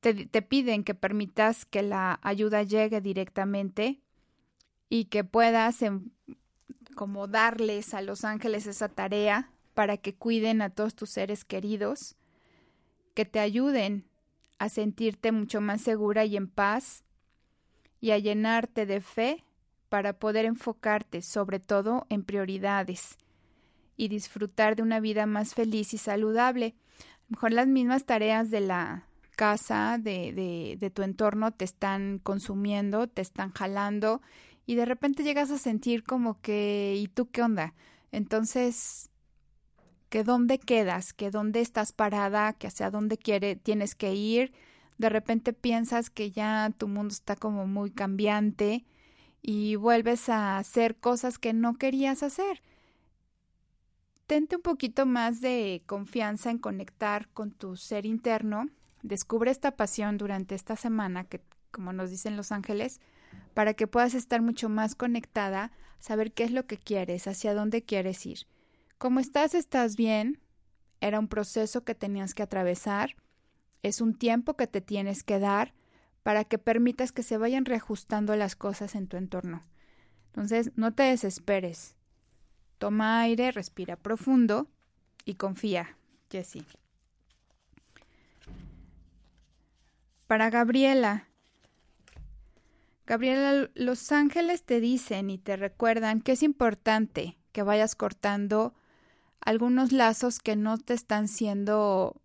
te, 0.00 0.24
te 0.24 0.40
piden 0.40 0.82
que 0.82 0.94
permitas 0.94 1.66
que 1.66 1.82
la 1.82 2.18
ayuda 2.22 2.62
llegue 2.62 3.02
directamente 3.02 4.00
y 4.88 5.04
que 5.04 5.22
puedas 5.22 5.84
como 6.94 7.26
darles 7.28 7.92
a 7.92 8.00
los 8.00 8.24
ángeles 8.24 8.66
esa 8.66 8.88
tarea 8.88 9.50
para 9.74 9.98
que 9.98 10.14
cuiden 10.14 10.62
a 10.62 10.70
todos 10.70 10.94
tus 10.94 11.10
seres 11.10 11.44
queridos 11.44 12.16
que 13.16 13.24
te 13.24 13.40
ayuden 13.40 14.04
a 14.58 14.68
sentirte 14.68 15.32
mucho 15.32 15.62
más 15.62 15.80
segura 15.80 16.26
y 16.26 16.36
en 16.36 16.48
paz 16.48 17.02
y 17.98 18.10
a 18.10 18.18
llenarte 18.18 18.84
de 18.84 19.00
fe 19.00 19.42
para 19.88 20.18
poder 20.18 20.44
enfocarte 20.44 21.22
sobre 21.22 21.58
todo 21.58 22.06
en 22.10 22.24
prioridades 22.24 23.16
y 23.96 24.08
disfrutar 24.08 24.76
de 24.76 24.82
una 24.82 25.00
vida 25.00 25.24
más 25.24 25.54
feliz 25.54 25.94
y 25.94 25.98
saludable. 25.98 26.74
A 27.00 27.14
lo 27.28 27.30
mejor 27.30 27.52
las 27.52 27.66
mismas 27.66 28.04
tareas 28.04 28.50
de 28.50 28.60
la 28.60 29.08
casa, 29.34 29.96
de, 29.98 30.34
de, 30.34 30.76
de 30.78 30.90
tu 30.90 31.02
entorno, 31.02 31.52
te 31.52 31.64
están 31.64 32.18
consumiendo, 32.18 33.06
te 33.06 33.22
están 33.22 33.50
jalando 33.52 34.20
y 34.66 34.74
de 34.74 34.84
repente 34.84 35.22
llegas 35.22 35.50
a 35.50 35.56
sentir 35.56 36.04
como 36.04 36.38
que, 36.42 36.96
¿y 36.98 37.08
tú 37.08 37.30
qué 37.30 37.40
onda? 37.40 37.72
Entonces, 38.12 39.08
que 40.08 40.24
dónde 40.24 40.58
quedas, 40.58 41.12
que 41.12 41.30
dónde 41.30 41.60
estás 41.60 41.92
parada, 41.92 42.52
que 42.52 42.66
hacia 42.66 42.90
dónde 42.90 43.18
quiere, 43.18 43.56
tienes 43.56 43.94
que 43.94 44.14
ir. 44.14 44.52
De 44.98 45.08
repente 45.08 45.52
piensas 45.52 46.10
que 46.10 46.30
ya 46.30 46.70
tu 46.76 46.88
mundo 46.88 47.12
está 47.12 47.36
como 47.36 47.66
muy 47.66 47.90
cambiante 47.90 48.84
y 49.42 49.76
vuelves 49.76 50.28
a 50.28 50.58
hacer 50.58 50.96
cosas 50.96 51.38
que 51.38 51.52
no 51.52 51.74
querías 51.74 52.22
hacer. 52.22 52.62
Tente 54.26 54.56
un 54.56 54.62
poquito 54.62 55.06
más 55.06 55.40
de 55.40 55.82
confianza 55.86 56.50
en 56.50 56.58
conectar 56.58 57.28
con 57.28 57.52
tu 57.52 57.76
ser 57.76 58.06
interno. 58.06 58.68
Descubre 59.02 59.50
esta 59.50 59.76
pasión 59.76 60.18
durante 60.18 60.56
esta 60.56 60.74
semana 60.74 61.24
que, 61.24 61.40
como 61.70 61.92
nos 61.92 62.10
dicen 62.10 62.36
los 62.36 62.50
ángeles, 62.50 63.00
para 63.54 63.74
que 63.74 63.86
puedas 63.86 64.14
estar 64.14 64.42
mucho 64.42 64.68
más 64.68 64.96
conectada, 64.96 65.70
saber 66.00 66.32
qué 66.32 66.42
es 66.42 66.50
lo 66.50 66.66
que 66.66 66.76
quieres, 66.76 67.28
hacia 67.28 67.54
dónde 67.54 67.82
quieres 67.82 68.26
ir. 68.26 68.46
Como 68.98 69.20
estás, 69.20 69.54
estás 69.54 69.96
bien. 69.96 70.40
Era 71.00 71.18
un 71.18 71.28
proceso 71.28 71.84
que 71.84 71.94
tenías 71.94 72.34
que 72.34 72.42
atravesar. 72.42 73.16
Es 73.82 74.00
un 74.00 74.14
tiempo 74.14 74.56
que 74.56 74.66
te 74.66 74.80
tienes 74.80 75.22
que 75.22 75.38
dar 75.38 75.74
para 76.22 76.44
que 76.44 76.58
permitas 76.58 77.12
que 77.12 77.22
se 77.22 77.36
vayan 77.36 77.66
reajustando 77.66 78.34
las 78.36 78.56
cosas 78.56 78.94
en 78.94 79.06
tu 79.06 79.16
entorno. 79.16 79.64
Entonces, 80.26 80.72
no 80.74 80.92
te 80.92 81.04
desesperes. 81.04 81.94
Toma 82.78 83.20
aire, 83.20 83.52
respira 83.52 83.96
profundo 83.96 84.68
y 85.24 85.34
confía, 85.34 85.96
Jessie. 86.30 86.64
Para 90.26 90.50
Gabriela, 90.50 91.28
Gabriela, 93.06 93.70
los 93.74 94.10
ángeles 94.10 94.64
te 94.64 94.80
dicen 94.80 95.30
y 95.30 95.38
te 95.38 95.56
recuerdan 95.56 96.20
que 96.20 96.32
es 96.32 96.42
importante 96.42 97.38
que 97.52 97.62
vayas 97.62 97.94
cortando 97.94 98.74
algunos 99.40 99.92
lazos 99.92 100.38
que 100.38 100.56
no 100.56 100.78
te 100.78 100.94
están 100.94 101.28
siendo 101.28 102.20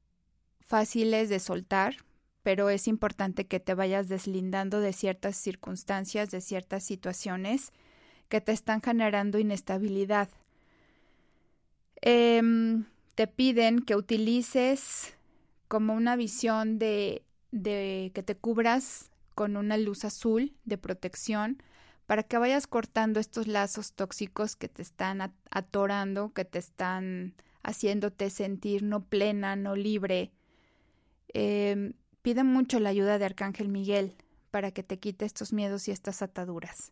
fáciles 0.60 1.30
de 1.30 1.40
soltar, 1.40 1.98
pero 2.44 2.70
es 2.70 2.88
importante 2.88 3.46
que 3.46 3.60
te 3.60 3.74
vayas 3.74 4.08
deslindando 4.08 4.80
de 4.80 4.94
ciertas 4.94 5.36
circunstancias, 5.36 6.32
de 6.32 6.42
ciertas 6.42 6.84
situaciones 6.84 7.72
que 8.30 8.42
te 8.42 8.52
están 8.52 8.82
generando 8.82 9.38
inestabilidad. 9.38 10.30
Eh, 12.02 12.42
te 13.16 13.28
piden 13.28 13.80
que 13.80 13.96
utilices 13.96 15.16
como 15.68 15.94
una 15.94 16.16
visión 16.16 16.80
de 16.80 17.24
que 17.52 18.24
te 18.26 18.36
cubras 18.36 19.12
con 19.36 19.58
una 19.58 19.78
luz 19.78 20.06
azul 20.06 20.54
de 20.66 20.78
protección 20.78 21.62
para 22.12 22.24
que 22.24 22.38
vayas 22.38 22.68
cortando 22.68 23.22
estos 23.22 23.48
lazos 23.48 23.94
tóxicos 23.94 24.58
que 24.58 24.68
te 24.68 24.82
están 24.82 25.34
atorando, 25.50 26.34
que 26.34 26.44
te 26.44 26.60
están 26.60 27.34
haciéndote 27.64 28.30
sentir 28.30 28.84
no 28.84 29.06
plena, 29.06 29.56
no 29.56 29.78
libre. 29.78 30.34
Eh, 31.34 31.94
pide 32.22 32.44
mucho 32.44 32.82
la 32.82 32.90
ayuda 32.90 33.18
de 33.18 33.24
Arcángel 33.24 33.70
Miguel 33.70 34.18
para 34.50 34.72
que 34.72 34.84
te 34.84 35.00
quite 35.00 35.24
estos 35.24 35.54
miedos 35.54 35.88
y 35.88 35.92
estas 35.92 36.22
ataduras. 36.22 36.92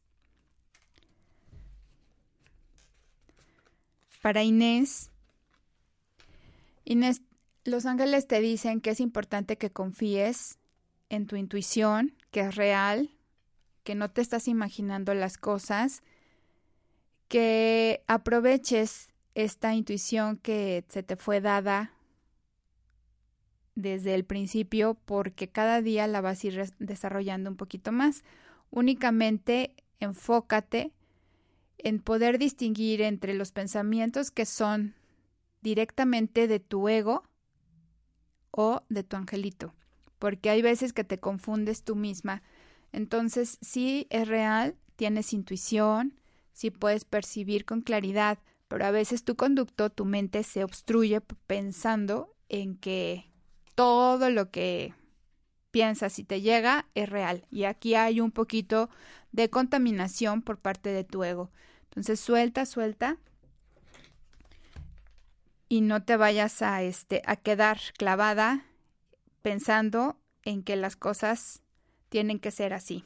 Para 4.22 4.42
Inés, 4.42 5.12
Inés, 6.86 7.24
los 7.66 7.86
ángeles 7.86 8.26
te 8.26 8.40
dicen 8.40 8.80
que 8.80 8.92
es 8.92 9.02
importante 9.02 9.58
que 9.58 9.70
confíes 9.70 10.60
en 11.10 11.28
tu 11.28 11.36
intuición, 11.36 12.16
que 12.32 12.40
es 12.40 12.56
real, 12.56 13.10
que 13.84 13.96
no 13.96 14.12
te 14.12 14.22
estás 14.22 14.48
imaginando 14.48 15.14
las 15.14 15.38
cosas, 15.38 16.04
que 17.28 18.04
aproveches 18.08 19.10
esta 19.36 19.74
intuición 19.74 20.38
que 20.38 20.84
se 20.90 21.04
te 21.04 21.16
fue 21.16 21.42
dada 21.42 21.94
desde 23.76 24.16
el 24.16 24.26
principio 24.26 24.96
porque 25.06 25.50
cada 25.50 25.82
día 25.82 26.08
la 26.08 26.22
vas 26.22 26.44
a 26.44 26.48
ir 26.48 26.74
desarrollando 26.80 27.50
un 27.50 27.56
poquito 27.56 27.92
más. 27.92 28.24
Únicamente 28.72 29.76
enfócate 30.00 30.92
en 31.78 32.00
poder 32.00 32.40
distinguir 32.40 33.02
entre 33.02 33.34
los 33.34 33.52
pensamientos 33.52 34.32
que 34.32 34.46
son 34.46 34.96
directamente 35.62 36.48
de 36.48 36.60
tu 36.60 36.90
ego 36.90 37.24
o 38.52 38.84
de 38.90 39.04
tu 39.04 39.16
angelito 39.16 39.74
porque 40.20 40.50
hay 40.50 40.62
veces 40.62 40.94
que 40.94 41.06
te 41.06 41.18
confundes 41.18 41.84
tú 41.84 41.96
misma. 41.96 42.44
Entonces, 42.92 43.58
sí 43.62 44.08
es 44.10 44.28
real, 44.28 44.76
tienes 44.96 45.34
intuición, 45.34 46.20
sí 46.54 46.72
puedes 46.72 47.06
percibir 47.06 47.66
con 47.66 47.82
claridad, 47.82 48.40
pero 48.68 48.86
a 48.86 48.92
veces 48.92 49.24
tu 49.24 49.36
conducto, 49.36 49.90
tu 49.90 50.06
mente 50.06 50.44
se 50.44 50.64
obstruye 50.64 51.22
pensando 51.22 52.36
en 52.50 52.76
que 52.76 53.32
todo 53.76 54.30
lo 54.30 54.52
que 54.52 54.94
piensas 55.72 56.20
y 56.20 56.24
te 56.24 56.42
llega 56.42 56.88
es 56.96 57.10
real. 57.10 57.46
Y 57.50 57.64
aquí 57.64 57.96
hay 57.96 58.20
un 58.20 58.32
poquito 58.32 58.90
de 59.32 59.50
contaminación 59.50 60.42
por 60.42 60.58
parte 60.58 60.90
de 60.90 61.04
tu 61.04 61.24
ego. 61.24 61.52
Entonces, 61.86 62.20
suelta, 62.20 62.66
suelta 62.66 63.18
y 65.70 65.82
no 65.82 66.04
te 66.04 66.18
vayas 66.18 66.62
a 66.62 66.82
este 66.82 67.22
a 67.26 67.36
quedar 67.36 67.80
clavada 67.98 68.66
pensando 69.42 70.20
en 70.44 70.64
que 70.64 70.76
las 70.76 70.96
cosas 70.96 71.62
tienen 72.10 72.40
que 72.40 72.52
ser 72.52 72.74
así. 72.74 73.06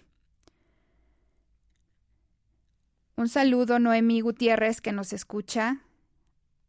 Un 3.15 3.29
saludo, 3.29 3.79
Noemí 3.79 4.21
Gutiérrez, 4.21 4.81
que 4.81 4.91
nos 4.91 5.13
escucha 5.13 5.81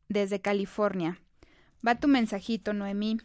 desde 0.08 0.40
California. 0.40 1.20
Va 1.86 1.94
tu 1.98 2.08
mensajito, 2.08 2.72
Noemí. 2.74 3.18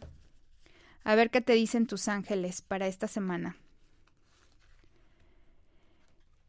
A 1.04 1.14
ver 1.14 1.30
qué 1.30 1.40
te 1.40 1.52
dicen 1.52 1.86
tus 1.86 2.08
ángeles 2.08 2.62
para 2.62 2.86
esta 2.86 3.08
semana. 3.08 3.56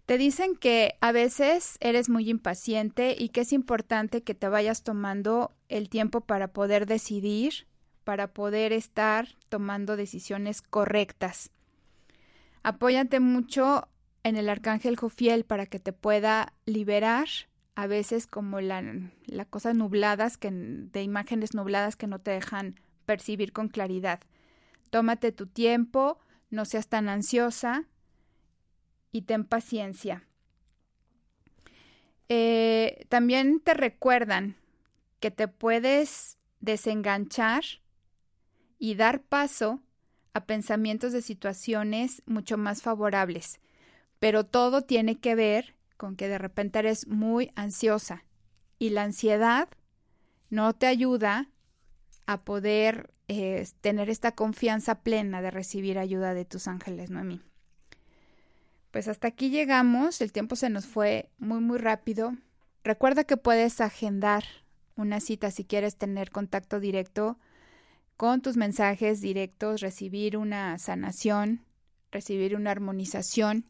Te 0.05 0.18
dicen 0.18 0.55
que 0.55 0.95
a 1.01 1.12
veces 1.12 1.78
eres 1.80 2.09
muy 2.09 2.30
impaciente 2.30 3.16
y 3.18 3.30
que 3.30 3.41
es 3.41 3.53
importante 3.53 4.24
que 4.24 4.34
te 4.34 4.47
vayas 4.47 4.84
tomando 4.84 5.55
el 5.70 5.89
tiempo 5.89 6.22
para 6.22 6.53
poder 6.53 6.86
decidir 6.86 7.68
para 8.03 8.34
poder 8.34 8.74
estar 8.74 9.28
tomando 9.49 9.95
decisiones 9.95 10.62
correctas. 10.62 11.51
Apóyate 12.64 13.20
mucho 13.20 13.88
en 14.24 14.36
el 14.36 14.49
arcángel 14.49 14.95
Jofiel 14.95 15.45
para 15.45 15.66
que 15.66 15.80
te 15.80 15.93
pueda 15.93 16.53
liberar 16.66 17.28
a 17.76 17.88
veces 17.88 18.28
como 18.28 18.62
la, 18.62 18.84
la 19.26 19.45
cosa 19.45 19.74
nubladas 19.74 20.38
que 20.38 20.51
de 20.51 21.01
imágenes 21.01 21.53
nubladas 21.53 21.95
que 21.95 22.07
no 22.07 22.20
te 22.20 22.32
dejan 22.32 22.80
percibir 23.05 23.53
con 23.53 23.70
claridad. 23.70 24.20
Tómate 24.89 25.32
tu 25.32 25.47
tiempo, 25.47 26.20
no 26.49 26.66
seas 26.66 26.88
tan 26.88 27.09
ansiosa 27.09 27.86
y 29.12 29.24
ten 29.24 29.45
paciencia. 29.45 30.28
Eh, 32.30 33.05
también 33.09 33.59
te 33.59 33.74
recuerdan 33.74 34.55
que 35.20 35.32
te 35.32 35.47
puedes 35.47 36.38
desenganchar 36.59 37.64
y 38.80 38.95
dar 38.95 39.22
paso 39.22 39.82
a 40.34 40.46
pensamientos 40.46 41.12
de 41.12 41.22
situaciones 41.22 42.22
mucho 42.26 42.58
más 42.58 42.82
favorables. 42.82 43.60
Pero 44.20 44.46
todo 44.46 44.82
tiene 44.84 45.20
que 45.20 45.36
ver 45.36 45.76
con 45.98 46.16
que 46.16 46.28
de 46.28 46.38
repente 46.38 46.80
eres 46.80 47.08
muy 47.08 47.52
ansiosa 47.56 48.24
y 48.80 48.90
la 48.90 49.04
ansiedad 49.04 49.70
no 50.50 50.74
te 50.74 50.88
ayuda 50.88 51.50
a 52.26 52.44
poder 52.44 53.14
eh, 53.28 53.68
tener 53.82 54.10
esta 54.10 54.34
confianza 54.34 55.02
plena 55.04 55.42
de 55.42 55.52
recibir 55.52 55.98
ayuda 55.98 56.34
de 56.34 56.46
tus 56.46 56.68
ángeles, 56.68 57.10
Noemí. 57.10 57.42
Pues 58.92 59.08
hasta 59.08 59.30
aquí 59.30 59.50
llegamos, 59.50 60.20
el 60.22 60.32
tiempo 60.32 60.56
se 60.56 60.70
nos 60.70 60.86
fue 60.86 61.30
muy 61.38 61.62
muy 61.62 61.78
rápido. 61.78 62.36
Recuerda 62.84 63.24
que 63.24 63.38
puedes 63.38 63.80
agendar 63.80 64.44
una 64.96 65.20
cita 65.20 65.50
si 65.52 65.64
quieres 65.64 65.96
tener 65.96 66.32
contacto 66.32 66.80
directo 66.80 67.38
con 68.22 68.43
tus 68.43 68.55
mensajes 68.55 69.19
directos, 69.19 69.82
recibir 69.82 70.38
una 70.38 70.78
sanación, 70.78 71.65
recibir 72.11 72.55
una 72.55 72.69
armonización. 72.69 73.65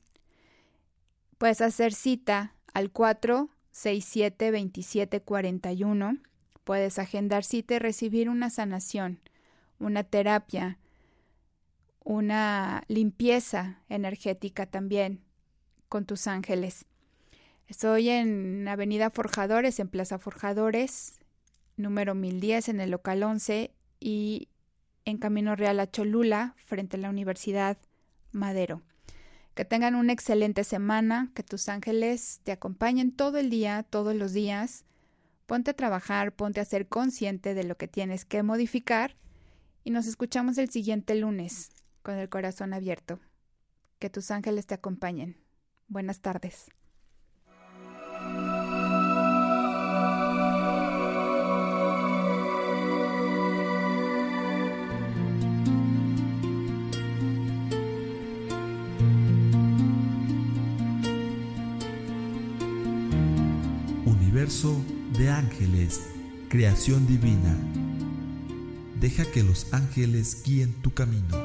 Puedes 1.37 1.61
hacer 1.61 1.93
cita 1.93 2.53
al 2.73 2.91
467 2.91 4.51
2741. 4.51 6.17
Puedes 6.65 6.99
agendar 6.99 7.45
cita 7.45 7.75
y 7.75 7.79
recibir 7.79 8.27
una 8.27 8.49
sanación, 8.49 9.21
una 9.79 10.03
terapia, 10.03 10.79
una 12.03 12.83
limpieza 12.89 13.79
energética 13.87 14.65
también 14.65 15.21
con 15.87 16.05
tus 16.05 16.27
ángeles. 16.27 16.83
Estoy 17.67 18.09
en 18.09 18.67
Avenida 18.67 19.11
Forjadores, 19.11 19.79
en 19.79 19.87
Plaza 19.87 20.19
Forjadores, 20.19 21.21
número 21.77 22.15
1010 22.15 22.67
en 22.67 22.81
el 22.81 22.91
local 22.91 23.23
11 23.23 23.71
y 24.01 24.49
en 25.05 25.17
Camino 25.17 25.55
Real 25.55 25.79
a 25.79 25.89
Cholula, 25.89 26.55
frente 26.65 26.97
a 26.97 26.99
la 26.99 27.09
Universidad 27.09 27.77
Madero. 28.33 28.81
Que 29.53 29.63
tengan 29.63 29.95
una 29.95 30.11
excelente 30.11 30.63
semana, 30.63 31.31
que 31.33 31.43
tus 31.43 31.69
ángeles 31.69 32.41
te 32.43 32.51
acompañen 32.51 33.11
todo 33.11 33.37
el 33.37 33.49
día, 33.49 33.83
todos 33.83 34.15
los 34.15 34.33
días. 34.33 34.83
Ponte 35.45 35.71
a 35.71 35.75
trabajar, 35.75 36.33
ponte 36.33 36.59
a 36.59 36.65
ser 36.65 36.87
consciente 36.87 37.53
de 37.53 37.63
lo 37.63 37.77
que 37.77 37.87
tienes 37.87 38.25
que 38.25 38.43
modificar 38.43 39.15
y 39.83 39.91
nos 39.91 40.07
escuchamos 40.07 40.57
el 40.57 40.69
siguiente 40.69 41.15
lunes 41.15 41.71
con 42.01 42.15
el 42.15 42.29
corazón 42.29 42.73
abierto. 42.73 43.19
Que 43.99 44.09
tus 44.09 44.31
ángeles 44.31 44.65
te 44.65 44.73
acompañen. 44.73 45.37
Buenas 45.87 46.21
tardes. 46.21 46.71
Universo 64.41 64.83
de 65.19 65.29
ángeles, 65.29 66.01
creación 66.49 67.05
divina. 67.05 67.55
Deja 68.99 69.23
que 69.23 69.43
los 69.43 69.71
ángeles 69.71 70.41
guíen 70.43 70.73
tu 70.81 70.95
camino. 70.95 71.37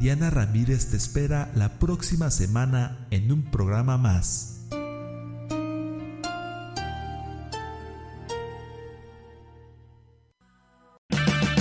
Diana 0.00 0.30
Ramírez 0.30 0.90
te 0.90 0.96
espera 0.96 1.52
la 1.54 1.78
próxima 1.78 2.32
semana 2.32 3.06
en 3.12 3.30
un 3.30 3.44
programa 3.44 3.98
más. 3.98 4.51